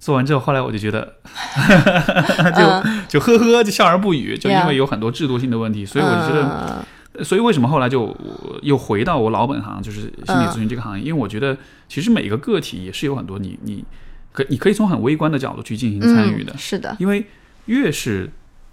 [0.00, 1.16] 做完之后，后来我就觉得，
[2.56, 8.16] 就就呵呵，就笑而不语，就因为有很多制度性的问题，所以我就觉得，所以为什么后来就
[8.62, 10.10] 又回到我老本行，就是心
[10.40, 11.04] 理咨询这个行业？
[11.04, 11.54] 因为我觉得，
[11.86, 13.84] 其实每个个体也是有很多你你
[14.32, 17.26] 可你可以从很微观的角度去进行参与的，是的，因为
[17.66, 18.30] 越是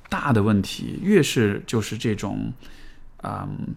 [0.08, 2.54] 大的问题，越是就是这种
[3.24, 3.76] 嗯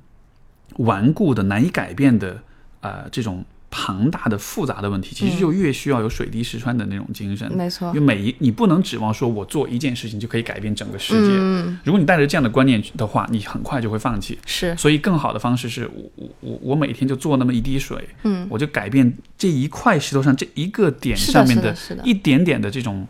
[0.77, 2.41] 顽固的、难以改变的
[2.81, 3.45] 呃这种。
[3.71, 7.51] 庞大的复杂的问题，其实就越需要有水滴石穿的那种精神。
[7.57, 11.33] 没错，因为每一你不能指望说我做一件事情就可以改变整个世界。
[11.33, 14.37] 嗯，如果你带着这样的观念的话，你很快就会放弃。
[14.45, 21.73] 是，所以更好的方式是我我我我每天就做那么一滴水，嗯，我就改变这一块石头上这一个点上面的
[22.03, 23.07] 一点点的这种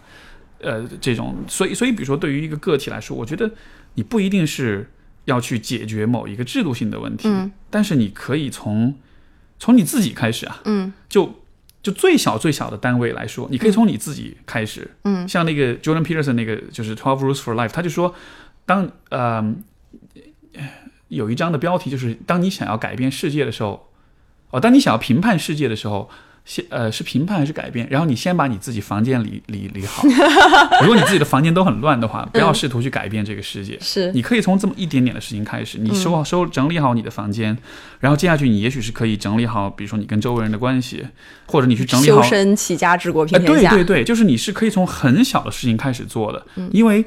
[0.60, 1.36] 呃这种。
[1.48, 3.50] 所以所以比如说对于一个个体来说，我觉得
[3.94, 4.90] 你不一定是
[5.24, 8.94] 要去解决某一个制度性的问题，嗯，但是你可以从。
[9.60, 11.44] 从你自己开始啊，嗯，就
[11.80, 18.12] 就最小最小的单位来说，你可以从你自己开始，嗯，像那个 Jordan Peterson 那个就是 Twelve Rules for Life，他就说，
[18.66, 19.54] 当呃
[21.06, 23.92] 有一章的标题就是当你想要改变世界的时候，
[24.50, 26.10] 哦，当你想要评判世界的时候。
[26.44, 27.86] 先呃是评判还是改变？
[27.90, 30.02] 然后你先把你自己房间理理理好。
[30.82, 33.78] 如果你自己的房间都很乱的话，不要试图去改变这个世界。
[33.80, 37.56] 是，你可以从这么一点点的事情开始，你收好收整理好你的房间，
[38.00, 41.06] 然后接下去你也许是可以整理好，比如说你跟周围人的关系，
[41.46, 42.22] 或者你去整理好。
[42.22, 43.70] 修身齐家治国平天下。
[43.70, 46.44] 对对对，就是你是可以从很小的事情开始做的。
[46.72, 47.04] 因为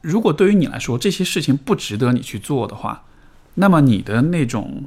[0.00, 3.04] 如果对于你来说这些事情不值得你去做的话，
[3.54, 4.84] 那么你的那种。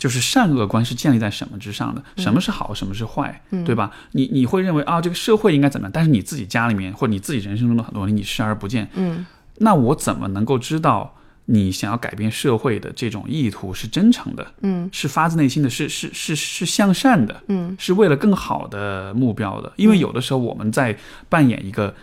[0.00, 2.02] 就是善恶观是建立在什么之上的？
[2.16, 3.92] 什么是好，什么是坏，对吧？
[4.12, 5.92] 你你会认为啊，这个社会应该怎么样？
[5.92, 8.88] 但是你自己家里面或者你自己人生中的很多问题，你视而不见。
[8.94, 9.26] 嗯，
[9.58, 11.14] 那我怎么能够知道
[11.44, 14.46] 你想要改变社会的这种意图是真诚的？
[14.62, 17.42] 嗯，是发自内心的，是是是是向善的？
[17.48, 19.70] 嗯，是为了更好的目标的？
[19.76, 20.96] 因为有的时候我们在
[21.28, 21.94] 扮演一个。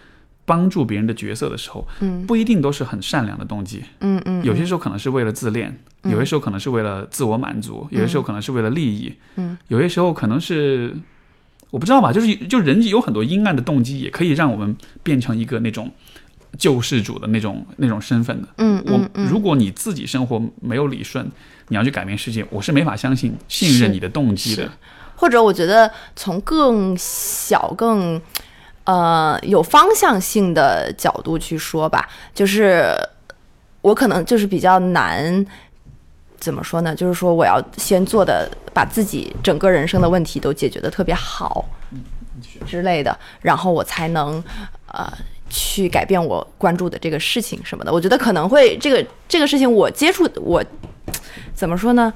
[0.48, 10.96] 帮助别人的角色的时候，嗯，不一定都是很善良的动机，嗯嗯，有些时候可能是为了自恋，有些时候可能是为了自我满足，有些时候可能是为了利益，嗯，有些时候可能是
[11.70, 15.92] 我不知道吧，就是就人有很多阴暗的动机，也可以让我们变成一个那种
[16.58, 18.98] 救世主的那种那种身份的，嗯我
[19.30, 21.30] 如果你自己生活没有理顺，
[21.68, 24.72] 你要去改变世界，我是没法相信信任你的动机的，
[25.18, 28.22] 或者我觉得从更小更。
[28.88, 32.96] 呃，有方向性的角度去说吧，就是
[33.82, 35.46] 我可能就是比较难
[36.40, 36.96] 怎么说呢？
[36.96, 41.66] 就是说我要先做的，把自己整个人生的问题都解决的特别好，
[42.66, 44.42] 之类的，然后我才能
[44.94, 45.12] 呃
[45.50, 47.92] 去改变我关注的这个事情什么的。
[47.92, 50.64] 我觉得可能会这个这个事情我接触我
[51.54, 52.14] 怎么说呢？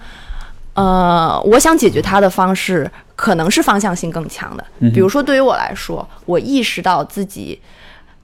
[0.82, 4.66] 呃，我想解决它的方式可能是方向性更强的。
[4.94, 7.62] 比如说对于我来说，我意识到自己。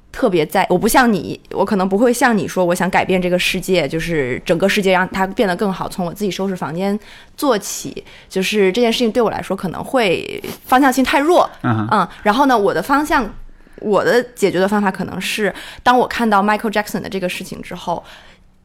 [0.10, 7.00] 特别在，我不像你，我可能不会像你说，我想改变这个世界，就是整个世界让它变得更好，从我自己收拾房间
[7.36, 8.04] 做起。
[8.28, 13.32] 就是这件事情对我来说可能会方向性太弱，嗯，然后呢，我的方向，
[13.80, 15.54] 我的解决的方法可能是，
[15.84, 18.04] 当我看到 Michael Jackson 的这个事情之后，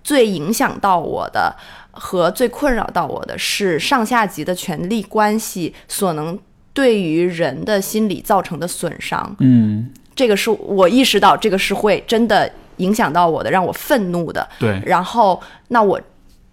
[0.03, 1.55] 最影响到我的
[1.93, 6.39] 和最困扰到我的是上下级的权力关系所能
[6.73, 9.89] 对于人的心理造成的损伤，嗯。
[10.15, 14.47] 这个是我意识到，这个是会真的影响到我的，让我愤怒的。
[14.59, 14.79] 对。
[14.85, 15.99] 然后，那我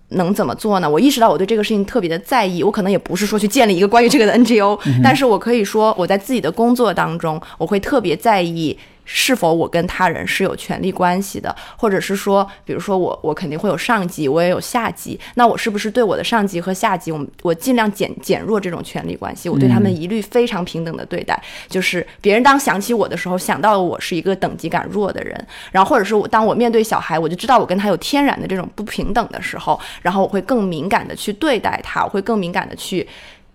[0.10, 0.90] 能怎么做呢？
[0.90, 2.64] 我意识到我对这个事情特别的在意。
[2.64, 8.78] 我可能也不是说去建立一个关于这个的 NGO，但是我可以说我在自己的工作当中，我会特别在意。
[9.12, 33.08] 是否我跟他人是有权利关系的，或者是说，比如说我我肯定会有上级，我也有下级，那我是不是对我的上级和下级，我我尽量减减弱这种权利关系，我对他们一律非常平等的对待，就是别人当想起我的时候，想到我是一个等级感弱的人，然后或者是我当我面对小孩，我就知道我跟他有天然的这种不平等的时候，然后我会更敏感的去对待他，我会更敏感的去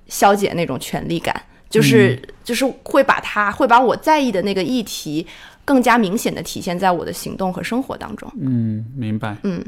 [0.09, 1.41] 消解那种权利感。
[1.75, 5.27] 就是就是会把它会把我在意的那个议题
[5.65, 8.31] 更加明显的体现在我的行动和生活当中。
[8.41, 9.37] 嗯，明白。
[9.43, 9.61] 嗯，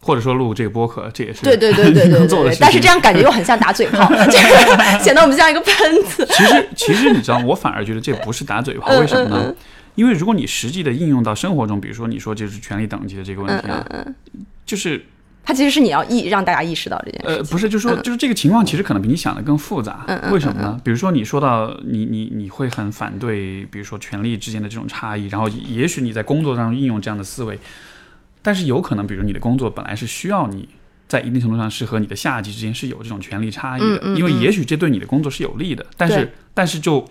[0.00, 2.56] 或者说录这个播客，这也是对对对对对对。
[2.60, 6.24] 但是这样感觉又很像打嘴炮， 就是显得我们像一个喷子。
[6.30, 9.54] 其实其实你知道，我反而觉得这不是打嘴炮，为什么呢？
[9.96, 13.84] 因为如果你实际的应用到生活中，比如说你说就是权力等级的这个问题啊，
[14.64, 15.04] 就是。
[15.50, 17.26] 它其实是你要意让大家意识到这件事。
[17.26, 20.06] 呃，不是，就是说，就是这个情况其实可能比你想的更复杂。
[20.30, 20.80] 为什么呢？
[20.84, 27.58] 比如说你说到你你你会很反对，比如说权力之间的这种差异，然后也许你在工作当中应用这样的思维，
[28.42, 30.68] 但是有可能，比如你的工作本来是需要你
[31.08, 37.04] 在一定程度上是和你的下级之间是有这种权力差异的，因为也许这对你的工作是有利的，但是但是就。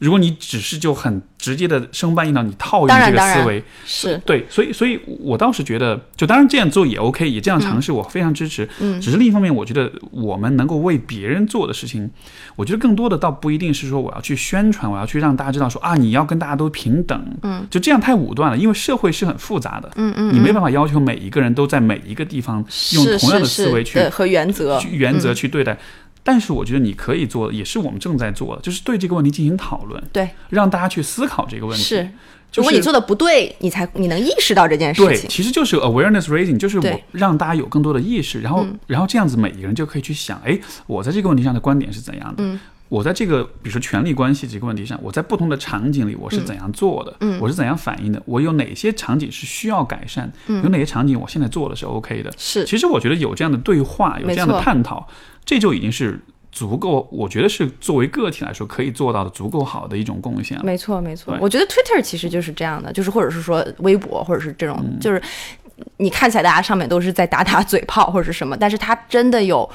[0.00, 8.66] 如果你只是就很直接的生搬硬套，你套用这个思维是对，所以所以我倒是觉得，就当然这样做也 OK，也这样尝试，我非常支持。
[8.80, 12.10] 嗯，只是另一方面，我觉得我们能够为别人做的事情，
[12.56, 17.22] 我觉得更多的倒不一定是说我要去宣传，我要去让大家知道说啊，你要跟大家都平等。
[17.42, 19.90] 嗯，就这样太武断了，因为社会是很复杂的。
[19.96, 22.64] 嗯嗯，你没办法要求每一个人都在每一个地方
[22.94, 25.78] 用同样的思维去和原则原则去对待。
[26.22, 31.82] 但是我觉得你可以做的，也是我们正在做的，就是对这个问题进行讨论，对，让大家去思考这个问题。
[31.82, 32.10] 是，
[32.54, 35.08] 如果你做的不对，你才你能意识到这件事情。
[35.08, 42.42] 对，其实就是 awareness raising，就是我让大家有更多的意识，然后，然后这样子每一个人就可以去想，哎，我在这个问题上的观点是怎样的？
[42.44, 42.60] 嗯，
[42.90, 47.16] 我在这个比如说权力关系这个问题上，我在不同的场景里我是怎样做的？
[47.20, 48.22] 嗯，我是怎样反应的？
[48.26, 50.30] 我有哪些场景是需要改善？
[50.48, 52.30] 嗯，有哪些场景我现在做的是 OK 的？
[52.36, 55.08] 是，其实我觉得有这样的对话，有这样的探讨，
[55.46, 56.20] 这就已经是。
[56.52, 60.60] 足够，我觉得是作为个体来说可以做到的足够好的一种贡献。
[60.64, 61.38] 没错，没错。
[61.40, 65.22] 我觉得 Twitter 其实就是这样的，就是或者是说微博，或者是这种，就是
[65.98, 69.70] 你看起来大家上面都是在打打嘴炮或者是什么，但是它真的有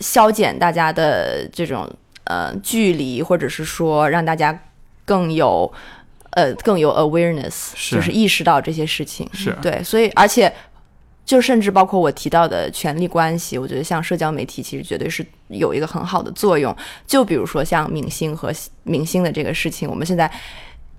[0.00, 1.88] 消减大家的这种
[2.24, 4.58] 呃距离，或者是说让大家
[5.04, 5.72] 更有
[6.30, 9.28] 呃更有 awareness，就是意识到这些事情。
[9.32, 10.52] 是对，所以而且。
[11.26, 16.76] 就甚至包括我提到的权力关系，我觉得像社交媒体其实绝对是有一个很好的作用。
[17.06, 18.52] 就比如说像明星和
[18.82, 20.30] 明星的这个事情，我们现在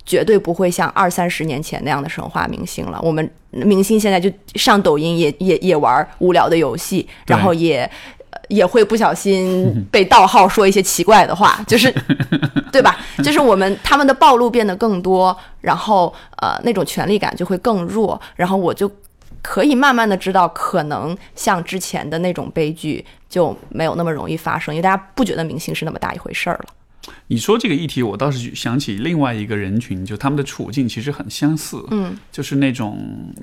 [0.03, 2.99] 绝对不会像二三十年前那样的神话明星了。
[3.03, 7.88] 我们明星现在就上抖音也也也玩无聊的游戏，然后也
[8.49, 11.93] 也会不小心 被盗号说一些奇怪的话，就是
[12.72, 12.97] 对吧？
[13.23, 18.91] 就是我们他们的暴露变得更多，然后呃那种权力感就会更弱，然后我就。
[19.47, 27.13] 可以慢慢的知道，可能像之前的那种悲剧就没有那么容易发生，因为大家不觉得明星是那么大一回事儿了。
[27.27, 32.97] 你说这个议题，我倒是想起另外一个人群，就他们的处境其实很相似，嗯，就是那种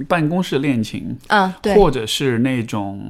[0.09, 3.01] 办公室恋情，嗯，对，或者是那种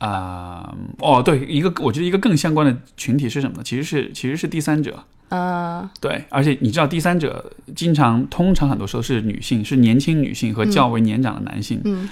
[0.00, 3.62] 啊，哦，对，一个我觉得一个更相关的群体是什么呢？
[3.62, 5.04] 其实是其实是第三者。
[5.28, 11.80] 嗯，对，而且你知道，第三者经常、通常很多时候是女性，是年轻女性和较为年长的男性。
[11.84, 12.08] 嗯，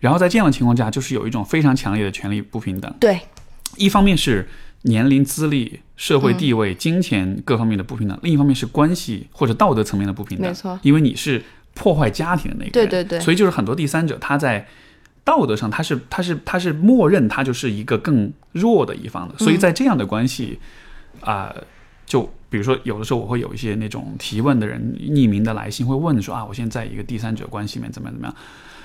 [0.00, 2.92] 然后在这样的情况下，就是有一种非常强烈的权利不平等。
[3.00, 3.20] 对，
[3.76, 4.46] 一方面是
[4.82, 10.48] 年龄、资历、社会地位、金钱各方面的不平等，另一方面是关系或者道德层面的不平等。
[10.48, 11.42] 没错，因为你是
[11.72, 12.88] 破坏家庭的那个人。
[12.90, 13.20] 对对对。
[13.20, 14.66] 所以就是很多第三者他在
[15.24, 20.58] 道德上他是他是他是默认他就是一个更弱的一方的，所以在这样的关系
[21.20, 21.54] 啊，
[22.06, 28.36] 就比如说有的时候我会有一些那种提问的人，匿名的来信会问说啊，我现在在一个第三者关系里面怎么样怎么样。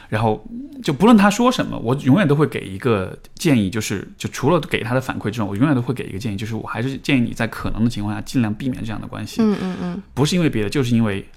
[0.08, 0.46] 然后
[0.84, 9.42] 就不论他说什么，我永远都会给一个建议，就是就除了给他的反馈之外，我永远都会给一个建议，就是我还是建议你在可能的情况下尽量避免这样的关系。
[9.42, 11.28] 嗯嗯嗯，不是因为别的，就是因为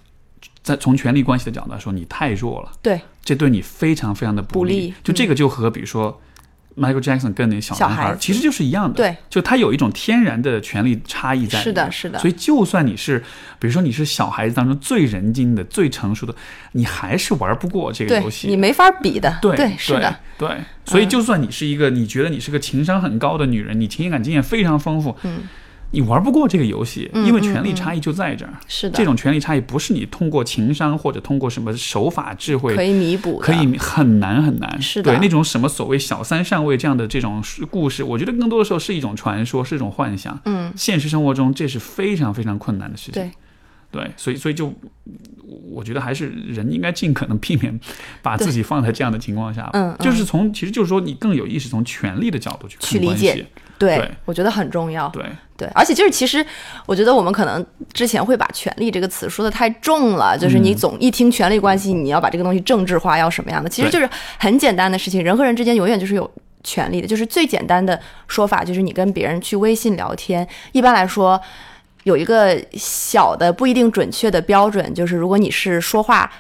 [0.63, 4.93] 在从权力关系的角度来说，你太弱了，对，这对你非常非常的不利。
[5.03, 6.21] 就这个就和比如说。
[6.79, 12.21] Michael Jackson 跟那小男孩其实就是一样的，对，就他有一种天然的权力差异在，是的，是的。
[12.21, 13.19] 所以就算你是，
[13.59, 16.33] 比如说你是小孩子当中最人精的、最成熟的，
[16.71, 19.39] 你还是玩不过这个游戏，你没法比的。
[19.43, 20.49] 对，是的，对。
[20.85, 25.49] 所以就算你是一个，你觉得你是个情商很高的女人，你情感经验非常丰富，嗯。
[25.91, 28.53] 你玩不过这个游戏，因为权力差异就在这儿。
[28.67, 34.81] 是的，这种权力差异不是你通过情商或者通过什么手法智慧可以弥补，可以很难很难。
[34.83, 40.39] 是的，对那种什么所谓小三上位这样的这种故事，我觉得更多的时候是一种传说，是一种幻想。
[40.45, 43.15] 嗯，现实生活中这是非常非常困难的事情。
[43.15, 43.31] 对，
[43.91, 44.73] 对，所以所以就
[45.71, 47.79] 我觉得还是人应该尽可能避免
[48.23, 49.71] 把自己放在这样的情况下。
[49.73, 53.47] 嗯，就是从其实就是说你更有意识从权力的角度去去理解。
[53.79, 55.09] 对，我觉得很重要。
[55.11, 55.25] 对
[55.57, 56.45] 对，而且就是其实，
[56.85, 63.71] 我觉得我们可能之前会把“权力”这个词说的太重了，就是你总一听权力关系，你要把这个东西政治化，要什么样的？
[63.71, 66.29] 其实就是很简单的事情，人和人之间永远就是有
[66.65, 67.07] 权利的。
[67.07, 71.41] 就是最简单的说法，就是你跟别人去微信聊天，一般来说
[72.05, 76.31] 有一个小的不一定准确的标准，就是如果你是说话。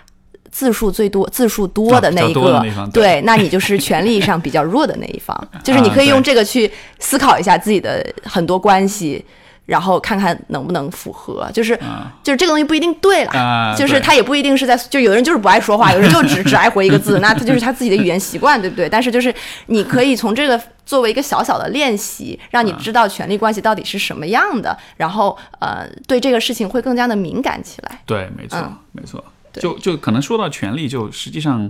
[0.50, 5.38] 字数最多、字数多的那一个，对，那你就是权力上比较弱的那一方。
[5.62, 6.68] 就是你可以用这个去
[6.98, 9.22] 思考一下自己的很多关系，
[9.68, 11.48] 然后看看能不能符合。
[11.52, 11.78] 就是
[12.22, 18.88] 就是这个东西不一定对了，就是他也不一定是在，就有人就是不爱说话， 有人就只只爱回一个字，那他就是他自己的语言习惯，对不对？
[18.88, 19.32] 但是就是
[19.66, 28.00] 你可以从这个作为一个小小的练习，让你知道权力关系到底是什么样的，然后呃，对这个事情会更加的敏感起来。
[28.06, 29.22] 对，没错，没错。
[29.54, 31.68] 就就可能说到权力，就实际上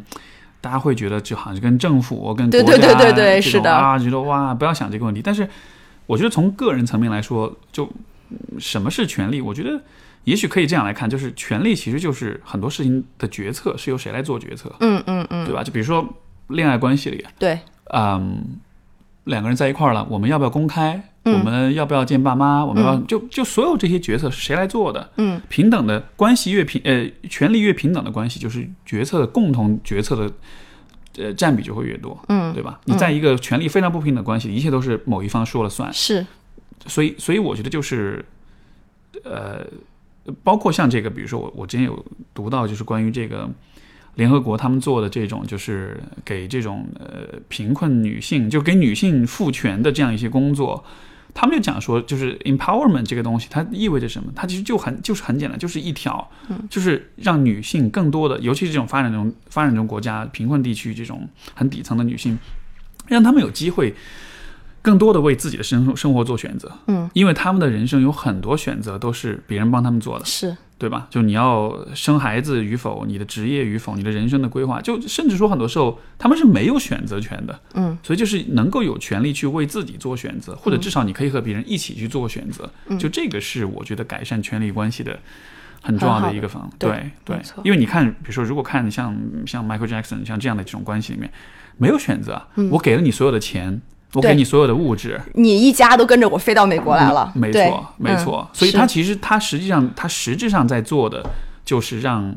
[0.61, 5.23] 大家会觉得就好像是跟政府、跟国家这种啊，觉得哇，不要想这个问题。
[5.25, 5.49] 但是
[6.09, 7.89] 我觉得从个人层面来说，就
[8.59, 9.41] 什么是权利？
[9.41, 9.81] 我觉得
[10.25, 14.75] 也许可以这样来看，就是权利其实就是很多事情的决策是由谁来做决策？
[14.81, 15.63] 嗯嗯嗯，对吧？
[15.63, 16.05] 就比如说
[16.49, 17.61] 恋爱关系里，对，
[17.93, 18.59] 嗯。
[19.25, 21.11] 两个人在一块儿了，我们要不要公开？
[21.25, 22.65] 我们要不要见爸妈？
[22.65, 25.13] 我们要就就所有这些决策是谁来做的？
[25.19, 30.33] 嗯，平等的关系越平，呃，权利越平等的关系，就是决策共同决策的，
[31.19, 32.19] 呃，占比就会越多。
[32.29, 32.81] 嗯，对吧？
[32.85, 35.93] 你在一个权力非常不平等关系，一切都是某一方说了算。
[35.93, 36.25] 是，
[36.87, 38.25] 所以，所以我觉得就是，
[39.25, 39.67] 呃，
[40.43, 43.51] 包括像这个，比如说我我之前有读到，就是关于这个。
[44.15, 50.85] 联合国他们做的这种就是给这种呃贫困女性，就给女性赋权的这样一些工作，
[51.41, 54.33] 他们就讲说，就是 empowerment 这个东西它意味着什么？
[54.35, 56.29] 它其实就很就是很简单，就是一条，
[56.69, 62.37] 就是让女性更多的，尤其是这种发展中发展中国家贫困地区这种很底层的女性，
[63.07, 63.95] 让他们有机会
[64.83, 66.71] 更多的为自己的生生活做选择。
[66.87, 70.25] 嗯，因为他们的人生有很多选择都是别人帮他们做的。
[70.25, 70.57] 是。
[70.79, 71.09] 对吧？
[71.11, 77.61] 就你要生孩子与否，你的职业与否，你的人生的规划，就甚至说很多时候他们是没有选择权的。
[77.75, 82.71] 嗯，所以就是能够有权利去为自己做选择，或者至少你可以和别人一起去做选择。
[82.97, 85.19] 就这个是我觉得改善权力关系的
[85.83, 86.71] 很重要的一个方。
[86.79, 91.29] 对对，因为你看，比如说如果看像像 Michael Jackson 像这样的这种关系里面，
[91.77, 92.41] 没有选择，
[92.71, 93.83] 我给了你所有的钱。
[94.15, 97.31] 我给你所有的物质，你一家都跟着我飞到美国来了。
[97.35, 98.49] 没错，没错。
[98.53, 101.23] 所以他其实他实际上他实质上在做的
[101.65, 102.35] 就是让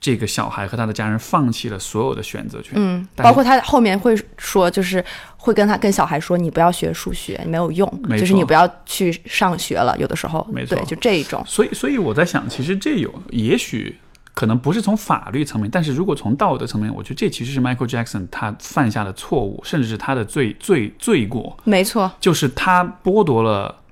[0.00, 2.72] 这个小孩和他的家人放弃了所有的选择权。
[2.74, 5.04] 嗯，包括他后面会说，就是
[5.36, 9.96] 会跟他跟小孩说，你不要学数学，没有用，就是你不要去上学了。
[9.98, 11.40] 有的时候，没错，就这一种。
[11.46, 13.96] 所以，所以我在想，其实这有也许。
[14.40, 21.54] 可能不是从法律层面，但是如果从道德层面，我觉得这其实是 Michael Jackson 他犯下的错误，甚至是他的罪罪罪过。
[21.64, 23.82] 没错，就是他剥夺了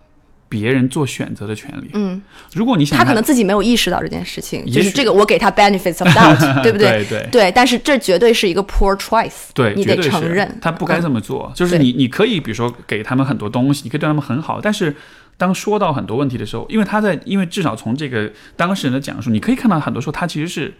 [0.48, 1.90] 别人做选择的权利。
[1.92, 2.22] 嗯，
[2.54, 7.04] 如果你想，他可能自己没有意识到这件事情，就是这个我给他 benefits of doubt， 对不对？
[7.06, 11.52] 对对，但是这绝对是一个 poor choice，对，你得承认他不该这么做。
[11.54, 14.96] 就是你你可以比如说给他们很多东西，你可以对他们很好，但是。
[15.38, 20.74] 当说到很多问题的时候，因为他在，因为至少从这个当事人的讲述，你可以看到很多时候他其实是，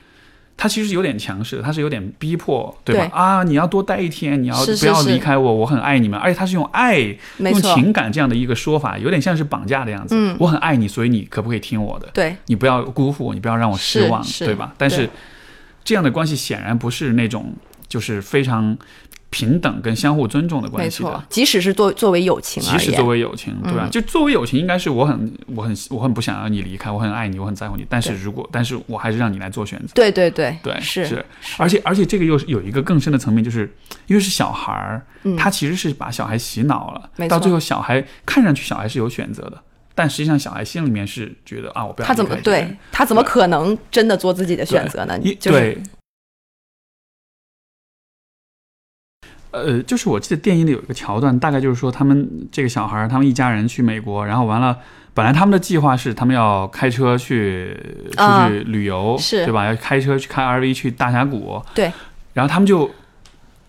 [0.57, 3.09] 他其实是有点强势的，他是有点逼迫，对吧？
[3.15, 5.55] 啊，你要多待一天，你要不要离开我？
[5.55, 6.99] 我很爱你们，而且他是用爱、
[7.39, 10.17] 用情感这样的一个说法，有点像是绑架的样子。
[10.19, 12.11] 嗯，我很爱你，所以你可不可以听我的？
[12.13, 14.75] 对，你不要辜负我，你不要让我失望，对吧？
[14.77, 15.09] 但是
[15.85, 17.55] 这样的关系显然不是那种。
[17.89, 18.77] 就是非常
[19.31, 21.25] 平等跟相互尊重的关系的。
[21.29, 23.89] 即使是作作为友情，即使作为友情，对吧？
[23.91, 27.87] 就作为友情，应该是我很我很我很不想让你离开，我很爱你，我很在乎你。
[27.89, 29.93] 但是如果但是我还是让你来做选择。
[29.95, 31.25] 对对对对，是是。
[31.57, 33.73] 而且而且这个又是有一个更深的层面，就是
[34.07, 35.03] 因为是小孩儿，
[35.37, 39.63] 他其实是把小孩洗脑了，到最后小孩看上去小孩是有选择的。
[39.95, 45.19] 但实际上，小孩心里面是觉得啊，我不要他怎么对他怎么可能真的做自己的选择呢？
[45.43, 45.77] 对，
[49.51, 54.79] 呃，就是我记得电影里有一个桥段，大概就是说，他们这个小孩，他们一家人去美国，然后完了，
[55.15, 57.77] 本来他们的计划是他们要开车去
[58.13, 59.67] 出去旅游，是对吧？
[59.67, 61.91] 要开车去开 RV 去大峡谷，对。
[62.35, 62.91] 然后他们就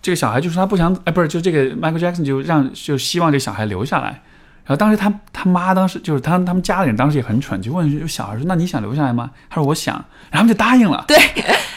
[0.02, 4.22] 这个小孩就说他不想，哎，不是，就这个 Michael Jackson 就让就希望这小孩留下来。
[4.64, 11.04] 然后当时他他妈当时就是他他们家里人当时也很蠢，就问小孩说：“那你想留下来吗？”他说：“我想。”然后就答应了。
[11.08, 11.16] 对，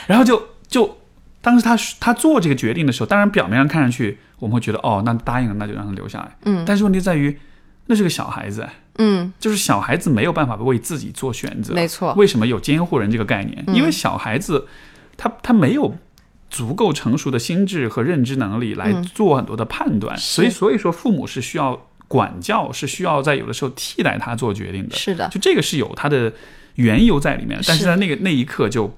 [0.05, 0.95] 然后就就
[1.43, 6.35] 当时他他做这个决定的时候，当然表面上看上去我们会觉得哦，那答应了，那就让他留下来。
[6.45, 6.63] 嗯。
[6.65, 7.37] 但是问题在于，
[7.85, 8.67] 那是个小孩子。
[8.97, 9.31] 嗯。
[9.39, 11.75] 就是小孩子没有办法为自己做选择。
[11.75, 12.13] 没错。
[12.15, 13.63] 为什么有监护人这个概念？
[13.67, 14.67] 因为小孩子
[15.15, 15.95] 他他没有
[16.49, 21.87] 足够成熟的心智和认知能力来做很多的判断，所以所以说父母是需要。
[22.05, 26.31] 管教是需要在有的时候替代他做决定的，是的，就这个是有他的
[26.75, 28.95] 缘由在里面，但是在那个那一刻就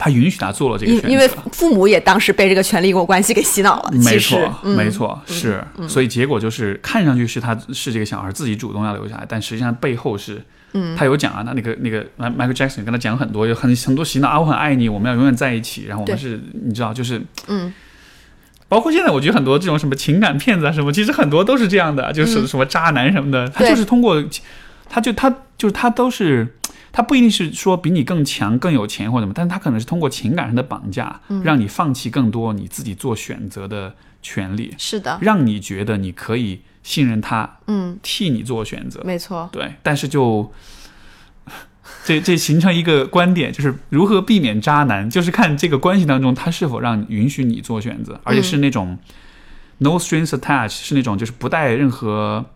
[0.00, 17.72] 他允许他做了这个选择，因为父母也当时被这个权力关系给洗脑了，没错，没错，是，所以结果就是看上去是他是这个小孩自己主动要留下来，但实际上背后是，嗯，他有讲啊，那那个那个 Michael Jackson 跟他讲很多，有很很多洗脑啊，我很爱你，我们要永远在一起，然后我们是，你知道，就是，嗯。
[18.68, 24.24] 包括现在，我觉得很多这种什么情感骗子啊，什么，其实很多都是这样的，就是什么渣男什么的，他就是通过，
[24.88, 25.28] 他就他
[25.58, 26.46] 就是他都是，
[26.92, 34.74] 他不一定是说比你更强、更有钱或者什么，但是他可能是通过情感上的绑架，让你放弃更多你自己做选择的权利。
[34.78, 39.02] 是的，让你觉得你可以信任他，嗯，替你做选择。
[39.04, 40.52] 没错，对，但是就。
[42.04, 48.96] 这这形成一个观点，就是如何避免渣男，就是看这个关系当中他是否让允许你做选择，而且是那种
[49.78, 52.46] no strings attached，是那种就是不带任何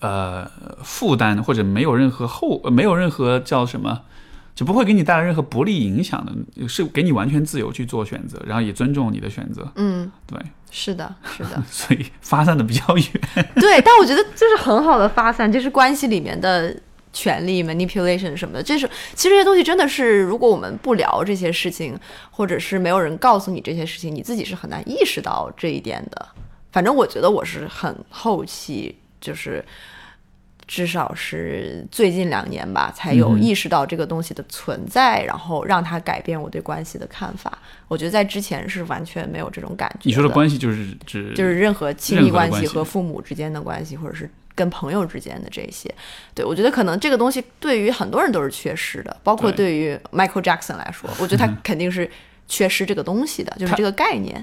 [0.00, 0.50] 呃
[0.82, 4.02] 负担或者没有任何后没有任何叫什么，
[4.54, 9.70] 就不会给你带来任何不利影响的，是给你完全自由去做选择，然后也尊重你的选择。
[9.76, 10.38] 嗯，对，
[10.70, 13.06] 是的，是的， 所以发散的比较远。
[13.56, 16.76] 对，但我觉得这是很好的发散，这是关系里面的。
[17.12, 21.98] 权力 manipulation 什么的，这是其实这些东西真的是，如果我们不聊这些事情，
[22.30, 26.28] 或者是没有人告诉你这些事情，你自己是很难意识到这一点的。
[26.72, 28.94] 反正我觉得我是很后期，
[29.26, 29.64] 就是
[30.66, 37.58] 至少是最近两年吧，才有意识到这个东西的存在，然后让它改变我对关系的看法。
[37.88, 40.02] 我觉得在之前是完全没有这种感觉。
[40.04, 44.30] 你说的关系就是指就是任何亲密关系和父母之间的关系，或者是。
[44.56, 45.94] 跟朋友之间的这些，
[46.34, 52.10] 对我觉得可能这个东西对于很多人都是缺失的，包括对于 Michael Jackson 来说，我觉得他肯定是
[52.48, 54.42] 缺失这个东西的，就是这个概念。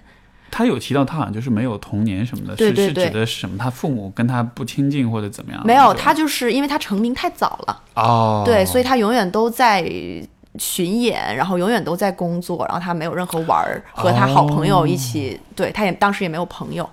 [0.53, 3.57] 他有提到他好像就是没有童年什么的，是是指的是什么？
[3.57, 5.65] 他父母跟他不亲近或者怎么样？
[5.65, 7.81] 没有，他就是因为他成名太早了。
[7.95, 9.83] 哦，对，所以他永远都在
[10.59, 16.87] 巡演，然后永远都在工作，然后他没有任何玩儿和他好朋友一起，对，他也当时也没有朋友，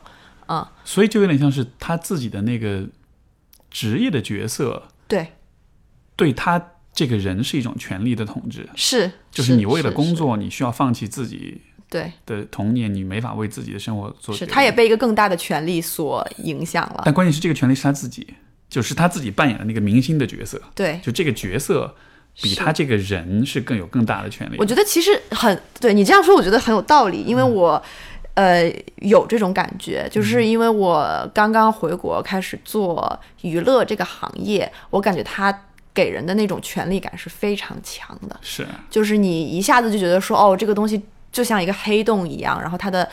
[0.48, 2.86] 嗯，所以就有点像是他自己的那个。
[3.72, 5.28] 职业的角色，对，
[6.16, 6.60] 对他
[6.92, 11.60] 这个人是一种权力的统治，是，就是你为了工作，你需要放弃自己
[11.90, 14.34] 对的童年，你没法为自己的生活做。
[14.34, 17.02] 是，他也被一个更大的权力所影响了。
[17.04, 18.26] 但关键是这个权力是他自己，
[18.68, 20.58] 就是他自己扮演的那个明星的角色。
[20.74, 21.94] 对，就这个角色
[22.40, 24.56] 比他这个人是更有更大的权利。
[24.58, 27.82] 我觉得其实很对你这样说，我觉得很有道理，因为我。
[28.34, 28.72] 呃，
[29.02, 35.54] 有这种感觉，就是因为我刚刚回国开始做娱乐这个行业，我感觉他
[35.92, 38.40] 给人的那种权力感是非常强的。
[38.40, 43.08] 是，就是你一下子就觉得说，哦，这个东西就像一个黑洞一样，然后它的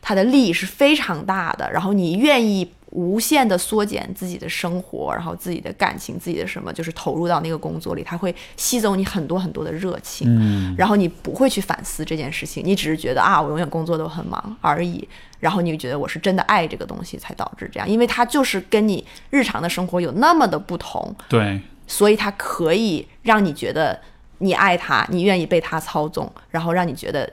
[0.00, 2.70] 它的力是非常大的，然后你愿意。
[2.94, 15.08] 无限的缩减自己的生活，然后自己的感情，自己的什么，就是投入到那个工作里，它会吸走你很多很多的热情，嗯，然后你不会去反思这件事情，你只是觉得啊，我永远工作都很忙而已，
[15.40, 23.98] 然后你觉得我是真的爱这个东西才导致这样，因为它就是跟你日常的生活有那么的不同，对，所以它可以让你觉得
[24.36, 27.32] 你爱他，你愿意被他操纵，然后让你觉得。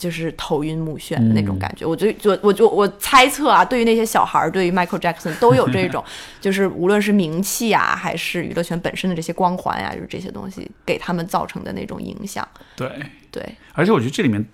[0.00, 6.02] 就是头晕目眩的那种感觉，我就就我就我猜测啊，对于那些小孩儿，对于 Michael Jackson 都有这种，
[6.40, 12.48] 就是无论是名气啊，还是娱乐圈本身的这些光环呀，就是这些东西给他们造成的那种影响。
[12.74, 12.90] 对。
[13.32, 14.44] 对，而且我觉得这里面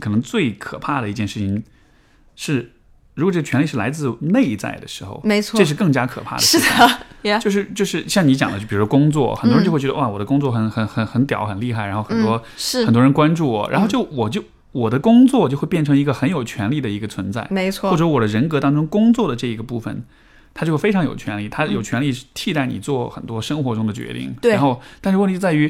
[0.00, 1.62] 可能最可怕的一件事情
[2.34, 2.72] 是，
[3.14, 6.42] 如果这个权利是来自内在的时候，没错，这是更加可怕的。
[6.42, 12.84] 是的，就是就是像你讲的，就比如说工作，很多人就会觉得哇，我的工作很很很很屌，很厉害，然后很多是。
[12.84, 14.42] 很多人关注我，然后就我就
[14.74, 20.04] 我的工作就会变成一个很有权利的一个存在，没错，或者我的人格当中工作的这一个部分。
[20.56, 24.32] 他就会非常有权利，他有权利替代你做很多生活中的决定。
[24.40, 24.52] 对。
[24.52, 25.68] 然后，但是问题在于，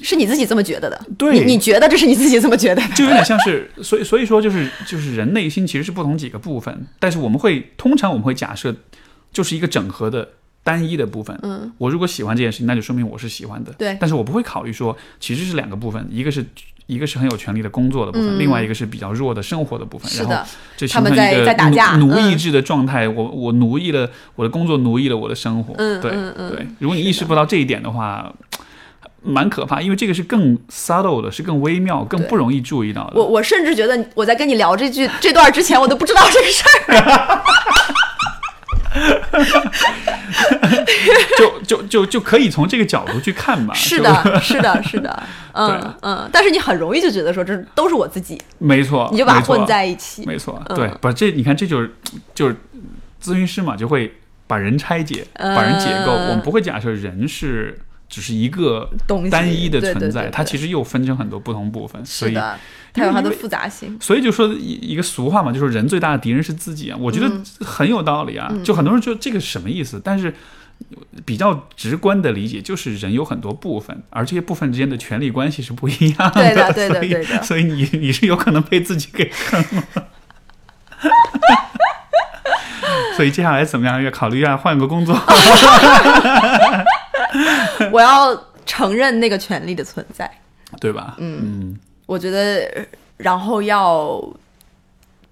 [0.00, 1.04] 是你自己这么觉得的。
[1.18, 1.44] 对。
[1.44, 2.94] 你觉得这是你自己这么觉得的？
[2.94, 8.72] 就有点像是， 所以所以说就是就是人内心其实是不同几个部分，但是我们会通常我们会假设
[9.32, 10.28] 就是一个整合的
[10.62, 11.36] 单一的部分。
[11.42, 11.72] 嗯。
[11.78, 13.72] 我如果喜欢这件事情，那就说明我是喜欢的。
[13.72, 13.96] 对。
[14.00, 16.46] 但是我不会考虑说其实是两个部分，一个是。
[16.88, 20.10] 一个是很有权利的工作的部分，另外一个是比较弱的生活的部分。
[20.10, 20.44] 是的，
[20.74, 23.06] 这他们在在打架，奴役制的状态。
[23.06, 25.74] 我我奴役了我的工作，奴役了我的生活。
[25.76, 26.66] 嗯，对嗯对。
[26.78, 28.32] 如果你意识不到这一点的话，
[29.22, 33.16] 蛮可怕，因为这个是更 subtle 的，是更微妙、更不容易注意到的。
[33.16, 37.42] 我我甚至觉得我在跟你聊这句 这段之前，我都不知道这个事儿。
[41.36, 43.74] 就就就就可以从这个角度去看吧。
[43.74, 45.22] 是的，是的，是的，
[45.58, 46.30] 嗯嗯。
[46.32, 50.62] 但是你很容易就觉得说这都是我自己，没错，你就把它混在一起，没错。
[50.74, 51.90] 对，不，这你看，这就是
[52.34, 52.56] 就是
[53.22, 54.14] 咨询师嘛，就会
[54.46, 56.12] 把人拆解，把人解构。
[56.12, 57.78] 我们不会假设人是
[58.08, 58.88] 只是一个
[59.30, 62.38] 单一的存在，它其实又分成很多不同部分，所以。
[62.90, 66.96] 它有它的复杂性，所以就说一一个俗话嘛，就是人最大的敌人是自己啊。
[66.98, 67.30] 我觉得
[67.60, 68.50] 很有道理啊。
[68.64, 70.34] 就很多人就这个什么意思，但是
[71.24, 76.34] 比较直观的理解就是人有很多部分，而这些部分之间的权力关系是不一样的。
[76.34, 77.42] 对的，对的，对的。
[77.42, 80.08] 所以你你是有可能被自己给坑了。
[83.16, 84.02] 所以接下来怎么样？
[84.02, 85.14] 要考虑一下换个工作。
[87.92, 90.30] 我要承认那个权利的存在，
[90.80, 91.14] 对吧？
[91.18, 91.78] 嗯。
[92.06, 92.86] 我觉得，
[93.18, 94.18] 然后要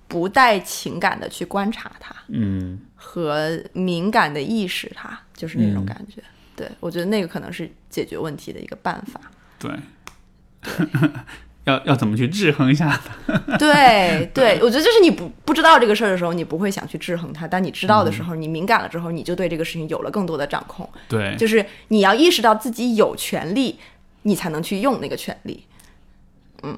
[0.07, 6.21] 不带情感的去观察它，嗯，和敏感的意识它，就是那种感觉。
[6.57, 9.21] 对我觉得那个可能是解决问题的一个办法。
[9.59, 9.71] 对，
[11.65, 13.01] 要要怎么去制衡一下？
[13.59, 20.89] 对对，我觉得就是你不不知道这个事儿的时候，你不会想去制衡它；但你知道的时候，你敏感了之后，你就对这个事情有了更多的掌控。
[21.09, 23.79] 对，就是你要意识到自己有权利，
[24.23, 25.65] 你才能去用那个权利。
[26.63, 26.77] 嗯，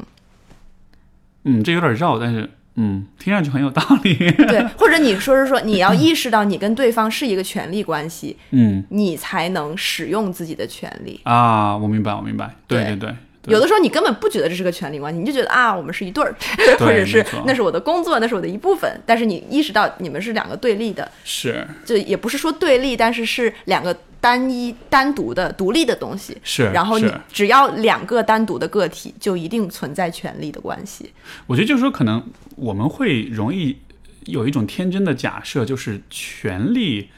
[1.44, 2.50] 嗯，这有点绕，但是
[2.80, 4.14] 嗯，听上去很有道理。
[4.14, 11.76] 对， 或者你说是说，你要意识到你跟对方是一个权利关系，嗯，你才能使用自己的权利啊。
[11.76, 12.54] 我明白，我明白。
[12.66, 13.14] 对对对。
[13.46, 16.34] 有的时候你根本不觉得这是个权利关系，你就觉得啊，我们是一对儿，
[16.78, 18.90] 或者是那是我的工作，那是我的一部分。
[19.06, 26.36] 但是你意识到你们是两个对立的，是，就也不是说对立，但是是两个单一、单独的、独立的东西。
[26.42, 31.10] 是，然后你只要两个单独的个体，就一定存在权利的关系。
[31.46, 32.22] 我觉得就是说，可能
[32.58, 33.78] 我们会容易
[34.26, 37.08] 有一种天真的假设，就是权力。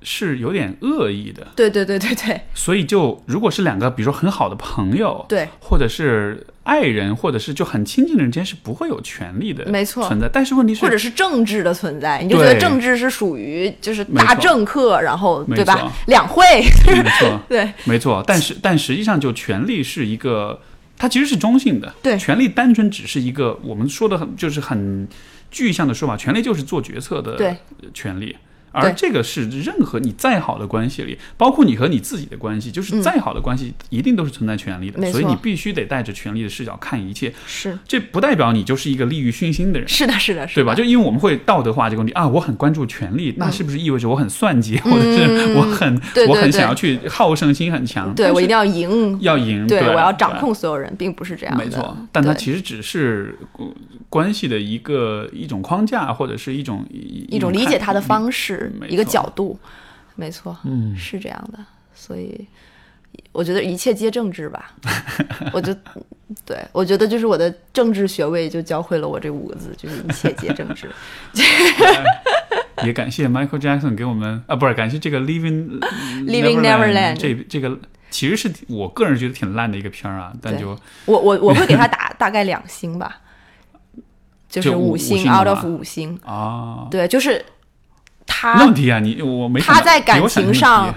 [0.00, 2.40] 是有点恶意的，对对对对对。
[2.54, 10.30] 所以就如果是两个，比如说很好的朋友，对，或者是爱人，或者是就很亲近的人之间，是不会有权利的，没错存在。
[10.32, 15.92] 但是问题是，或者是政治的存在，你就觉得政治是属于就是大政客，然后对吧？
[16.06, 16.44] 两会，
[16.86, 18.22] 没错， 对，没错。
[18.24, 20.60] 但是但实际上，就权力是一个，
[20.98, 21.94] 它其实是中性的。
[22.02, 25.06] 对，权力单纯只是一个我们说的很就是很
[25.50, 27.56] 具象的说法，权力就是做决策的
[27.94, 28.36] 权利。
[28.72, 35.10] 而这个是任何你再好的关系里，包括你和你自己的关系，就是再好的关系，一定都是存在权利的。
[35.10, 37.32] 所以你必须得带着权利的视角看一切。
[37.46, 39.88] 是，这不代表你就是一个利欲熏心的人。
[39.88, 40.74] 是的，是的，是的，对吧？
[40.74, 48.14] 就因为我们会道德化这个问题啊，我很关注权利，那是不是意味着我很算计，或者是我很我很想要去好胜心很强？
[48.14, 51.64] 对我一定要赢，要赢，对我要掌控所有人，并不是这样的。
[51.64, 53.38] 没错，但它其实只是
[54.08, 58.57] 关系的一个一种框架，或者是一种一种理解它的方式，
[58.88, 59.58] 一个角度。
[60.20, 61.60] 没错，嗯，是这样的，
[61.94, 62.44] 所以
[63.30, 64.72] 我觉得一切皆政治吧。
[65.54, 65.72] 我就
[66.44, 70.90] 对我觉得就是我的政治学位就教会了我这五个字，就是一切皆政治。
[72.82, 75.78] 也感谢 Michael Jackson 给我们啊，不是感谢这个 Living
[76.26, 77.78] Living Neverland 这这个
[78.10, 83.20] 其实是我个人觉得挺烂的一个片儿啊，但就我我我会给他打大概两星吧，
[84.50, 87.44] 就是五星 out of 五星啊，对，就是。
[88.28, 90.94] 他问题啊，你我没他在感情上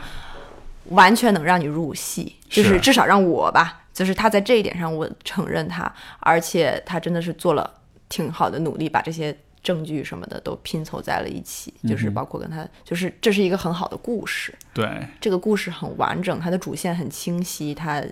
[0.90, 2.80] 完全能让你入戏，就是。
[2.80, 7.80] 至少让我吧，就是他在这一点上我承认他，而且他真的是做了
[8.10, 18.04] 挺好的努力，把这些证据什么的都拼凑在了一起，就是包括跟他，就是这是一个很好的故事，对，这个故事很完整，它的主线很清晰，它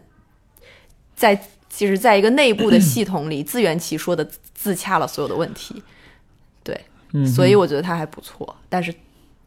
[1.15, 1.39] 在
[1.69, 5.83] 其实在一个内部的 系统里自圆其说的自洽了所有的问题。
[6.63, 8.93] 对，所以我觉得他还不错，但是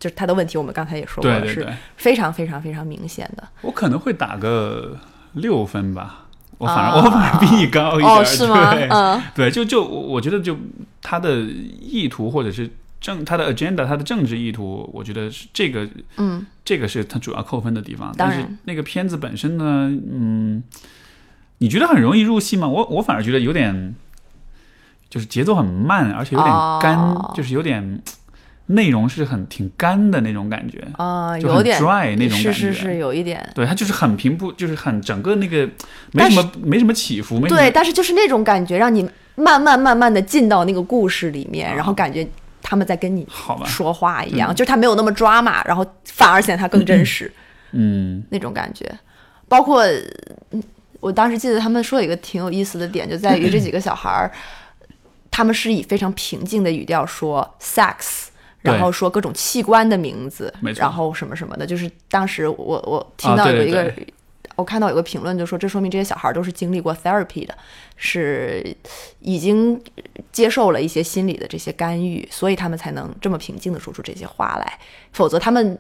[0.03, 1.65] 就是他的问题，我们刚才也说过，是
[1.97, 3.49] 非常非常非常明显的。
[3.61, 4.99] 我可能会打个
[5.35, 6.27] 六分吧，
[6.59, 8.74] 我反而我反而比你高一点，是吗？
[8.91, 10.59] 嗯，对，就就我觉得就
[11.01, 12.69] 他的意图或者是
[13.01, 18.12] 政他的 agenda 他的政治意图，我觉得是这个，嗯，这个是他主要扣分的地方。
[18.19, 20.65] 但是那个片子本身呢，嗯，
[21.59, 22.66] 你觉得很容易入戏吗？
[22.66, 23.95] 我我反而觉得有点。
[25.12, 26.51] 就是节奏很慢，而且有点
[26.81, 28.03] 干，就是有点
[28.67, 33.47] 内容是很挺干的那种感觉啊，有点 dry 那种感觉，是是是，有一点。
[33.55, 35.69] 对，它就是很平铺，就是很整个那个
[36.13, 42.27] 没什么没什么起伏，没对，但是就是那种感觉，让你慢慢慢慢的进到那个故事里面，然后感觉
[42.63, 43.27] 他们在跟你
[43.65, 47.31] 说话一样，就是他没有那么抓马，然后反而显得他更真实，
[47.73, 48.91] 嗯，那种感觉。
[49.49, 49.85] 包括
[51.01, 54.31] 我当时记得他们说有一个挺有意思的点，就在于这几个小孩儿。
[55.35, 58.27] 他们是以非常平静的语调说 sex，
[58.63, 61.67] 然后说各种器官的名字，然后什么什么的。
[61.67, 63.93] 就是当时我我听到有一个，
[64.57, 67.55] 我看到有个评论就说，这说明这些小孩都是经历过 therapy 的，
[67.97, 68.75] 是
[69.21, 69.81] 已经
[70.31, 74.79] 接受了一些心理的这些干预，所以他们才能这么平静的说出这些话来，
[75.13, 75.79] 否则他们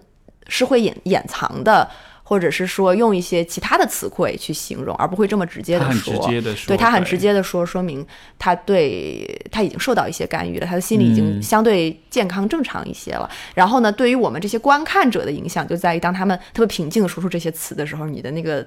[0.48, 1.88] 是会掩掩藏的。
[2.24, 6.26] 或者是说用一些其他的词汇去形容，而不会这么直接的说。
[6.66, 8.06] 对他很直接的说，说明
[8.38, 13.28] 他对他已经受到一些干预了，他的心理已经相对健康正常一些了。
[13.54, 18.66] 然后呢，对于我们这些观看者的影响，就在于当他们特别平静的说出这些词的时候，你的那个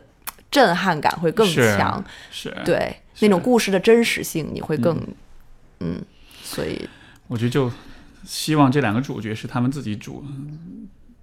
[0.51, 2.03] 震撼感会更强。
[2.29, 5.01] 是，对那种故事的真实性，你会更
[5.79, 6.03] 嗯。
[6.43, 6.87] 所以
[7.27, 7.71] 我觉得就
[8.23, 10.23] 希望这两个主角是他们自己主。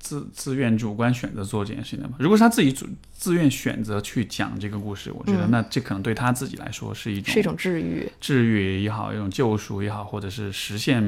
[0.02, 2.16] 自自愿主观选择做这件事情的嘛？
[2.18, 11.02] 如果是他自己主自愿选择去讲这个故事，我觉得那这可能对他自己来说是一种是一种治愈，治愈也好，一种救赎也好，或者是实现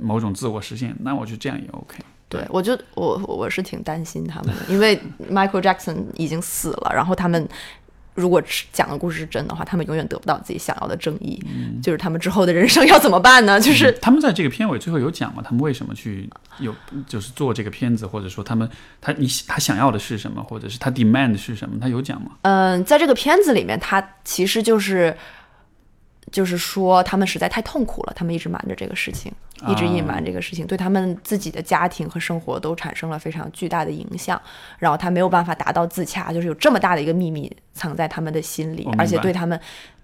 [0.00, 1.98] 某种自我实现，那我觉得这样也 OK。
[2.28, 5.00] 对，我就我我是挺担心他们的，因为
[5.30, 7.48] Michael Jackson 已经死了，然后他们。
[8.14, 8.42] 如果
[8.72, 11.42] 讲的故事是真的话，他们永远得不到自己想要的正义。
[11.82, 13.58] 就是他们之后的人生要怎么办呢？
[13.60, 15.42] 就是他们在这个片尾最后有讲吗？
[15.44, 16.28] 他们为什么去
[16.58, 16.74] 有
[17.06, 18.68] 就是做这个片子，或者说他们
[19.00, 21.78] 他你他想要的是什么，或者是他 demand 是什么？
[21.80, 22.32] 他有讲吗？
[22.42, 25.16] 嗯，在这个片子里面，他其实就是。
[26.30, 29.32] 就是说，他们实在太痛苦了，他们一直瞒着这个事情，
[29.66, 34.40] 一直隐瞒这个事情，对他们自己的家庭和生活都产生了非常巨大的影响。
[34.78, 39.58] 然后他没有办法达到自洽，就是有这么大的一个秘密藏在他们的心里，而且对他们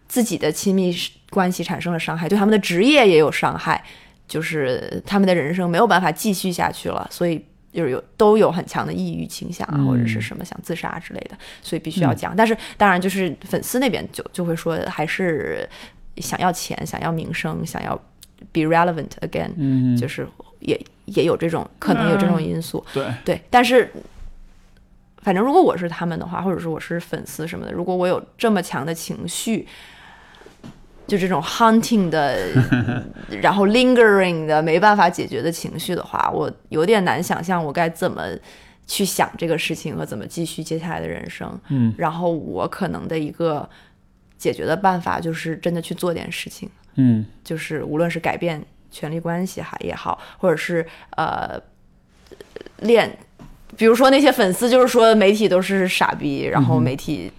[0.08, 0.92] 自己的亲密
[1.30, 3.84] 关系产生了伤害，对他们的职业也有伤害，
[4.26, 12.34] 就是他们的人生没有办法继续下去了，所以就是有都有很强的抑郁倾向啊，或者是什么想自杀之类的，所以必须要讲。
[12.34, 15.68] 但是当然，就是粉丝那边就就会说还是。
[16.18, 17.94] 想要钱，想要名声，想要
[18.52, 20.26] be relevant again，就是
[20.60, 22.84] 也也有这种可能有这种因素。
[22.92, 23.92] 对对，但是
[25.18, 29.66] 反正如果我是他们的话，或者是我是粉丝什么的，如果我有这么强的情绪，
[31.06, 32.48] 就这种 hunting 的，
[33.42, 38.22] 然后 lingering 的没办法解决的情绪的话，我有点难想象我该怎么
[38.86, 41.58] 去想这个事情和怎么继续接下来的人生。
[41.68, 43.68] 嗯，然后我可能的一个。
[44.38, 50.86] 解决的办法就是真的去做点事情，嗯，就是无论是改变权力关系哈也好，或者是
[51.16, 51.60] 呃
[52.80, 53.18] 练，
[53.76, 57.32] 比如说那些粉丝就是说媒体都是傻逼，然后媒体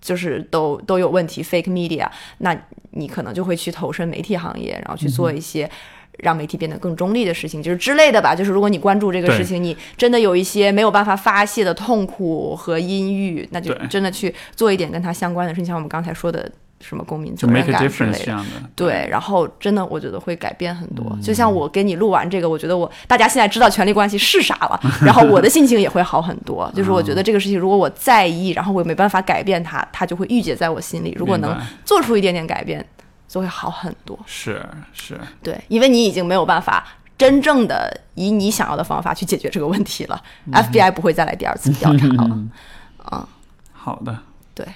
[0.00, 2.08] 就是都都有问题，fake media，
[2.38, 2.56] 那
[2.90, 5.70] 你可能就会去投身媒体行业，然后去做一些。
[6.18, 8.34] 让媒体变得更中立的事情，就是之类的吧。
[8.34, 16.50] 就是如果你关注这个事情，你真的有一些没有办法发泄的痛苦和阴郁，那就真的去做一点跟它相关的事情，像我们刚才说的
[16.80, 18.44] 什么公民责任感之类的。
[18.76, 21.18] 对，然后真的我觉得会改变很多。
[21.22, 26.70] 就像我给你录完这个，我觉得我大家现在知道权力关系是啥了， 然后我的心情也会好很多。
[26.74, 31.14] 就是我觉得这个事情，如果我在意，然后我没办法改变它，它就会郁结在我心里。
[31.18, 32.84] 如果能做出一点点改变。
[33.30, 34.60] 就会好很多，是
[34.92, 36.84] 是，对，因为你已经没有办法
[37.16, 40.20] 真正的以你想要的方法去解决这个问题了
[40.50, 42.38] ，FBI 不会再来第二次调查了，
[43.12, 43.24] 嗯，
[43.72, 44.18] 好的，
[44.52, 44.66] 对。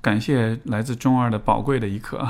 [0.00, 2.24] 感谢来自中二的宝贵的一刻。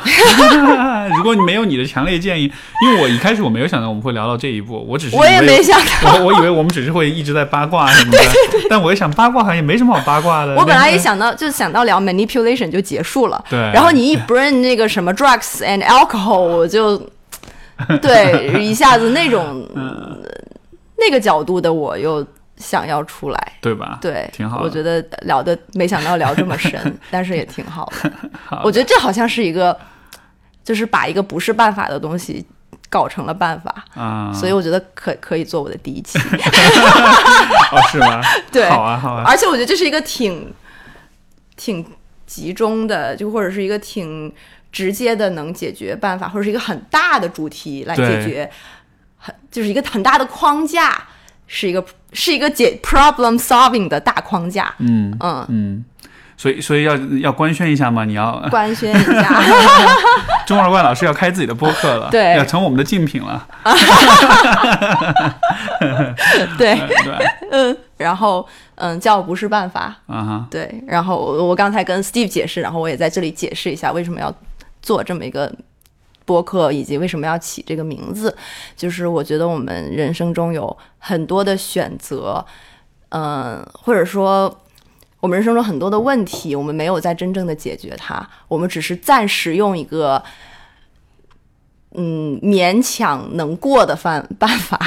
[1.17, 2.51] 如果你没有你的强烈建议，
[2.83, 8.19] 因为我一开始我没有想到我们会聊到这一步，我只是我也没想到，我 我以为我们只是会一直在八卦什么的。
[8.71, 10.55] 但我一想八卦好像也没什么好八卦的。
[10.55, 13.45] 我本来也想到，就想到聊 manipulation 就结束了。
[13.51, 13.59] 对。
[13.59, 17.01] 然后你一 bring 那个什么 drugs and alcohol，我就
[18.01, 19.69] 对一下子那种
[20.97, 22.27] 那个角度的我又
[22.59, 23.99] 想要出来，对吧？
[24.01, 24.61] 对，挺好。
[24.61, 28.13] 我觉得聊的没想到聊这么 深，但是也挺 好的。
[28.65, 29.79] 我觉得这好像是一个，
[30.65, 32.45] 就是把一个不是办法的东西
[32.91, 36.19] 搞成了办法啊，所以我觉得可可以做我的第一期。
[37.71, 38.21] 哦，是吗？
[38.51, 39.25] 对，好啊，好啊。
[39.27, 40.53] 而且我觉得这是一个挺
[41.57, 41.85] 挺
[42.27, 44.33] 集中的，就或者是一个挺
[44.73, 48.51] 直接的能解决办法，或者是一个很大的主题来解决，
[49.17, 51.05] 很就是一个很大的框架。
[51.51, 51.83] 是一个
[52.13, 55.47] 是一个解 problem solving 的大框架，嗯嗯。
[55.49, 55.85] 嗯，
[56.37, 58.05] 所以所以要要官宣一下吗？
[58.05, 59.43] 你要 官宣一下，
[60.47, 63.47] 中二怪老师要开自己的播客了，对，要成我们的竞品了，
[66.57, 66.75] 对。
[66.77, 74.33] 对，嗯，然后嗯，叫不是办法，啊哈，对，然后我刚才跟 Steve 解释，然后我也在这里解释一下为什么要
[74.81, 75.53] 做这么一个。
[76.29, 78.37] 播客以及为什么要起这个名字，
[78.77, 82.45] 就是我觉得我们人生中有很多的选择，
[83.09, 84.61] 嗯，或者说
[85.21, 90.23] 我们人生中很多的问题，我们没有在真正的解决它，我们只是暂时用一个
[91.95, 94.79] 嗯勉强能过的办办法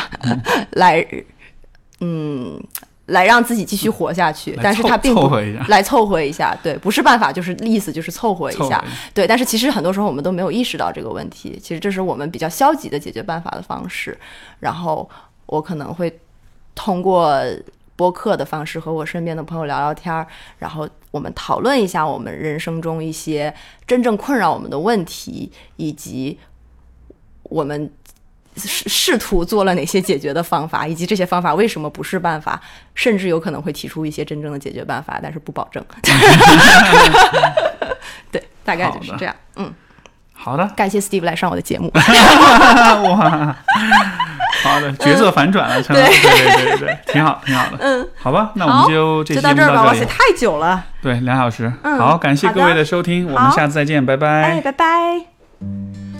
[0.74, 1.04] 来，
[2.02, 2.62] 嗯。
[3.12, 5.30] 来让自己继续活下去，但是他并不
[5.68, 8.84] 来凑合一下，对，不是办法，就是意思就是凑合一下，
[9.14, 9.28] 对。
[9.28, 14.18] 但是其实很多时候我们都没有意识到这个问题，其实这是我们比较消极的解决办法的方式。
[14.60, 15.10] 然后
[15.46, 16.20] 我可能会
[16.74, 17.40] 通过
[17.96, 20.26] 播客的方式和我身边的朋友聊聊天儿，
[20.60, 23.54] 然后我们讨论一下我们人生中一些
[23.86, 26.40] 真正困扰我们的问题，以及
[27.44, 27.92] 我们。
[28.58, 32.60] 试试图做了哪些解决的方法，以及这些方法为什么不是办法，
[32.94, 35.84] 甚至有可能会提出一些真正的解决办法，但是不保证。
[38.32, 39.34] 对，大概就是这样。
[39.56, 39.74] 嗯，
[40.34, 41.92] 好的，感谢 Steve 来上我的节目。
[41.94, 42.02] 哇，
[44.64, 47.78] 好的，角色反转了，成对对对对，挺好，挺好的。
[47.80, 49.84] 嗯，好吧，那我们就就到这儿吧。
[49.84, 50.84] 哇塞，太久了。
[51.02, 51.72] 对，两小时。
[51.84, 54.28] 好，感谢各位的收听，我们下次再见，拜拜。
[54.28, 56.11] 哎，拜拜。